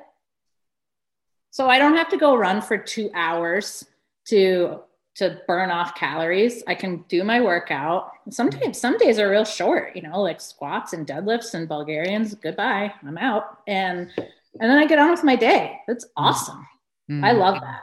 So 1.50 1.68
I 1.68 1.78
don't 1.78 1.96
have 1.96 2.08
to 2.08 2.16
go 2.16 2.34
run 2.36 2.60
for 2.60 2.76
two 2.78 3.10
hours 3.14 3.84
to 4.26 4.80
to 5.16 5.40
burn 5.46 5.70
off 5.70 5.94
calories. 5.94 6.64
I 6.66 6.74
can 6.74 7.04
do 7.06 7.22
my 7.22 7.40
workout. 7.40 8.10
Sometimes 8.30 8.80
some 8.80 8.98
days 8.98 9.20
are 9.20 9.30
real 9.30 9.44
short, 9.44 9.94
you 9.94 10.02
know, 10.02 10.20
like 10.20 10.40
squats 10.40 10.92
and 10.92 11.06
deadlifts 11.06 11.54
and 11.54 11.68
Bulgarians. 11.68 12.34
Goodbye, 12.34 12.92
I'm 13.06 13.16
out. 13.18 13.58
And 13.68 14.10
and 14.18 14.70
then 14.70 14.76
I 14.76 14.86
get 14.86 14.98
on 14.98 15.10
with 15.12 15.22
my 15.22 15.36
day. 15.36 15.78
That's 15.86 16.06
awesome. 16.16 16.66
I 17.10 17.30
Mm. 17.32 17.38
love 17.38 17.60
that. 17.60 17.82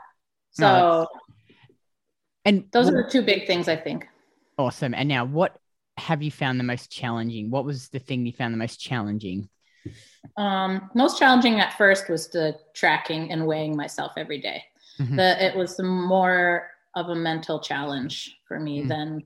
So 0.51 0.63
No, 0.65 1.07
And 2.43 2.65
those 2.71 2.89
are 2.89 3.03
the 3.03 3.09
two 3.09 3.21
big 3.21 3.47
things 3.47 3.69
I 3.69 3.77
think. 3.77 4.09
Awesome. 4.57 4.93
And 4.93 5.07
now, 5.09 5.25
what 5.25 5.57
have 5.97 6.23
you 6.23 6.31
found 6.31 6.59
the 6.59 6.63
most 6.63 6.91
challenging? 6.91 7.49
What 7.51 7.65
was 7.65 7.89
the 7.89 7.99
thing 7.99 8.25
you 8.25 8.31
found 8.31 8.53
the 8.53 8.57
most 8.57 8.79
challenging? 8.79 9.49
Um, 10.37 10.89
most 10.95 11.19
challenging 11.19 11.59
at 11.59 11.77
first 11.77 12.09
was 12.09 12.27
the 12.29 12.57
tracking 12.73 13.31
and 13.31 13.45
weighing 13.47 13.75
myself 13.75 14.13
every 14.17 14.39
day. 14.39 14.63
Mhm. 14.99 15.15
The 15.17 15.45
it 15.45 15.55
was 15.55 15.79
more 15.79 16.69
of 16.95 17.09
a 17.09 17.15
mental 17.15 17.59
challenge 17.59 18.37
for 18.47 18.59
me 18.59 18.83
Mm. 18.83 18.87
than 18.89 19.23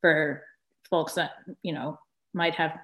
for 0.00 0.44
folks 0.88 1.14
that 1.14 1.32
you 1.62 1.72
know 1.72 1.98
might 2.32 2.54
have 2.54 2.78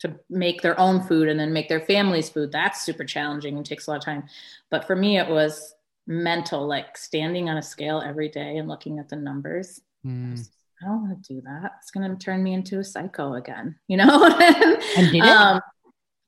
to 0.00 0.18
make 0.28 0.60
their 0.62 0.78
own 0.80 1.00
food 1.00 1.28
and 1.28 1.38
then 1.38 1.52
make 1.52 1.68
their 1.68 1.80
family's 1.80 2.28
food 2.28 2.50
that's 2.50 2.82
super 2.82 3.04
challenging 3.04 3.56
and 3.56 3.64
takes 3.64 3.86
a 3.86 3.90
lot 3.90 3.98
of 3.98 4.04
time 4.04 4.24
but 4.68 4.84
for 4.84 4.96
me 4.96 5.16
it 5.16 5.28
was 5.28 5.76
mental 6.08 6.66
like 6.66 6.96
standing 6.98 7.48
on 7.48 7.56
a 7.56 7.62
scale 7.62 8.02
every 8.04 8.28
day 8.28 8.56
and 8.56 8.68
looking 8.68 8.98
at 8.98 9.08
the 9.08 9.16
numbers 9.16 9.80
Mm. 10.04 10.44
I 10.82 10.88
don't 10.88 11.08
want 11.08 11.22
to 11.22 11.34
do 11.34 11.40
that. 11.42 11.72
It's 11.78 11.90
going 11.90 12.10
to 12.10 12.16
turn 12.16 12.42
me 12.42 12.54
into 12.54 12.78
a 12.78 12.84
psycho 12.84 13.34
again, 13.34 13.76
you 13.88 13.96
know? 13.96 14.08
And 14.96 15.10
did 15.10 15.22
it? 15.22 15.28
Um, 15.28 15.60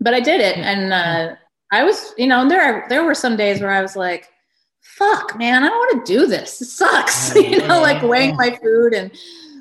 but 0.00 0.14
I 0.14 0.20
did 0.20 0.40
it. 0.40 0.58
And 0.58 0.92
uh, 0.92 1.34
I 1.72 1.84
was, 1.84 2.14
you 2.16 2.26
know, 2.26 2.40
and 2.42 2.50
there, 2.50 2.62
are, 2.62 2.88
there 2.88 3.04
were 3.04 3.14
some 3.14 3.36
days 3.36 3.60
where 3.60 3.70
I 3.70 3.82
was 3.82 3.96
like, 3.96 4.28
fuck, 4.80 5.36
man, 5.38 5.64
I 5.64 5.68
don't 5.68 5.76
want 5.76 6.06
to 6.06 6.12
do 6.12 6.26
this. 6.26 6.60
It 6.60 6.66
sucks, 6.66 7.34
you 7.36 7.66
know, 7.66 7.80
like 7.80 8.02
weighing 8.02 8.36
my 8.36 8.56
food. 8.62 8.94
And 8.94 9.10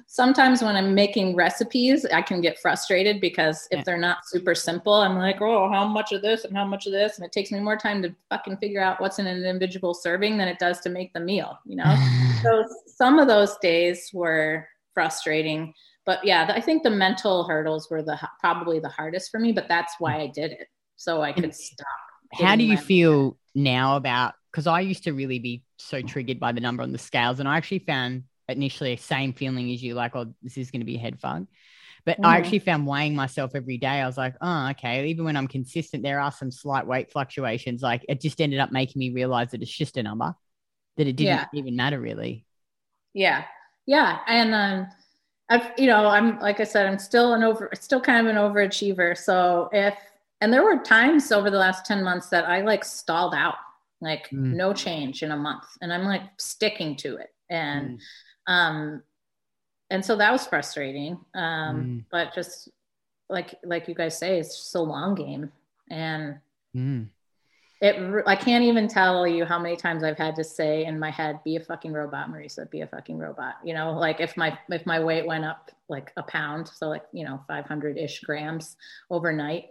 sometimes 0.07 0.61
when 0.61 0.75
I'm 0.75 0.93
making 0.93 1.35
recipes, 1.35 2.05
I 2.05 2.21
can 2.21 2.39
get 2.39 2.59
frustrated 2.59 3.19
because 3.19 3.67
if 3.71 3.83
they're 3.83 3.97
not 3.97 4.27
super 4.27 4.53
simple, 4.53 4.93
I'm 4.93 5.17
like, 5.17 5.41
oh, 5.41 5.69
how 5.71 5.87
much 5.87 6.11
of 6.11 6.21
this 6.21 6.45
and 6.45 6.55
how 6.55 6.65
much 6.65 6.85
of 6.85 6.91
this? 6.91 7.17
And 7.17 7.25
it 7.25 7.31
takes 7.31 7.51
me 7.51 7.59
more 7.59 7.77
time 7.77 8.03
to 8.03 8.13
fucking 8.29 8.57
figure 8.57 8.81
out 8.81 9.01
what's 9.01 9.17
in 9.17 9.25
an 9.25 9.43
individual 9.43 9.93
serving 9.93 10.37
than 10.37 10.47
it 10.47 10.59
does 10.59 10.81
to 10.81 10.89
make 10.89 11.13
the 11.13 11.19
meal, 11.19 11.57
you 11.65 11.77
know? 11.77 11.95
so 12.43 12.65
some 12.85 13.17
of 13.17 13.27
those 13.27 13.57
days 13.57 14.11
were 14.13 14.67
frustrating 14.93 15.73
but 16.05 16.23
yeah 16.23 16.51
i 16.55 16.61
think 16.61 16.83
the 16.83 16.89
mental 16.89 17.43
hurdles 17.47 17.89
were 17.89 18.01
the 18.03 18.17
probably 18.39 18.79
the 18.79 18.89
hardest 18.89 19.31
for 19.31 19.39
me 19.39 19.51
but 19.51 19.67
that's 19.67 19.93
why 19.99 20.19
i 20.19 20.27
did 20.27 20.51
it 20.51 20.67
so 20.95 21.21
i 21.21 21.31
could 21.31 21.53
stop 21.53 21.87
How 22.33 22.55
do 22.55 22.63
you 22.63 22.77
feel 22.77 23.37
now 23.55 23.95
about? 23.95 24.33
Because 24.51 24.67
I 24.67 24.81
used 24.81 25.03
to 25.05 25.13
really 25.13 25.39
be 25.39 25.63
so 25.77 26.01
triggered 26.01 26.39
by 26.39 26.51
the 26.51 26.61
number 26.61 26.83
on 26.83 26.91
the 26.91 26.97
scales, 26.97 27.39
and 27.39 27.47
I 27.47 27.57
actually 27.57 27.79
found 27.79 28.23
initially 28.49 28.95
the 28.95 29.01
same 29.01 29.33
feeling 29.33 29.71
as 29.71 29.81
you, 29.81 29.93
like, 29.95 30.15
oh, 30.15 30.33
this 30.41 30.57
is 30.57 30.69
going 30.71 30.81
to 30.81 30.85
be 30.85 30.95
a 30.95 30.99
head 30.99 31.19
fug. 31.19 31.47
But 32.05 32.19
I 32.23 32.35
Mhm. 32.35 32.37
actually 32.37 32.59
found 32.59 32.87
weighing 32.87 33.15
myself 33.15 33.51
every 33.55 33.77
day. 33.77 34.01
I 34.01 34.05
was 34.05 34.17
like, 34.17 34.35
oh, 34.41 34.69
okay. 34.71 35.07
Even 35.07 35.25
when 35.25 35.37
I'm 35.37 35.47
consistent, 35.47 36.03
there 36.03 36.19
are 36.19 36.31
some 36.31 36.51
slight 36.51 36.85
weight 36.87 37.11
fluctuations. 37.11 37.81
Like 37.81 38.05
it 38.09 38.21
just 38.21 38.41
ended 38.41 38.59
up 38.59 38.71
making 38.71 38.99
me 38.99 39.11
realize 39.11 39.51
that 39.51 39.61
it's 39.61 39.71
just 39.71 39.97
a 39.97 40.03
number, 40.03 40.35
that 40.97 41.07
it 41.07 41.15
didn't 41.15 41.37
Yeah. 41.37 41.45
even 41.53 41.75
matter 41.75 41.99
really. 41.99 42.45
yeah 43.13 43.43
yeah 43.85 44.19
and 44.27 44.53
um 44.53 44.87
i've 45.49 45.71
you 45.77 45.87
know 45.87 46.05
i'm 46.07 46.39
like 46.39 46.59
i 46.59 46.63
said 46.63 46.85
i'm 46.85 46.99
still 46.99 47.33
an 47.33 47.43
over 47.43 47.69
still 47.73 47.99
kind 48.01 48.25
of 48.25 48.33
an 48.33 48.39
overachiever 48.41 49.17
so 49.17 49.69
if 49.71 49.95
and 50.41 50.51
there 50.51 50.63
were 50.63 50.77
times 50.83 51.31
over 51.31 51.49
the 51.49 51.57
last 51.57 51.85
10 51.85 52.03
months 52.03 52.29
that 52.29 52.45
i 52.47 52.61
like 52.61 52.83
stalled 52.83 53.33
out 53.35 53.55
like 54.01 54.29
Mm. 54.31 54.53
no 54.53 54.73
change 54.73 55.23
in 55.23 55.31
a 55.31 55.37
month 55.37 55.63
and 55.81 55.93
i'm 55.93 56.03
like 56.05 56.23
sticking 56.37 56.95
to 56.97 57.17
it 57.17 57.33
and 57.49 57.99
Mm. 58.47 58.53
um 58.53 59.03
and 59.89 60.03
so 60.03 60.15
that 60.15 60.31
was 60.31 60.45
frustrating 60.47 61.13
um 61.35 61.75
Mm. 61.75 62.03
but 62.11 62.33
just 62.33 62.69
like 63.29 63.55
like 63.63 63.87
you 63.87 63.95
guys 63.95 64.17
say 64.17 64.39
it's 64.39 64.57
just 64.57 64.75
a 64.75 64.81
long 64.81 65.15
game 65.15 65.51
and 65.89 66.39
Mm. 66.75 67.07
It 67.83 68.23
i 68.25 68.35
can't 68.35 68.63
even 68.63 68.87
tell 68.87 69.27
you 69.27 69.43
how 69.43 69.59
many 69.59 69.75
times 69.75 70.03
i've 70.03 70.17
had 70.17 70.37
to 70.37 70.43
say 70.43 70.85
in 70.85 70.97
my 70.97 71.11
head 71.11 71.39
be 71.43 71.57
a 71.57 71.59
fucking 71.59 71.91
robot 71.91 72.29
Maresa 72.29 72.65
be 72.65 72.79
a 72.79 72.87
fucking 72.87 73.17
robot 73.17 73.55
you 73.61 73.73
know 73.73 73.91
like 73.91 74.21
if 74.21 74.37
my 74.37 74.57
if 74.69 74.85
my 74.85 75.03
weight 75.03 75.25
went 75.25 75.43
up 75.43 75.69
like 75.89 76.13
a 76.15 76.23
pound 76.23 76.69
so 76.69 76.87
like 76.87 77.03
you 77.11 77.25
know 77.25 77.41
500-ish 77.49 78.21
grams 78.21 78.77
overnight 79.11 79.65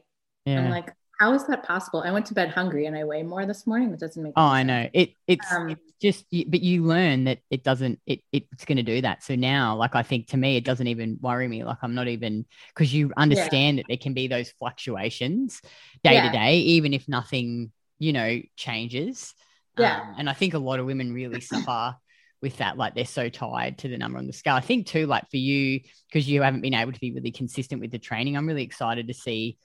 Yeah. 0.44 0.60
i'm 0.60 0.70
like 0.70 0.92
how 1.18 1.32
is 1.32 1.46
that 1.46 1.62
possible 1.62 2.02
i 2.02 2.12
went 2.12 2.26
to 2.26 2.34
bed 2.34 2.50
hungry 2.50 2.84
and 2.84 2.94
i 2.94 3.04
weigh 3.04 3.22
more 3.22 3.46
this 3.46 3.66
morning 3.66 3.90
that 3.92 4.00
doesn't 4.00 4.22
make 4.22 4.34
Oh, 4.36 4.42
any 4.42 4.50
I 4.50 4.62
know. 4.62 4.88
It 4.92 5.14
it's 5.26 5.50
Um, 5.50 5.70
it's 5.70 5.92
just 6.00 6.26
you- 6.30 6.46
but 6.48 6.60
you 6.60 6.84
learn 6.84 7.24
that 7.24 7.38
it 7.50 7.64
doesn't 7.64 8.00
it 8.06 8.20
it's 8.32 8.64
going 8.66 8.76
to 8.76 8.82
do 8.82 9.00
that. 9.00 9.22
So 9.22 9.36
now 9.36 9.76
like 9.76 9.94
I 9.94 10.02
think 10.02 10.28
to 10.28 10.36
me 10.36 10.56
it 10.56 10.64
doesn't 10.64 10.86
even 10.86 11.18
worry 11.20 11.48
me 11.48 11.64
like 11.64 11.78
I'm 11.82 11.94
not 11.94 12.08
even 12.08 12.44
cuz 12.74 12.92
you 12.92 13.12
understand 13.16 13.78
that 13.78 13.86
there 13.88 13.96
can 13.96 14.14
be 14.14 14.28
those 14.28 14.50
fluctuations 14.58 15.62
day 16.04 16.20
to 16.20 16.28
day 16.30 16.58
even 16.58 16.92
if 16.92 17.08
nothing, 17.08 17.72
you 18.02 18.12
know, 18.12 18.40
changes. 18.56 19.32
Yeah. 19.78 20.00
Um, 20.00 20.14
and 20.18 20.30
I 20.30 20.32
think 20.32 20.54
a 20.54 20.58
lot 20.58 20.80
of 20.80 20.86
women 20.86 21.12
really 21.14 21.40
suffer 21.40 21.94
with 22.42 22.56
that 22.56 22.76
like 22.76 22.96
they're 22.96 23.04
so 23.04 23.28
tied 23.28 23.78
to 23.78 23.88
the 23.88 23.96
number 23.96 24.18
on 24.18 24.26
the 24.26 24.32
scale. 24.32 24.56
I 24.56 24.60
think 24.60 24.88
too 24.88 25.06
like 25.06 25.30
for 25.30 25.36
you 25.36 25.80
because 26.08 26.28
you 26.28 26.42
haven't 26.42 26.62
been 26.62 26.74
able 26.74 26.90
to 26.92 26.98
be 26.98 27.12
really 27.12 27.30
consistent 27.30 27.80
with 27.80 27.92
the 27.92 28.00
training. 28.00 28.36
I'm 28.36 28.48
really 28.48 28.64
excited 28.64 29.06
to 29.06 29.14
see 29.14 29.56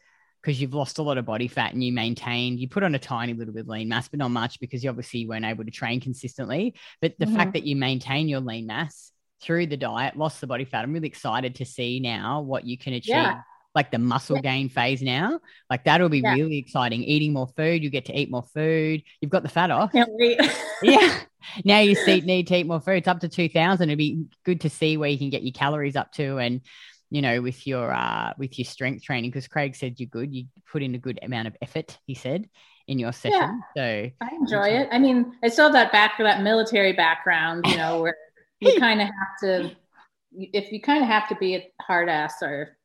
because 0.44 0.62
you've 0.62 0.76
lost 0.76 1.00
a 1.00 1.02
lot 1.02 1.18
of 1.18 1.26
body 1.26 1.48
fat 1.48 1.74
and 1.74 1.84
you 1.84 1.92
maintained, 1.92 2.60
you 2.60 2.70
put 2.70 2.84
on 2.84 2.94
a 2.94 3.00
tiny 3.00 3.34
little 3.34 3.56
bit 3.56 3.62
of 3.62 3.68
lean 3.70 3.90
mass, 3.90 4.08
but 4.08 4.20
not 4.20 4.30
much 4.30 4.60
because 4.60 4.84
you 4.84 4.92
obviously 4.92 5.26
weren't 5.28 5.44
able 5.44 5.66
to 5.66 5.72
train 5.72 6.00
consistently. 6.00 6.76
But 7.02 7.16
the 7.18 7.26
Mhm. 7.26 7.34
fact 7.36 7.54
that 7.54 7.64
you 7.64 7.76
maintain 7.76 8.30
your 8.30 8.42
lean 8.42 8.68
mass 8.68 9.12
through 9.42 9.66
the 9.66 9.78
diet, 9.78 10.16
lost 10.16 10.42
the 10.42 10.48
body 10.48 10.66
fat, 10.66 10.84
I'm 10.84 10.94
really 10.94 11.08
excited 11.08 11.56
to 11.56 11.66
see 11.66 12.00
now 12.00 12.42
what 12.42 12.66
you 12.68 12.78
can 12.78 12.94
achieve. 12.94 13.14
Yeah. 13.16 13.42
Like 13.78 13.92
the 13.92 14.00
muscle 14.00 14.38
Yeah. 14.38 14.42
gain 14.42 14.70
phase 14.70 15.04
now, 15.04 15.40
like 15.70 15.84
that'll 15.84 16.10
be 16.10 16.22
Yeah. 16.22 16.34
really 16.34 16.58
exciting. 16.58 17.04
Eating 17.04 17.32
more 17.32 17.48
food, 17.56 17.84
you 17.84 17.92
get 17.92 18.06
to 18.06 18.20
eat 18.20 18.32
more 18.32 18.42
food. 18.42 19.04
You've 19.22 19.30
got 19.30 19.44
the 19.44 19.50
fat 19.50 19.70
off. 19.70 19.92
can't 19.92 20.10
wait 20.14 20.40
yeah. 20.82 21.20
Now 21.64 21.80
you 21.82 21.94
see, 21.94 22.22
need 22.22 22.48
to 22.48 22.56
eat 22.56 22.66
more 22.66 22.80
food. 22.82 22.98
It's 22.98 23.08
up 23.08 23.20
to 23.20 23.30
2000. 23.30 23.88
It'd 23.88 23.98
be 24.00 24.26
good 24.44 24.62
to 24.62 24.70
see 24.72 24.98
where 24.98 25.12
you 25.12 25.20
can 25.20 25.30
get 25.30 25.44
your 25.44 25.52
calories 25.54 25.96
up 25.96 26.12
to. 26.14 26.40
And, 26.40 26.62
you 27.12 27.22
know, 27.22 27.40
with 27.40 27.68
your, 27.68 27.94
uh, 27.94 28.34
with 28.40 28.58
your 28.58 28.66
strength 28.66 29.04
training, 29.04 29.30
because 29.30 29.48
Craig 29.48 29.76
said 29.76 30.00
you're 30.00 30.08
good. 30.10 30.34
You 30.34 30.46
put 30.72 30.82
in 30.82 30.96
a 30.96 30.98
good 30.98 31.20
amount 31.22 31.48
of 31.48 31.56
effort, 31.62 32.00
he 32.08 32.16
said, 32.16 32.50
in 32.88 32.98
your 32.98 33.14
session. 33.14 33.62
Yeah, 33.76 34.10
So, 34.10 34.12
I 34.22 34.30
enjoy 34.42 34.70
it. 34.70 34.90
I 34.92 34.98
mean, 34.98 35.34
I 35.44 35.50
still 35.50 35.66
have 35.66 35.74
that 35.74 35.92
back 35.92 36.18
for 36.18 36.24
that 36.24 36.42
military 36.42 36.94
background, 36.94 37.66
you 37.68 37.78
know, 37.78 38.02
where 38.02 38.18
you 38.60 38.74
kind 38.80 39.02
of 39.02 39.08
have 39.08 39.34
to, 39.44 39.76
if 40.36 40.72
you 40.72 40.82
kind 40.82 41.04
of 41.04 41.08
have 41.10 41.30
to 41.30 41.36
be 41.36 41.56
a 41.56 41.72
hard 41.80 42.10
ass 42.10 42.42
or 42.42 42.76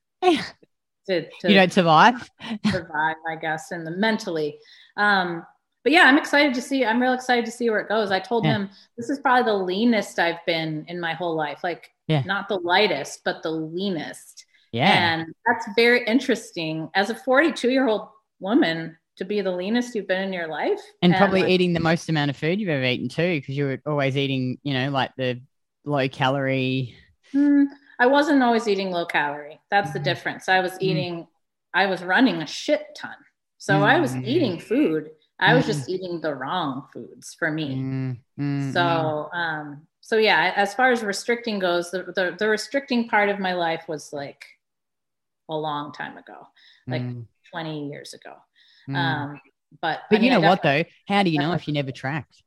to, 1.08 1.22
to 1.40 1.48
you 1.48 1.54
don't 1.54 1.72
survive. 1.72 2.30
survive, 2.70 3.16
I 3.28 3.36
guess, 3.40 3.70
and 3.70 3.86
the 3.86 3.90
mentally. 3.92 4.58
Um, 4.96 5.44
but 5.84 5.92
yeah, 5.92 6.02
I'm 6.04 6.16
excited 6.18 6.54
to 6.54 6.62
see. 6.62 6.84
I'm 6.84 7.00
real 7.02 7.12
excited 7.12 7.44
to 7.46 7.50
see 7.50 7.68
where 7.68 7.80
it 7.80 7.88
goes. 7.88 8.10
I 8.12 8.20
told 8.20 8.44
Yeah. 8.44 8.52
him 8.52 8.70
this 8.96 9.10
is 9.10 9.18
probably 9.18 9.50
the 9.50 9.56
leanest 9.58 10.18
I've 10.18 10.44
been 10.46 10.84
in 10.88 11.00
my 11.00 11.12
whole 11.14 11.34
life. 11.34 11.60
Like, 11.64 11.90
Yeah. 12.06 12.22
not 12.24 12.48
the 12.48 12.58
lightest, 12.58 13.22
but 13.24 13.42
the 13.42 13.50
leanest. 13.50 14.44
Yeah. 14.70 14.90
And 14.92 15.34
that's 15.46 15.66
very 15.76 16.04
interesting 16.06 16.88
as 16.94 17.10
a 17.10 17.14
42 17.14 17.70
year 17.70 17.88
old 17.88 18.08
woman 18.38 18.96
to 19.16 19.24
be 19.24 19.40
the 19.42 19.50
leanest 19.50 19.94
you've 19.94 20.06
been 20.08 20.22
in 20.22 20.32
your 20.32 20.46
life. 20.48 20.80
and 21.02 21.14
probably 21.16 21.42
like, 21.42 21.50
eating 21.50 21.72
the 21.74 21.80
most 21.80 22.08
amount 22.08 22.30
of 22.30 22.36
food 22.36 22.58
you've 22.60 22.70
ever 22.70 22.84
eaten 22.84 23.08
too, 23.08 23.40
because 23.40 23.56
you 23.56 23.64
were 23.66 23.82
always 23.84 24.16
eating, 24.16 24.58
you 24.62 24.72
know, 24.74 24.88
like 24.90 25.10
the 25.16 25.40
low 25.84 26.08
calorie. 26.08 26.96
Hmm, 27.32 27.64
I 27.98 28.06
wasn't 28.06 28.42
always 28.42 28.68
eating 28.68 28.90
low 28.90 29.06
calorie. 29.06 29.60
That's 29.70 29.92
the 29.92 30.00
Mhm. 30.00 30.04
difference. 30.04 30.48
I 30.48 30.60
was 30.60 30.72
Mm. 30.72 30.82
eating, 30.82 31.28
I 31.74 31.86
was 31.86 32.02
running 32.02 32.42
a 32.42 32.46
shit 32.46 32.94
ton. 32.96 33.16
So 33.58 33.82
I 33.82 34.00
was 34.00 34.14
Mm. 34.14 34.26
eating 34.26 34.58
food. 34.58 35.10
I 35.38 35.54
was 35.54 35.66
just 35.66 35.88
eating 35.88 36.20
the 36.20 36.34
wrong 36.34 36.88
foods 36.92 37.34
for 37.34 37.50
me. 37.50 37.94
So, 38.72 39.30
um, 39.32 39.86
so 40.00 40.16
yeah, 40.16 40.52
as 40.56 40.74
far 40.74 40.90
as 40.92 41.02
restricting 41.02 41.58
goes, 41.58 41.90
the, 41.90 42.04
the, 42.04 42.36
the 42.38 42.48
restricting 42.48 43.08
part 43.08 43.28
of 43.28 43.38
my 43.38 43.54
life 43.54 43.84
was 43.88 44.12
like 44.12 44.44
a 45.48 45.56
long 45.56 45.92
time 45.92 46.16
ago, 46.16 46.46
like 46.88 47.02
Mm, 47.02 47.26
20 47.50 47.88
years 47.88 48.14
ago. 48.14 48.34
mm. 48.88 48.96
Um, 48.96 49.40
but, 49.80 50.02
But 50.10 50.16
I 50.16 50.20
mean, 50.20 50.32
you 50.32 50.38
know 50.38 50.46
what 50.48 50.62
though? 50.62 50.84
How 51.08 51.22
do 51.22 51.30
you 51.30 51.38
know 51.38 51.52
if 51.52 51.66
you 51.66 51.74
never 51.74 51.92
tracked? 51.92 52.42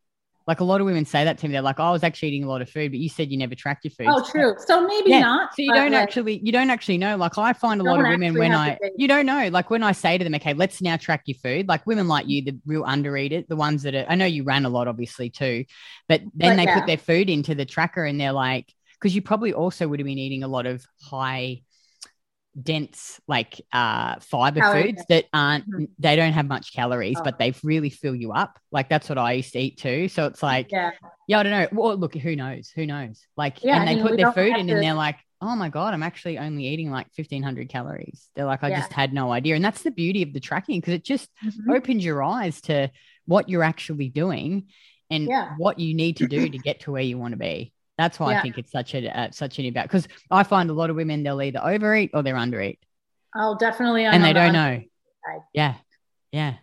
Like 0.48 0.60
a 0.60 0.64
lot 0.64 0.80
of 0.80 0.86
women 0.86 1.06
say 1.06 1.24
that 1.24 1.38
to 1.40 1.48
me. 1.48 1.54
They're 1.54 1.62
like, 1.62 1.80
oh, 1.80 1.86
"I 1.86 1.92
was 1.92 2.04
actually 2.04 2.30
eating 2.30 2.44
a 2.44 2.48
lot 2.48 2.62
of 2.62 2.70
food," 2.70 2.92
but 2.92 3.00
you 3.00 3.10
said 3.10 3.32
you 3.32 3.38
never 3.38 3.56
tracked 3.56 3.84
your 3.84 3.92
food. 3.92 4.08
Oh, 4.10 4.24
true. 4.30 4.56
So 4.60 4.86
maybe 4.86 5.10
Yeah, 5.10 5.22
not. 5.22 5.56
So 5.56 5.64
you 5.64 5.74
don't 5.74 5.92
like, 5.92 6.04
actually, 6.04 6.40
you 6.44 6.52
don't 6.52 6.70
actually 6.70 6.98
know. 7.00 7.18
Like 7.18 7.38
I 7.38 7.54
find 7.54 7.82
a 7.82 7.84
lot 7.84 8.00
of 8.00 8.08
women 8.08 8.34
when 8.36 8.54
I, 8.54 8.78
you 8.98 9.08
don't 9.08 9.26
know. 9.26 9.50
Like 9.50 9.70
when 9.70 9.84
I 9.84 9.92
say 9.92 10.18
to 10.18 10.24
them, 10.24 10.36
okay, 10.36 10.54
let's 10.54 10.82
now 10.82 10.98
track 10.98 11.24
your 11.26 11.38
food. 11.44 11.68
Like 11.68 11.86
women 11.88 12.08
like 12.08 12.28
you, 12.28 12.44
the 12.44 12.60
real 12.66 12.84
undereaters, 12.84 13.48
the 13.48 13.56
ones 13.56 13.84
that 13.84 13.96
are. 13.96 14.06
I 14.08 14.16
know 14.16 14.26
you 14.26 14.44
ran 14.44 14.66
a 14.66 14.70
lot, 14.70 14.88
obviously 14.88 15.30
too, 15.30 15.66
but 16.08 16.22
then 16.36 16.52
But 16.52 16.58
they 16.58 16.64
yeah. 16.66 16.80
put 16.80 16.88
their 16.88 16.98
food 16.98 17.30
into 17.30 17.56
the 17.56 17.66
tracker 17.66 18.06
and 18.06 18.20
they're 18.20 18.32
like, 18.32 18.72
because 19.00 19.16
you 19.16 19.22
probably 19.22 19.54
also 19.54 19.88
would 19.88 20.00
have 20.00 20.06
been 20.06 20.18
eating 20.18 20.44
a 20.44 20.48
lot 20.48 20.66
of 20.66 20.86
high 21.02 21.62
dense 22.62 23.20
like 23.28 23.60
uh 23.74 24.16
fiber 24.22 24.62
Calorie 24.62 24.84
foods 24.94 25.04
that 25.10 25.26
aren't 25.34 25.70
Mhm. 25.70 25.88
they 26.00 26.16
don't 26.16 26.32
have 26.34 26.48
much 26.48 26.74
calories 26.74 27.18
Oh. 27.20 27.24
but 27.24 27.38
they 27.38 27.54
really 27.64 27.90
fill 27.90 28.16
you 28.16 28.32
up 28.32 28.58
like 28.72 28.88
that's 28.88 29.10
what 29.10 29.18
i 29.18 29.34
used 29.34 29.52
to 29.54 29.60
eat 29.60 29.78
too 29.78 30.08
so 30.08 30.26
it's 30.28 30.42
like 30.42 30.72
Yeah. 30.72 30.92
yeah, 31.28 31.40
I 31.40 31.44
don't 31.44 31.52
know. 31.52 31.68
Well, 31.74 31.98
look, 31.98 32.14
who 32.16 32.36
knows? 32.36 32.70
Who 32.76 32.86
knows? 32.86 33.26
Like, 33.36 33.64
Yeah, 33.64 33.80
and 33.80 33.90
I 33.90 33.94
they 33.94 33.96
mean, 33.96 34.08
put 34.08 34.18
their 34.18 34.32
food 34.32 34.56
in, 34.56 34.68
to- 34.68 34.74
and 34.76 34.84
they're 34.84 34.94
like, 34.94 35.18
"Oh 35.42 35.56
my 35.56 35.70
god, 35.70 35.94
I'm 35.96 36.04
actually 36.04 36.38
only 36.38 36.68
eating 36.68 36.92
like 36.92 37.08
1,500 37.16 37.68
calories." 37.68 38.30
They're 38.36 38.46
like, 38.46 38.64
"I 38.64 38.70
Yeah. 38.70 38.78
just 38.82 38.94
had 38.94 39.12
no 39.12 39.32
idea," 39.32 39.56
and 39.56 39.66
that's 39.66 39.82
the 39.82 39.90
beauty 39.92 40.22
of 40.22 40.34
the 40.34 40.40
tracking 40.40 40.80
because 40.80 40.94
it 40.94 41.04
just 41.04 41.30
Mhm. 41.44 41.76
opens 41.76 42.06
your 42.06 42.22
eyes 42.24 42.62
to 42.62 42.92
what 43.26 43.50
you're 43.50 43.64
actually 43.64 44.10
doing 44.10 44.68
and 45.10 45.28
Yeah. 45.28 45.56
what 45.58 45.80
you 45.80 45.96
need 45.96 46.18
to 46.18 46.28
do 46.28 46.48
to 46.48 46.58
get 46.60 46.82
to 46.82 46.92
where 46.92 47.02
you 47.02 47.18
want 47.18 47.32
to 47.32 47.38
be. 47.40 47.74
That's 47.98 48.20
why 48.20 48.36
I 48.36 48.42
think 48.42 48.58
it's 48.58 48.72
such 48.72 48.94
a 48.94 49.18
uh, 49.18 49.32
such 49.32 49.58
an 49.58 49.68
about 49.68 49.84
because 49.84 50.08
I 50.30 50.44
find 50.44 50.70
a 50.70 50.74
lot 50.74 50.90
of 50.90 50.96
women 50.98 51.24
they'll 51.24 51.42
either 51.42 51.64
overeat 51.64 52.12
or 52.14 52.24
they're 52.24 52.36
undereat, 52.36 52.78
Oh, 53.36 53.58
definitely. 53.58 54.08
I'm 54.08 54.14
and 54.14 54.24
they 54.24 54.34
don't 54.34 54.54
know. 54.54 54.82
Yeah, 55.54 55.76
yeah, 56.32 56.54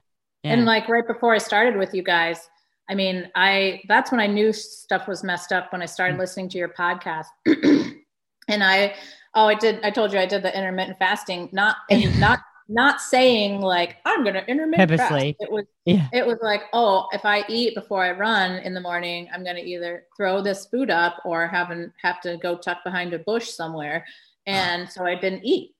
yeah. 0.42 0.52
And 0.52 0.64
like 0.64 0.88
right 0.88 1.06
before 1.06 1.34
I 1.34 1.38
started 1.38 1.76
with 1.76 1.92
you 1.92 2.02
guys, 2.02 2.48
I 2.88 2.94
mean, 2.94 3.30
I 3.34 3.82
that's 3.88 4.10
when 4.10 4.20
I 4.20 4.26
knew 4.26 4.52
stuff 4.52 5.06
was 5.06 5.22
messed 5.22 5.52
up 5.52 5.70
when 5.72 5.82
I 5.82 5.86
started 5.86 6.16
mm. 6.16 6.20
listening 6.20 6.48
to 6.50 6.58
your 6.58 6.70
podcast. 6.70 7.26
and 7.46 8.64
I 8.64 8.94
oh, 9.34 9.46
I 9.46 9.54
did 9.54 9.84
I 9.84 9.90
told 9.90 10.12
you 10.12 10.18
I 10.18 10.26
did 10.26 10.42
the 10.42 10.56
intermittent 10.56 10.98
fasting, 10.98 11.50
not 11.52 11.76
not 11.90 12.40
not 12.68 13.00
saying 13.00 13.60
like 13.60 13.96
I'm 14.04 14.24
gonna 14.24 14.44
intermittent 14.48 14.90
Purposely. 14.90 15.32
fast. 15.32 15.42
It 15.42 15.52
was 15.52 15.64
yeah. 15.84 16.08
it 16.12 16.26
was 16.26 16.38
like, 16.42 16.62
oh, 16.72 17.08
if 17.12 17.24
I 17.24 17.44
eat 17.48 17.74
before 17.74 18.02
I 18.04 18.12
run 18.12 18.58
in 18.58 18.74
the 18.74 18.80
morning, 18.80 19.28
I'm 19.32 19.44
gonna 19.44 19.60
either 19.60 20.04
throw 20.16 20.40
this 20.42 20.66
food 20.66 20.90
up 20.90 21.20
or 21.24 21.46
have 21.46 21.70
an, 21.70 21.92
have 22.02 22.20
to 22.22 22.36
go 22.38 22.56
tuck 22.56 22.84
behind 22.84 23.14
a 23.14 23.18
bush 23.18 23.50
somewhere. 23.50 24.04
And 24.46 24.88
so 24.90 25.04
I 25.04 25.14
didn't 25.14 25.44
eat. 25.44 25.74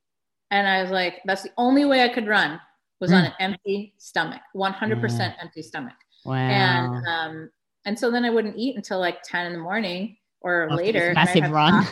And 0.51 0.67
I 0.67 0.83
was 0.83 0.91
like, 0.91 1.23
that's 1.25 1.43
the 1.43 1.53
only 1.57 1.85
way 1.85 2.05
I 2.05 2.09
could 2.09 2.27
run 2.27 2.61
was 3.01 3.11
mm. 3.11 3.19
on 3.19 3.25
an 3.25 3.33
empty 3.41 3.95
stomach, 3.99 4.43
100% 4.55 5.19
yeah. 5.19 5.33
empty 5.41 5.63
stomach. 5.63 5.95
Wow. 6.25 6.37
And 6.37 7.07
um, 7.07 7.51
and 7.85 7.99
so 7.99 8.11
then 8.11 8.25
I 8.25 8.31
wouldn't 8.31 8.57
eat 8.57 8.77
until 8.77 9.01
like 9.01 9.23
10 9.23 9.47
in 9.47 9.53
the 9.53 9.59
morning 9.59 10.17
or 10.41 10.65
After 10.65 10.77
later. 10.77 11.13
Massive 11.15 11.51
run. 11.51 11.87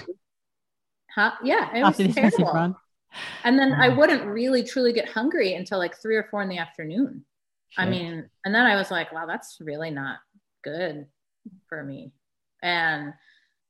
Huh? 1.12 1.32
Yeah, 1.42 1.74
it 1.74 1.80
After 1.80 2.06
was 2.06 2.14
terrible. 2.14 2.76
And 3.44 3.58
then 3.58 3.72
I 3.72 3.88
mm. 3.88 3.96
wouldn't 3.96 4.24
really 4.24 4.62
truly 4.62 4.92
get 4.92 5.08
hungry 5.08 5.54
until 5.54 5.78
like 5.78 5.96
three 5.96 6.16
or 6.16 6.28
four 6.30 6.42
in 6.42 6.48
the 6.48 6.58
afternoon. 6.58 7.24
Sure. 7.70 7.84
I 7.84 7.88
mean, 7.88 8.28
and 8.44 8.54
then 8.54 8.66
I 8.66 8.76
was 8.76 8.90
like, 8.90 9.12
wow, 9.12 9.26
that's 9.26 9.58
really 9.60 9.90
not 9.90 10.18
good 10.62 11.06
for 11.68 11.82
me. 11.82 12.12
And 12.62 13.12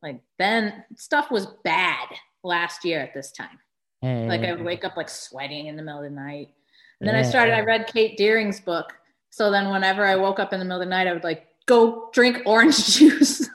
like 0.02 0.20
then 0.38 0.84
stuff 0.96 1.30
was 1.30 1.46
bad 1.64 2.08
last 2.42 2.84
year 2.84 3.00
at 3.00 3.14
this 3.14 3.32
time. 3.32 3.58
Hey. 4.00 4.26
Like 4.26 4.42
I 4.42 4.52
would 4.52 4.64
wake 4.64 4.84
up 4.84 4.96
like 4.96 5.08
sweating 5.08 5.66
in 5.66 5.76
the 5.76 5.82
middle 5.82 6.02
of 6.02 6.10
the 6.10 6.16
night. 6.16 6.48
And 7.00 7.08
then 7.08 7.14
yeah. 7.14 7.20
I 7.20 7.24
started, 7.24 7.54
I 7.54 7.60
read 7.60 7.86
Kate 7.86 8.16
Deering's 8.16 8.60
book 8.60 8.92
so 9.30 9.50
then 9.50 9.70
whenever 9.70 10.04
I 10.04 10.16
woke 10.16 10.40
up 10.40 10.52
in 10.52 10.58
the 10.58 10.64
middle 10.64 10.82
of 10.82 10.86
the 10.86 10.90
night, 10.90 11.06
I 11.06 11.12
would 11.12 11.24
like 11.24 11.46
go 11.66 12.10
drink 12.12 12.42
orange 12.44 12.86
juice. 12.98 13.48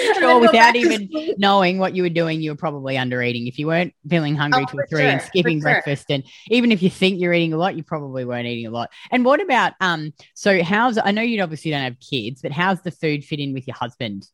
sure, 0.18 0.40
without 0.40 0.76
even 0.76 1.08
knowing 1.38 1.78
what 1.78 1.94
you 1.94 2.02
were 2.02 2.08
doing, 2.08 2.40
you 2.40 2.50
were 2.50 2.56
probably 2.56 2.96
under 2.96 3.22
eating. 3.22 3.46
If 3.46 3.58
you 3.58 3.66
weren't 3.66 3.94
feeling 4.08 4.36
hungry 4.36 4.64
oh, 4.68 4.70
till 4.70 4.80
three 4.88 5.00
sure, 5.00 5.08
and 5.08 5.22
skipping 5.22 5.60
breakfast, 5.60 6.06
sure. 6.08 6.16
and 6.16 6.24
even 6.48 6.72
if 6.72 6.82
you 6.82 6.90
think 6.90 7.20
you're 7.20 7.32
eating 7.32 7.52
a 7.52 7.56
lot, 7.56 7.76
you 7.76 7.82
probably 7.82 8.24
weren't 8.24 8.46
eating 8.46 8.66
a 8.66 8.70
lot. 8.70 8.90
And 9.10 9.24
what 9.24 9.40
about 9.40 9.74
um? 9.80 10.12
So 10.34 10.62
how's 10.62 10.98
I 10.98 11.10
know 11.10 11.22
you 11.22 11.42
obviously 11.42 11.70
don't 11.70 11.82
have 11.82 12.00
kids, 12.00 12.42
but 12.42 12.52
how's 12.52 12.80
the 12.82 12.90
food 12.90 13.24
fit 13.24 13.40
in 13.40 13.52
with 13.52 13.66
your 13.66 13.76
husband 13.76 14.28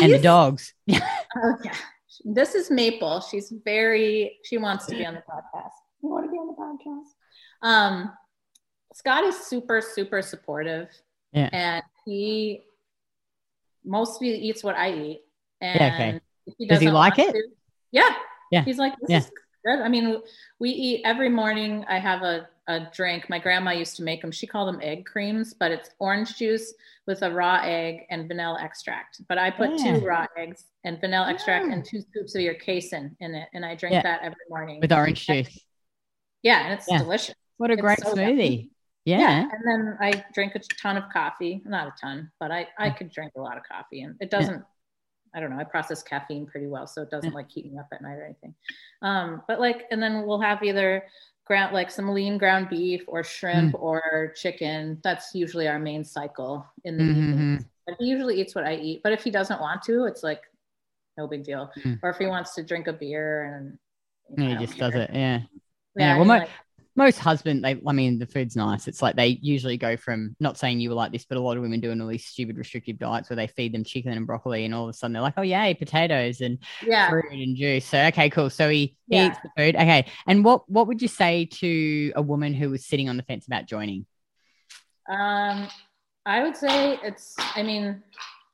and 0.00 0.12
the 0.12 0.18
dogs? 0.18 0.74
okay, 0.90 1.70
this 2.24 2.54
is 2.54 2.70
Maple. 2.70 3.20
She's 3.20 3.52
very. 3.64 4.38
She 4.44 4.58
wants 4.58 4.86
to 4.86 4.94
be 4.94 5.04
on 5.04 5.14
the 5.14 5.20
podcast. 5.20 5.70
You 6.02 6.08
want 6.10 6.26
to 6.26 6.30
be 6.30 6.36
on 6.36 6.46
the 6.46 6.54
podcast? 6.54 7.66
Um, 7.68 8.12
Scott 8.94 9.24
is 9.24 9.36
super, 9.36 9.80
super 9.80 10.22
supportive. 10.22 10.88
Yeah. 11.32 11.50
And 11.52 11.82
he 12.04 12.62
mostly 13.88 14.36
eats 14.36 14.62
what 14.62 14.76
I 14.76 14.92
eat. 14.92 15.22
And 15.60 15.80
yeah, 15.80 15.94
okay. 15.94 16.20
he 16.58 16.66
Does 16.66 16.80
he 16.80 16.90
like 16.90 17.18
it? 17.18 17.32
To, 17.32 17.42
yeah. 17.90 18.10
Yeah. 18.52 18.62
He's 18.62 18.78
like, 18.78 18.94
this 19.00 19.10
yeah. 19.10 19.18
is 19.18 19.30
good. 19.64 19.80
I 19.80 19.88
mean, 19.88 20.22
we 20.58 20.70
eat 20.70 21.02
every 21.04 21.28
morning. 21.28 21.84
I 21.88 21.98
have 21.98 22.22
a, 22.22 22.48
a 22.68 22.86
drink. 22.94 23.28
My 23.28 23.38
grandma 23.38 23.72
used 23.72 23.96
to 23.96 24.02
make 24.02 24.20
them. 24.22 24.30
She 24.30 24.46
called 24.46 24.68
them 24.68 24.80
egg 24.82 25.04
creams, 25.06 25.54
but 25.54 25.70
it's 25.72 25.90
orange 25.98 26.36
juice 26.36 26.74
with 27.06 27.22
a 27.22 27.30
raw 27.30 27.60
egg 27.64 28.02
and 28.10 28.28
vanilla 28.28 28.58
extract. 28.62 29.22
But 29.28 29.38
I 29.38 29.50
put 29.50 29.70
yeah. 29.78 29.98
two 29.98 30.06
raw 30.06 30.26
eggs 30.36 30.64
and 30.84 31.00
vanilla 31.00 31.30
extract 31.30 31.66
and 31.66 31.84
two 31.84 32.02
scoops 32.02 32.34
of 32.34 32.42
your 32.42 32.54
casein 32.54 33.16
in 33.20 33.34
it. 33.34 33.48
And 33.54 33.64
I 33.64 33.74
drink 33.74 33.94
yeah. 33.94 34.02
that 34.02 34.20
every 34.22 34.36
morning. 34.48 34.80
With 34.80 34.92
orange 34.92 35.26
juice. 35.26 35.58
Yeah. 36.42 36.64
And 36.64 36.74
it's 36.74 36.86
delicious. 36.86 37.34
What 37.56 37.70
a 37.70 37.72
it's 37.72 37.82
great 37.82 38.00
so 38.00 38.14
smoothie. 38.14 38.70
Yeah. 39.08 39.18
yeah. 39.18 39.48
And 39.52 39.64
then 39.64 39.96
I 40.00 40.24
drink 40.34 40.54
a 40.54 40.58
ton 40.58 40.96
of 40.96 41.04
coffee. 41.10 41.62
Not 41.64 41.88
a 41.88 41.94
ton, 42.00 42.30
but 42.38 42.50
I, 42.50 42.66
I 42.78 42.90
could 42.90 43.10
drink 43.10 43.32
a 43.36 43.40
lot 43.40 43.56
of 43.56 43.62
coffee 43.64 44.02
and 44.02 44.16
it 44.20 44.30
doesn't, 44.30 44.54
yeah. 44.54 45.34
I 45.34 45.40
don't 45.40 45.50
know, 45.50 45.58
I 45.58 45.64
process 45.64 46.02
caffeine 46.02 46.46
pretty 46.46 46.66
well. 46.66 46.86
So 46.86 47.02
it 47.02 47.10
doesn't 47.10 47.30
yeah. 47.30 47.36
like 47.36 47.48
keep 47.48 47.70
me 47.70 47.78
up 47.78 47.88
at 47.92 48.02
night 48.02 48.16
or 48.16 48.24
anything. 48.24 48.54
Um, 49.02 49.42
but 49.48 49.60
like, 49.60 49.84
and 49.90 50.02
then 50.02 50.26
we'll 50.26 50.40
have 50.40 50.62
either 50.62 51.04
ground, 51.46 51.72
like 51.72 51.90
some 51.90 52.10
lean 52.10 52.36
ground 52.36 52.68
beef 52.68 53.02
or 53.06 53.24
shrimp 53.24 53.74
mm. 53.74 53.80
or 53.80 54.34
chicken. 54.36 54.98
That's 55.02 55.34
usually 55.34 55.68
our 55.68 55.78
main 55.78 56.04
cycle 56.04 56.66
in 56.84 56.98
the 56.98 57.04
mm-hmm. 57.04 57.32
evenings. 57.32 57.64
But 57.86 57.96
he 57.98 58.06
usually 58.06 58.38
eats 58.40 58.54
what 58.54 58.64
I 58.64 58.74
eat. 58.74 59.00
But 59.02 59.12
if 59.12 59.24
he 59.24 59.30
doesn't 59.30 59.60
want 59.60 59.82
to, 59.84 60.04
it's 60.04 60.22
like 60.22 60.42
no 61.16 61.26
big 61.26 61.44
deal. 61.44 61.70
Mm. 61.82 61.98
Or 62.02 62.10
if 62.10 62.18
he 62.18 62.26
wants 62.26 62.54
to 62.56 62.62
drink 62.62 62.86
a 62.86 62.92
beer 62.92 63.54
and 63.54 63.78
you 64.36 64.48
know, 64.48 64.58
he 64.58 64.66
just 64.66 64.78
does 64.78 64.94
it. 64.94 65.10
Yeah. 65.14 65.40
Yeah. 65.96 66.16
well, 66.16 66.26
my, 66.26 66.40
like, 66.40 66.50
most 66.98 67.20
husband 67.20 67.64
they 67.64 67.80
i 67.86 67.92
mean 67.92 68.18
the 68.18 68.26
food's 68.26 68.56
nice 68.56 68.88
it's 68.88 69.00
like 69.00 69.14
they 69.14 69.38
usually 69.40 69.76
go 69.76 69.96
from 69.96 70.34
not 70.40 70.58
saying 70.58 70.80
you 70.80 70.88
were 70.88 70.96
like 70.96 71.12
this 71.12 71.24
but 71.24 71.38
a 71.38 71.40
lot 71.40 71.56
of 71.56 71.62
women 71.62 71.78
doing 71.78 72.00
all 72.00 72.08
these 72.08 72.24
stupid 72.24 72.58
restrictive 72.58 72.98
diets 72.98 73.30
where 73.30 73.36
they 73.36 73.46
feed 73.46 73.72
them 73.72 73.84
chicken 73.84 74.10
and 74.10 74.26
broccoli 74.26 74.64
and 74.64 74.74
all 74.74 74.82
of 74.82 74.90
a 74.90 74.92
sudden 74.92 75.12
they're 75.12 75.22
like 75.22 75.34
oh 75.36 75.42
yay 75.42 75.72
potatoes 75.74 76.40
and 76.40 76.58
yeah. 76.84 77.08
fruit 77.08 77.30
and 77.30 77.56
juice 77.56 77.86
so 77.86 77.98
okay 78.06 78.28
cool 78.28 78.50
so 78.50 78.68
he, 78.68 78.96
yeah. 79.06 79.28
eats 79.28 79.38
the 79.44 79.50
food 79.56 79.76
okay 79.76 80.06
and 80.26 80.44
what 80.44 80.68
what 80.68 80.88
would 80.88 81.00
you 81.00 81.06
say 81.06 81.44
to 81.44 82.12
a 82.16 82.20
woman 82.20 82.52
who 82.52 82.68
was 82.68 82.84
sitting 82.84 83.08
on 83.08 83.16
the 83.16 83.22
fence 83.22 83.46
about 83.46 83.66
joining 83.66 84.04
um 85.08 85.68
i 86.26 86.42
would 86.42 86.56
say 86.56 86.98
it's 87.04 87.36
i 87.54 87.62
mean 87.62 88.02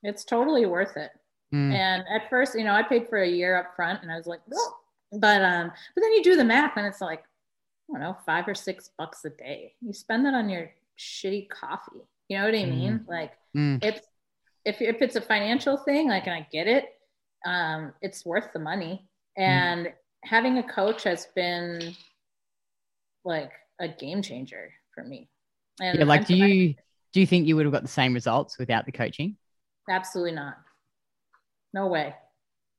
it's 0.03 0.23
totally 0.23 0.67
worth 0.67 0.99
it 0.99 1.13
mm. 1.53 1.73
and 1.73 2.05
at 2.15 2.29
first 2.29 2.55
you 2.55 2.63
know 2.63 2.75
i 2.75 2.83
paid 2.83 3.09
for 3.09 3.23
a 3.23 3.29
year 3.29 3.57
up 3.57 3.75
front 3.75 4.03
and 4.03 4.13
i 4.13 4.19
was 4.19 4.27
like 4.27 4.41
oh. 4.53 4.77
but 5.13 5.43
um 5.43 5.73
but 5.95 6.03
then 6.03 6.13
you 6.13 6.23
do 6.23 6.37
the 6.37 6.45
math 6.45 6.77
and 6.77 6.87
it's 6.87 7.01
like 7.01 7.25
I 7.91 7.93
don't 7.93 8.01
know, 8.01 8.17
five 8.25 8.49
or 8.49 8.55
six 8.55 8.91
bucks 8.97 9.25
a 9.25 9.31
day. 9.31 9.75
You 9.81 9.93
spend 9.93 10.25
that 10.27 10.35
on 10.35 10.49
your 10.49 10.71
shitty 10.99 11.49
coffee. 11.49 12.03
You 12.29 12.39
know 12.39 12.45
what 12.45 12.55
I 12.55 12.65
mean? 12.65 13.01
Mm. 13.01 13.09
Like 13.09 13.33
mm. 13.57 13.85
if 13.85 14.01
if 14.65 14.81
if 14.81 15.03
it's 15.03 15.17
a 15.17 15.21
financial 15.21 15.77
thing, 15.77 16.09
like 16.09 16.27
and 16.27 16.35
I 16.35 16.47
get 16.51 16.67
it, 16.67 16.87
um, 17.47 17.93
it's 18.01 18.25
worth 18.25 18.53
the 18.53 18.59
money. 18.59 19.07
Mm. 19.39 19.43
And 19.43 19.87
mm. 19.87 19.93
having 20.25 20.59
a 20.59 20.63
coach 20.63 21.05
has 21.05 21.29
been 21.35 21.95
like 23.25 23.53
a 23.81 23.89
game 23.89 24.23
changer 24.23 24.73
for 24.95 25.05
me. 25.05 25.29
And 25.81 25.99
yeah, 25.99 26.05
like 26.05 26.23
I'm, 26.23 26.27
do 26.27 26.37
you 26.37 26.75
do 27.13 27.21
you 27.21 27.27
think 27.27 27.47
you 27.47 27.57
would 27.57 27.67
have 27.67 27.73
got 27.73 27.83
the 27.83 27.89
same 27.89 28.15
results 28.15 28.59
without 28.59 28.87
the 28.87 28.93
coaching? 28.93 29.37
Absolutely 29.89 30.33
not. 30.33 30.57
No 31.75 31.89
way. 31.89 32.15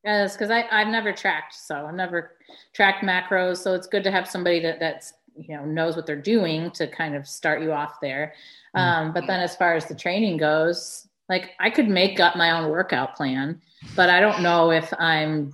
Yes, 0.06 0.34
because 0.34 0.52
I 0.52 0.68
I've 0.72 0.88
never 0.88 1.12
tracked, 1.12 1.56
so 1.56 1.88
I've 1.88 1.96
never 1.96 2.34
tracked 2.74 3.04
macros. 3.04 3.58
So 3.58 3.74
it's 3.74 3.88
good 3.88 4.04
to 4.04 4.12
have 4.12 4.28
somebody 4.28 4.60
that 4.60 4.80
that's 4.80 5.14
you 5.36 5.58
know 5.58 5.66
knows 5.66 5.96
what 5.96 6.06
they're 6.06 6.16
doing 6.16 6.70
to 6.72 6.88
kind 6.88 7.16
of 7.16 7.28
start 7.28 7.62
you 7.64 7.72
off 7.72 8.00
there. 8.02 8.36
Mm. 8.76 8.80
Um, 8.80 9.14
but 9.14 9.26
then 9.26 9.40
as 9.40 9.56
far 9.56 9.74
as 9.74 9.88
the 9.88 9.96
training 9.96 10.38
goes, 10.38 11.08
like 11.28 11.52
I 11.60 11.72
could 11.72 11.90
make 11.90 12.20
up 12.20 12.36
my 12.36 12.52
own 12.52 12.70
workout 12.70 13.16
plan, 13.16 13.60
but 13.96 14.12
I 14.12 14.20
don't 14.20 14.44
know 14.44 14.72
if 14.72 14.94
I'm 15.00 15.54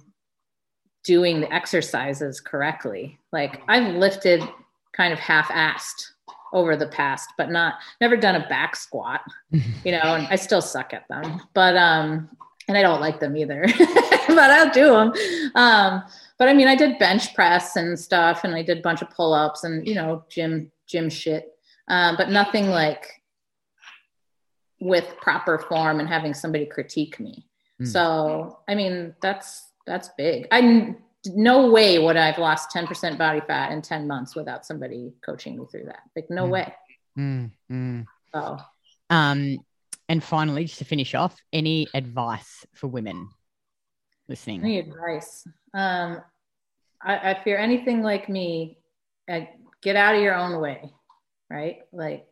doing 1.06 1.40
the 1.40 1.52
exercises 1.54 2.42
correctly. 2.42 3.18
Like 3.32 3.62
I've 3.70 3.96
lifted 3.96 4.44
kind 4.92 5.14
of 5.14 5.20
half-assed 5.20 6.12
over 6.52 6.76
the 6.76 6.88
past, 6.88 7.30
but 7.38 7.50
not 7.50 7.76
never 8.02 8.18
done 8.18 8.36
a 8.36 8.46
back 8.50 8.76
squat, 8.76 9.22
you 9.52 9.94
know, 9.94 10.16
and 10.16 10.28
I 10.28 10.36
still 10.36 10.62
suck 10.62 10.94
at 10.94 11.08
them. 11.08 11.42
But 11.54 11.78
um 11.78 12.30
and 12.68 12.78
I 12.78 12.82
don't 12.82 13.02
like 13.02 13.20
them 13.20 13.36
either, 13.36 13.66
but 14.28 14.38
I'll 14.38 14.72
do 14.72 14.92
them. 14.92 15.14
Um, 15.56 16.04
but 16.38 16.50
I 16.50 16.54
mean, 16.54 16.68
I 16.68 16.76
did 16.76 17.00
bench 17.00 17.34
press 17.34 17.76
and 17.76 18.00
stuff, 18.00 18.44
and 18.44 18.56
I 18.56 18.64
did 18.64 18.80
a 18.80 18.82
bunch 18.82 19.02
of 19.02 19.10
pull 19.12 19.34
ups 19.34 19.64
and 19.64 19.88
you 19.88 19.96
know 19.96 20.24
gym 20.30 20.72
gym 20.88 21.10
shit, 21.10 21.54
um, 21.88 22.16
but 22.18 22.30
nothing 22.30 22.68
like 22.68 23.08
with 24.80 25.14
proper 25.22 25.60
form 25.60 26.00
and 26.00 26.10
having 26.10 26.34
somebody 26.34 26.66
critique 26.66 27.20
me. 27.20 27.46
Mm. 27.82 27.88
So 27.88 28.60
I 28.68 28.76
mean, 28.76 29.16
that's 29.22 29.70
that's 29.86 30.10
big. 30.18 30.48
I 30.52 30.96
no 31.28 31.70
way 31.70 32.00
would 32.00 32.18
I've 32.18 32.40
lost 32.40 32.72
ten 32.72 32.88
percent 32.88 33.18
body 33.18 33.42
fat 33.42 33.72
in 33.72 33.82
ten 33.82 34.08
months 34.08 34.36
without 34.36 34.66
somebody 34.66 35.14
coaching 35.26 35.58
me 35.58 35.66
through 35.72 35.86
that. 35.86 36.02
Like 36.16 36.30
no 36.30 36.46
mm. 36.46 36.50
way. 36.50 36.74
Mm. 37.18 38.06
So. 38.34 38.58
Um, 39.10 39.58
and 40.12 40.22
finally, 40.22 40.66
just 40.66 40.80
to 40.80 40.84
finish 40.84 41.16
off, 41.16 41.42
any 41.54 41.88
advice 41.94 42.66
for 42.74 42.88
women 42.88 43.30
listening? 44.28 44.62
Any 44.62 44.80
advice? 44.80 45.48
Um, 45.74 46.20
I, 47.02 47.32
I 47.32 47.44
fear 47.46 47.58
anything 47.58 48.04
like 48.04 48.28
me, 48.28 48.78
uh, 49.32 49.40
get 49.82 49.96
out 49.96 50.16
of 50.16 50.22
your 50.22 50.36
own 50.36 50.60
way, 50.60 50.92
right? 51.50 51.78
Like 51.94 52.26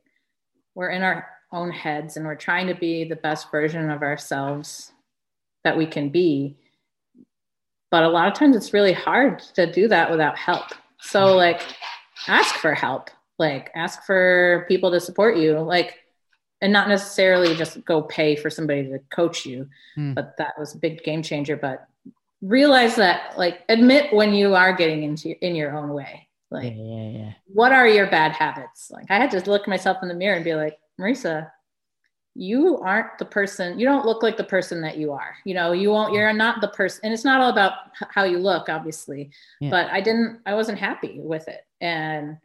we're 0.76 0.90
in 0.90 1.04
our 1.04 1.26
own 1.54 1.72
heads 1.72 2.18
and 2.18 2.26
we're 2.26 2.36
trying 2.36 2.68
to 2.68 2.76
be 2.76 3.06
the 3.06 3.16
best 3.16 3.50
version 3.50 3.90
of 3.90 4.02
ourselves 4.02 4.92
that 5.64 5.78
we 5.78 5.86
can 5.86 6.10
be. 6.10 6.58
But 7.92 8.04
a 8.04 8.10
lot 8.10 8.28
of 8.28 8.34
times 8.34 8.58
it's 8.58 8.74
really 8.74 8.92
hard 8.92 9.40
to 9.56 9.72
do 9.72 9.88
that 9.88 10.12
without 10.12 10.38
help. 10.38 10.66
So, 11.00 11.34
like, 11.34 11.62
ask 12.28 12.56
for 12.56 12.74
help, 12.74 13.10
like, 13.38 13.72
ask 13.74 14.04
for 14.04 14.66
people 14.68 14.92
to 14.92 15.00
support 15.00 15.38
you. 15.38 15.60
Like, 15.60 15.96
and 16.62 16.74
not 16.74 16.88
necessarily 16.88 17.56
just 17.56 17.84
go 17.86 18.02
pay 18.02 18.36
for 18.36 18.50
somebody 18.50 18.84
to 18.84 19.00
coach 19.10 19.46
you 19.46 19.68
mm. 19.98 20.14
but 20.14 20.36
that 20.38 20.58
was 20.58 20.76
a 20.76 20.78
big 20.78 21.04
game 21.04 21.24
changer. 21.24 21.56
But 21.56 21.88
realize 22.42 22.96
that 22.96 23.38
like 23.38 23.64
admit 23.70 24.14
when 24.14 24.34
you 24.34 24.56
are 24.56 24.74
getting 24.74 25.04
into 25.04 25.38
in 25.46 25.56
your 25.56 25.76
own 25.76 25.90
way. 25.90 26.28
Like 26.52 26.74
yeah, 26.76 26.84
yeah, 26.84 27.10
yeah. 27.10 27.32
what 27.48 27.72
are 27.72 27.88
your 27.88 28.08
bad 28.08 28.32
habits? 28.32 28.90
Like 28.92 29.06
i 29.10 29.18
had 29.18 29.32
to 29.32 29.50
look 29.50 29.68
myself 29.68 29.98
in 30.02 30.08
the 30.08 30.16
mirror 30.16 30.36
and 30.36 30.46
be 30.46 30.56
like 30.56 30.78
Maresa 30.98 31.52
you 32.36 32.78
aren't 32.78 33.18
the 33.18 33.26
person 33.26 33.78
you 33.80 33.86
don't 33.86 34.06
look 34.06 34.24
like 34.24 34.38
the 34.38 34.44
person 34.44 34.82
that 34.82 34.98
you 34.98 35.12
are. 35.12 35.36
You 35.46 35.54
know 35.54 35.72
you 35.74 35.90
won't 35.90 36.14
you're 36.14 36.32
not 36.34 36.62
the 36.62 36.70
person 36.70 37.02
and 37.04 37.14
it's 37.14 37.26
not 37.26 37.42
all 37.42 37.50
about 37.50 37.74
how 38.10 38.24
you 38.24 38.38
look 38.38 38.70
obviously 38.70 39.32
but 39.62 39.88
i 39.92 40.00
didn't 40.00 40.40
i 40.46 40.54
wasn't 40.54 40.80
happy 40.80 41.20
with 41.20 41.48
it. 41.48 41.66
And 41.82 42.38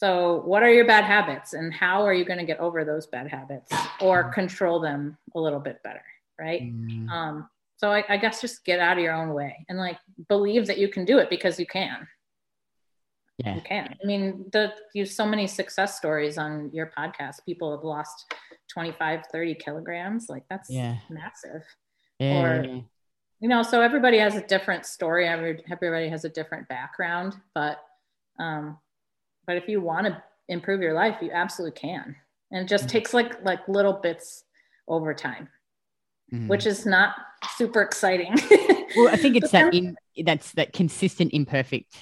so 0.00 0.40
what 0.46 0.62
are 0.62 0.72
your 0.72 0.86
bad 0.86 1.04
habits 1.04 1.52
and 1.52 1.74
how 1.74 2.06
are 2.06 2.14
you 2.14 2.24
going 2.24 2.38
to 2.38 2.46
get 2.46 2.58
over 2.58 2.84
those 2.84 3.06
bad 3.06 3.28
habits 3.28 3.70
or 4.00 4.24
mm. 4.24 4.32
control 4.32 4.80
them 4.80 5.18
a 5.34 5.40
little 5.40 5.60
bit 5.60 5.82
better 5.84 6.02
right 6.38 6.62
mm. 6.62 7.08
um 7.10 7.48
so 7.76 7.90
I, 7.90 8.04
I 8.08 8.16
guess 8.16 8.40
just 8.40 8.64
get 8.64 8.80
out 8.80 8.96
of 8.98 9.04
your 9.04 9.14
own 9.14 9.34
way 9.34 9.64
and 9.68 9.78
like 9.78 9.98
believe 10.28 10.66
that 10.66 10.78
you 10.78 10.88
can 10.88 11.04
do 11.04 11.18
it 11.18 11.28
because 11.28 11.60
you 11.60 11.66
can 11.66 12.06
yeah. 13.44 13.54
you 13.54 13.60
can. 13.62 13.96
I 14.02 14.06
mean, 14.06 14.44
the 14.52 14.72
you 14.94 15.06
so 15.06 15.26
many 15.26 15.46
success 15.46 15.96
stories 15.96 16.36
on 16.36 16.70
your 16.72 16.92
podcast. 16.96 17.36
People 17.46 17.74
have 17.74 17.84
lost 17.84 18.32
25, 18.72 19.24
30 19.32 19.54
kilograms. 19.54 20.26
Like 20.28 20.44
that's 20.50 20.68
yeah. 20.70 20.98
massive. 21.08 21.62
Yeah. 22.18 22.42
Or 22.42 22.64
you 23.40 23.48
know, 23.48 23.62
so 23.62 23.80
everybody 23.80 24.18
has 24.18 24.36
a 24.36 24.46
different 24.46 24.84
story. 24.84 25.26
Everybody 25.26 26.08
has 26.10 26.24
a 26.26 26.28
different 26.28 26.68
background, 26.68 27.34
but 27.54 27.78
um, 28.38 28.78
but 29.50 29.56
if 29.56 29.68
you 29.68 29.80
want 29.80 30.06
to 30.06 30.22
improve 30.46 30.80
your 30.80 30.94
life, 30.94 31.16
you 31.20 31.32
absolutely 31.32 31.76
can. 31.76 32.14
And 32.52 32.62
it 32.62 32.68
just 32.68 32.84
mm-hmm. 32.84 32.92
takes 32.92 33.12
like 33.12 33.44
like 33.44 33.66
little 33.66 33.94
bits 33.94 34.44
over 34.86 35.12
time, 35.12 35.48
mm-hmm. 36.32 36.46
which 36.46 36.66
is 36.66 36.86
not 36.86 37.16
super 37.56 37.82
exciting. 37.82 38.36
well, 38.96 39.08
I 39.08 39.16
think 39.16 39.34
it's 39.34 39.50
that 39.50 39.74
in 39.74 39.96
that's 40.24 40.52
that 40.52 40.72
consistent 40.72 41.32
imperfect 41.32 41.96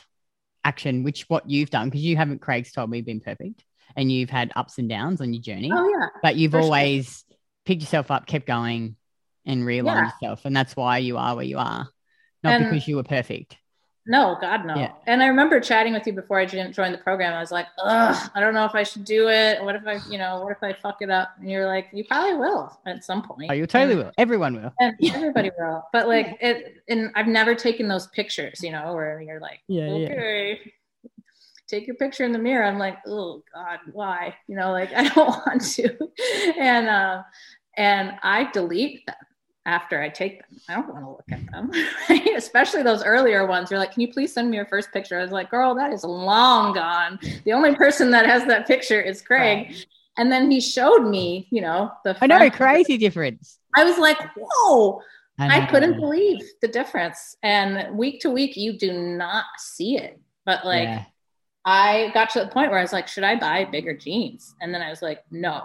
action, 0.63 1.05
which 1.05 1.23
what 1.31 1.49
you've 1.49 1.71
done, 1.71 1.89
because 1.89 2.03
you 2.03 2.19
haven't, 2.19 2.43
Craig's 2.43 2.71
told 2.71 2.91
me, 2.91 3.01
been 3.01 3.21
perfect 3.21 3.65
and 3.97 4.13
you've 4.13 4.29
had 4.29 4.53
ups 4.55 4.77
and 4.77 4.91
downs 4.91 5.23
on 5.23 5.33
your 5.33 5.41
journey. 5.41 5.71
Oh, 5.73 5.89
yeah. 5.89 6.09
But 6.23 6.37
you've 6.37 6.55
always 6.55 7.25
sure. 7.27 7.39
picked 7.65 7.81
yourself 7.81 8.11
up, 8.11 8.27
kept 8.27 8.47
going, 8.47 8.97
and 9.47 9.63
realigned 9.63 10.03
yeah. 10.03 10.11
yourself. 10.21 10.45
And 10.45 10.55
that's 10.55 10.77
why 10.77 10.99
you 10.99 11.17
are 11.17 11.35
where 11.35 11.47
you 11.47 11.57
are, 11.57 11.89
not 12.45 12.61
and 12.61 12.65
because 12.71 12.87
you 12.87 12.97
were 12.97 13.05
perfect. 13.05 13.57
No, 14.09 14.39
God, 14.41 14.65
no. 14.65 14.75
Yeah. 14.75 14.93
And 15.07 15.23
I 15.23 15.27
remember 15.27 15.61
chatting 15.61 15.93
with 15.93 16.07
you 16.07 16.15
before 16.15 16.41
I 16.41 16.47
didn't 16.47 16.73
join 16.73 16.93
the 16.93 16.99
program. 16.99 17.35
I 17.35 17.41
was 17.41 17.53
like, 17.53 17.67
ugh, 17.85 18.31
I 18.35 18.41
don't 18.41 18.55
know 18.55 18.65
if 18.65 18.75
I 18.75 18.83
should 18.83 19.05
do 19.05 19.29
it. 19.29 19.63
What 19.63 19.77
if 19.77 19.87
I, 19.87 20.01
you 20.11 20.17
know, 20.17 20.43
what 20.43 20.51
if 20.51 20.63
I 20.63 20.73
fuck 20.73 21.03
it 21.03 21.11
up? 21.11 21.33
And 21.39 21.51
you're 21.51 21.67
like, 21.67 21.89
you 21.93 22.05
probably 22.05 22.35
will 22.35 22.75
at 22.87 23.05
some 23.05 23.21
point. 23.21 23.51
Oh, 23.51 23.55
you 23.55 23.67
totally 23.67 23.93
and, 23.93 24.05
will. 24.05 24.13
Everyone 24.17 24.55
will. 24.55 24.73
And 24.81 24.97
everybody 25.15 25.51
will. 25.59 25.85
But 25.93 26.09
like 26.09 26.39
it, 26.41 26.83
and 26.89 27.11
I've 27.17 27.27
never 27.27 27.55
taken 27.55 27.87
those 27.87 28.07
pictures, 28.09 28.63
you 28.63 28.73
know, 28.73 28.95
where 28.95 29.21
you're 29.21 29.41
like, 29.41 29.61
yeah, 29.69 29.83
okay, 29.83 30.61
yeah. 30.63 31.11
take 31.67 31.87
your 31.87 31.97
picture 31.97 32.25
in 32.25 32.33
the 32.33 32.39
mirror. 32.39 32.65
I'm 32.65 32.79
like, 32.79 32.97
oh 33.07 33.43
God, 33.53 33.79
why? 33.93 34.35
You 34.47 34.57
know, 34.57 34.73
like 34.73 34.91
I 34.97 35.09
don't 35.09 35.29
want 35.29 35.61
to. 35.61 35.95
And, 36.59 36.89
uh, 36.89 37.23
and 37.77 38.15
I 38.23 38.51
delete 38.53 39.05
them 39.05 39.17
after 39.69 40.01
I 40.01 40.09
take 40.09 40.39
them. 40.39 40.61
I 40.67 40.75
don't 40.75 40.89
want 40.89 41.05
to 41.05 41.11
look 41.11 41.31
at 41.31 41.53
them, 41.53 41.71
right? 42.09 42.37
Especially 42.37 42.83
those 42.83 43.05
earlier 43.05 43.47
ones. 43.47 43.71
You're 43.71 43.79
like, 43.79 43.93
can 43.93 44.01
you 44.01 44.11
please 44.11 44.33
send 44.33 44.51
me 44.51 44.57
your 44.57 44.65
first 44.65 44.91
picture? 44.93 45.19
I 45.19 45.23
was 45.23 45.31
like, 45.31 45.51
girl, 45.51 45.75
that 45.75 45.93
is 45.93 46.05
long 46.05 46.73
gone. 46.73 47.21
The 47.45 47.53
only 47.53 47.75
person 47.75 48.11
that 48.13 48.25
has 48.25 48.47
that 48.47 48.67
picture 48.67 49.01
is 49.01 49.21
Craig. 49.21 49.67
Right. 49.69 49.87
And 50.17 50.33
then 50.33 50.51
he 50.51 50.59
showed 50.61 51.07
me, 51.07 51.47
you 51.51 51.61
know, 51.61 51.93
the. 52.03 52.17
I 52.21 52.27
know, 52.27 52.51
crazy 52.51 52.97
difference. 52.97 53.59
I 53.77 53.85
was 53.85 53.99
like, 53.99 54.19
whoa. 54.37 55.03
I, 55.39 55.61
I 55.61 55.67
couldn't 55.67 56.01
believe 56.01 56.41
the 56.63 56.67
difference. 56.67 57.37
And 57.45 57.97
week 57.97 58.21
to 58.23 58.31
week, 58.31 58.57
you 58.57 58.77
do 58.77 58.93
not 58.93 59.45
see 59.59 59.99
it. 59.99 60.19
But 60.45 60.65
like, 60.65 60.89
yeah. 60.89 61.05
I 61.65 62.11
got 62.15 62.31
to 62.31 62.41
the 62.41 62.49
point 62.49 62.71
where 62.71 62.81
I 62.81 62.83
was 62.83 62.93
like, 62.93 63.07
should 63.07 63.23
I 63.23 63.37
buy 63.37 63.67
bigger 63.67 63.95
jeans? 63.95 64.57
And 64.61 64.75
then 64.75 64.83
I 64.83 64.89
was 64.89 65.03
like, 65.03 65.23
no, 65.31 65.63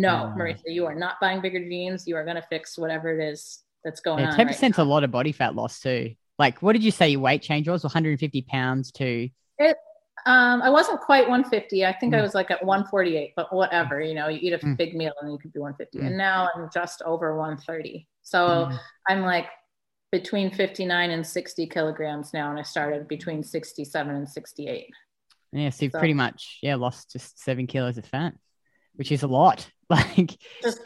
no, 0.00 0.32
Maresa, 0.36 0.62
you 0.66 0.86
are 0.86 0.94
not 0.94 1.16
buying 1.20 1.42
bigger 1.42 1.58
jeans. 1.58 2.06
You 2.06 2.16
are 2.16 2.24
going 2.24 2.36
to 2.36 2.46
fix 2.48 2.78
whatever 2.78 3.10
it 3.12 3.22
is 3.22 3.62
that's 3.84 4.00
going 4.00 4.20
yeah, 4.20 4.30
on. 4.30 4.36
10 4.36 4.46
right 4.46 4.78
a 4.78 4.84
lot 4.84 5.04
of 5.04 5.10
body 5.10 5.32
fat 5.32 5.54
loss 5.54 5.80
too. 5.80 6.14
Like, 6.38 6.62
what 6.62 6.72
did 6.72 6.82
you 6.82 6.90
say 6.90 7.10
your 7.10 7.20
weight 7.20 7.42
change 7.42 7.68
was? 7.68 7.84
150 7.84 8.42
pounds 8.42 8.90
to? 8.92 9.28
It, 9.58 9.76
um, 10.24 10.62
I 10.62 10.70
wasn't 10.70 11.00
quite 11.00 11.28
150. 11.28 11.84
I 11.84 11.92
think 11.92 12.14
mm. 12.14 12.18
I 12.18 12.22
was 12.22 12.34
like 12.34 12.50
at 12.50 12.64
148, 12.64 13.34
but 13.36 13.52
whatever, 13.54 14.00
you 14.00 14.14
know, 14.14 14.28
you 14.28 14.38
eat 14.40 14.54
a 14.54 14.58
mm. 14.58 14.76
big 14.78 14.96
meal 14.96 15.12
and 15.20 15.30
you 15.30 15.38
could 15.38 15.52
be 15.52 15.58
150. 15.58 15.98
Mm. 15.98 16.06
And 16.06 16.16
now 16.16 16.48
I'm 16.54 16.70
just 16.72 17.02
over 17.02 17.36
130. 17.36 18.08
So 18.22 18.38
mm. 18.38 18.78
I'm 19.08 19.22
like 19.22 19.48
between 20.10 20.50
59 20.50 21.10
and 21.10 21.26
60 21.26 21.66
kilograms 21.66 22.32
now. 22.32 22.50
And 22.50 22.58
I 22.58 22.62
started 22.62 23.08
between 23.08 23.42
67 23.42 24.14
and 24.14 24.28
68. 24.28 24.86
Yeah. 25.52 25.68
So 25.68 25.84
you've 25.84 25.92
so, 25.92 25.98
pretty 25.98 26.14
much, 26.14 26.60
yeah, 26.62 26.76
lost 26.76 27.12
just 27.12 27.38
seven 27.38 27.66
kilos 27.66 27.98
of 27.98 28.06
fat 28.06 28.32
which 28.94 29.12
is 29.12 29.22
a 29.22 29.28
lot. 29.28 29.68
Like, 29.92 30.38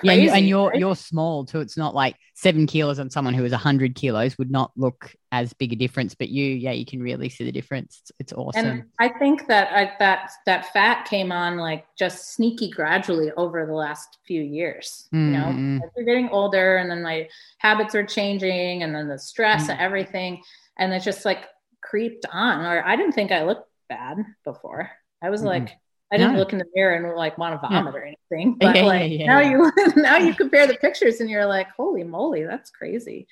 yeah, 0.03 0.13
and, 0.15 0.31
and 0.31 0.49
you're 0.49 0.71
right? 0.71 0.81
you're 0.81 0.97
small 0.97 1.45
too. 1.45 1.61
It's 1.61 1.77
not 1.77 1.95
like 1.95 2.17
seven 2.35 2.67
kilos 2.67 2.99
on 2.99 3.09
someone 3.09 3.35
who 3.35 3.45
is 3.45 3.53
hundred 3.53 3.95
kilos 3.95 4.37
would 4.37 4.51
not 4.51 4.73
look 4.75 5.15
as 5.31 5.53
big 5.53 5.73
a 5.73 5.77
difference. 5.77 6.17
But 6.17 6.29
you, 6.29 6.45
yeah, 6.45 6.73
you 6.73 6.85
can 6.85 7.01
really 7.01 7.29
see 7.29 7.45
the 7.45 7.53
difference. 7.53 8.01
It's, 8.01 8.13
it's 8.19 8.33
awesome. 8.33 8.67
And 8.67 8.85
I 8.99 9.11
think 9.11 9.47
that 9.47 9.71
I, 9.71 9.93
that 10.01 10.33
that 10.47 10.73
fat 10.73 11.05
came 11.05 11.31
on 11.31 11.57
like 11.57 11.87
just 11.97 12.35
sneaky 12.35 12.69
gradually 12.69 13.31
over 13.37 13.65
the 13.65 13.75
last 13.75 14.19
few 14.27 14.43
years. 14.43 15.09
Mm-hmm. 15.15 15.27
You 15.27 15.39
know, 15.39 15.47
mm-hmm. 15.47 15.79
as 15.85 15.91
you're 15.97 16.07
getting 16.07 16.31
older, 16.31 16.79
and 16.79 16.91
then 16.91 17.05
my 17.05 17.29
habits 17.59 17.95
are 17.95 18.05
changing, 18.05 18.83
and 18.83 18.93
then 18.93 19.07
the 19.07 19.21
stress 19.21 19.63
mm-hmm. 19.63 19.71
and 19.73 19.81
everything, 19.81 20.43
and 20.79 20.93
it 20.93 21.05
just 21.05 21.25
like 21.25 21.45
creeped 21.81 22.27
on. 22.33 22.65
Or 22.65 22.85
I 22.85 22.97
didn't 22.97 23.13
think 23.13 23.31
I 23.31 23.45
looked 23.45 23.69
bad 23.89 24.17
before. 24.43 24.91
I 25.23 25.31
was 25.31 25.43
mm-hmm. 25.43 25.65
like 25.65 25.79
I 26.13 26.19
didn't 26.19 26.37
look 26.37 26.53
in 26.53 26.59
the 26.59 26.67
mirror 26.75 26.95
and 26.95 27.17
like 27.17 27.37
want 27.37 27.61
to 27.61 27.69
vomit 27.69 27.93
yeah. 27.93 28.01
or 28.01 28.05
anything. 28.05 28.57
But 28.59 28.77
yeah, 28.77 28.83
like 28.83 29.13
yeah, 29.13 29.27
now 29.27 29.41
you 29.41 29.73
now 29.97 30.17
you 30.19 30.35
compare 30.35 30.67
the 30.67 30.77
pictures 30.77 31.21
and 31.21 31.29
you're 31.29 31.47
like, 31.47 31.69
holy 31.77 32.05
moly, 32.05 32.45
that's 32.45 32.71
crazy. 32.71 33.27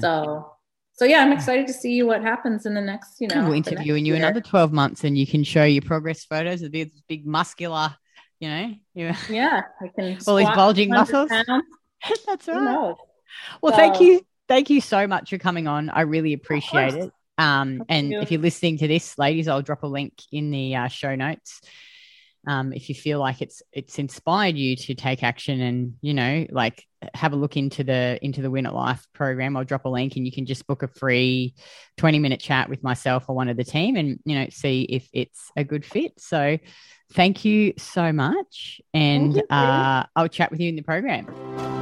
So 0.00 0.56
so 0.96 1.04
yeah, 1.04 1.18
I'm 1.18 1.32
excited 1.32 1.66
to 1.66 1.74
see 1.74 2.02
what 2.02 2.22
happens 2.22 2.64
in 2.64 2.72
the 2.72 2.80
next, 2.80 3.20
you 3.20 3.28
know. 3.28 3.44
We'll 3.44 3.52
interview 3.52 3.94
you 3.94 4.14
year. 4.14 4.16
another 4.16 4.40
12 4.40 4.72
months 4.72 5.04
and 5.04 5.16
you 5.16 5.26
can 5.26 5.44
show 5.44 5.64
your 5.64 5.82
progress 5.82 6.24
photos 6.24 6.62
of 6.62 6.72
these 6.72 6.88
big 7.06 7.26
muscular, 7.26 7.94
you 8.40 8.48
know. 8.48 8.74
Yeah, 9.28 9.62
I 9.80 9.88
can 9.88 10.18
all 10.26 10.36
these 10.36 10.48
bulging 10.48 10.88
muscles. 10.88 11.28
that's 12.26 12.48
right. 12.48 12.94
Well, 13.60 13.72
so, 13.72 13.76
thank 13.76 14.00
you. 14.00 14.22
Thank 14.48 14.70
you 14.70 14.80
so 14.80 15.06
much 15.06 15.30
for 15.30 15.38
coming 15.38 15.66
on. 15.66 15.90
I 15.90 16.02
really 16.02 16.32
appreciate 16.32 16.94
it. 16.94 17.12
Um, 17.36 17.84
and 17.90 18.12
you. 18.12 18.20
if 18.20 18.30
you're 18.30 18.40
listening 18.40 18.78
to 18.78 18.88
this, 18.88 19.18
ladies, 19.18 19.48
I'll 19.48 19.60
drop 19.60 19.82
a 19.82 19.86
link 19.86 20.14
in 20.32 20.50
the 20.50 20.76
uh, 20.76 20.88
show 20.88 21.14
notes 21.14 21.60
um, 22.46 22.72
if 22.72 22.88
you 22.88 22.94
feel 22.94 23.18
like 23.18 23.42
it's 23.42 23.62
it's 23.72 23.98
inspired 23.98 24.56
you 24.56 24.76
to 24.76 24.94
take 24.94 25.22
action 25.22 25.60
and 25.60 25.94
you 26.00 26.14
know 26.14 26.46
like 26.50 26.84
have 27.14 27.32
a 27.32 27.36
look 27.36 27.56
into 27.56 27.84
the 27.84 28.18
into 28.22 28.42
the 28.42 28.48
Winatlife 28.48 29.04
program 29.12 29.56
i'll 29.56 29.64
drop 29.64 29.84
a 29.84 29.88
link 29.88 30.16
and 30.16 30.24
you 30.24 30.32
can 30.32 30.46
just 30.46 30.66
book 30.66 30.82
a 30.82 30.88
free 30.88 31.54
20 31.98 32.18
minute 32.18 32.40
chat 32.40 32.68
with 32.68 32.82
myself 32.82 33.24
or 33.28 33.36
one 33.36 33.48
of 33.48 33.56
the 33.56 33.64
team 33.64 33.96
and 33.96 34.18
you 34.24 34.38
know 34.38 34.46
see 34.50 34.82
if 34.82 35.08
it's 35.12 35.50
a 35.56 35.64
good 35.64 35.84
fit. 35.84 36.18
So 36.18 36.58
thank 37.12 37.44
you 37.44 37.72
so 37.78 38.12
much 38.12 38.80
and 38.92 39.40
uh, 39.50 40.04
i'll 40.16 40.28
chat 40.28 40.50
with 40.50 40.60
you 40.60 40.68
in 40.68 40.76
the 40.76 40.82
program 40.82 41.75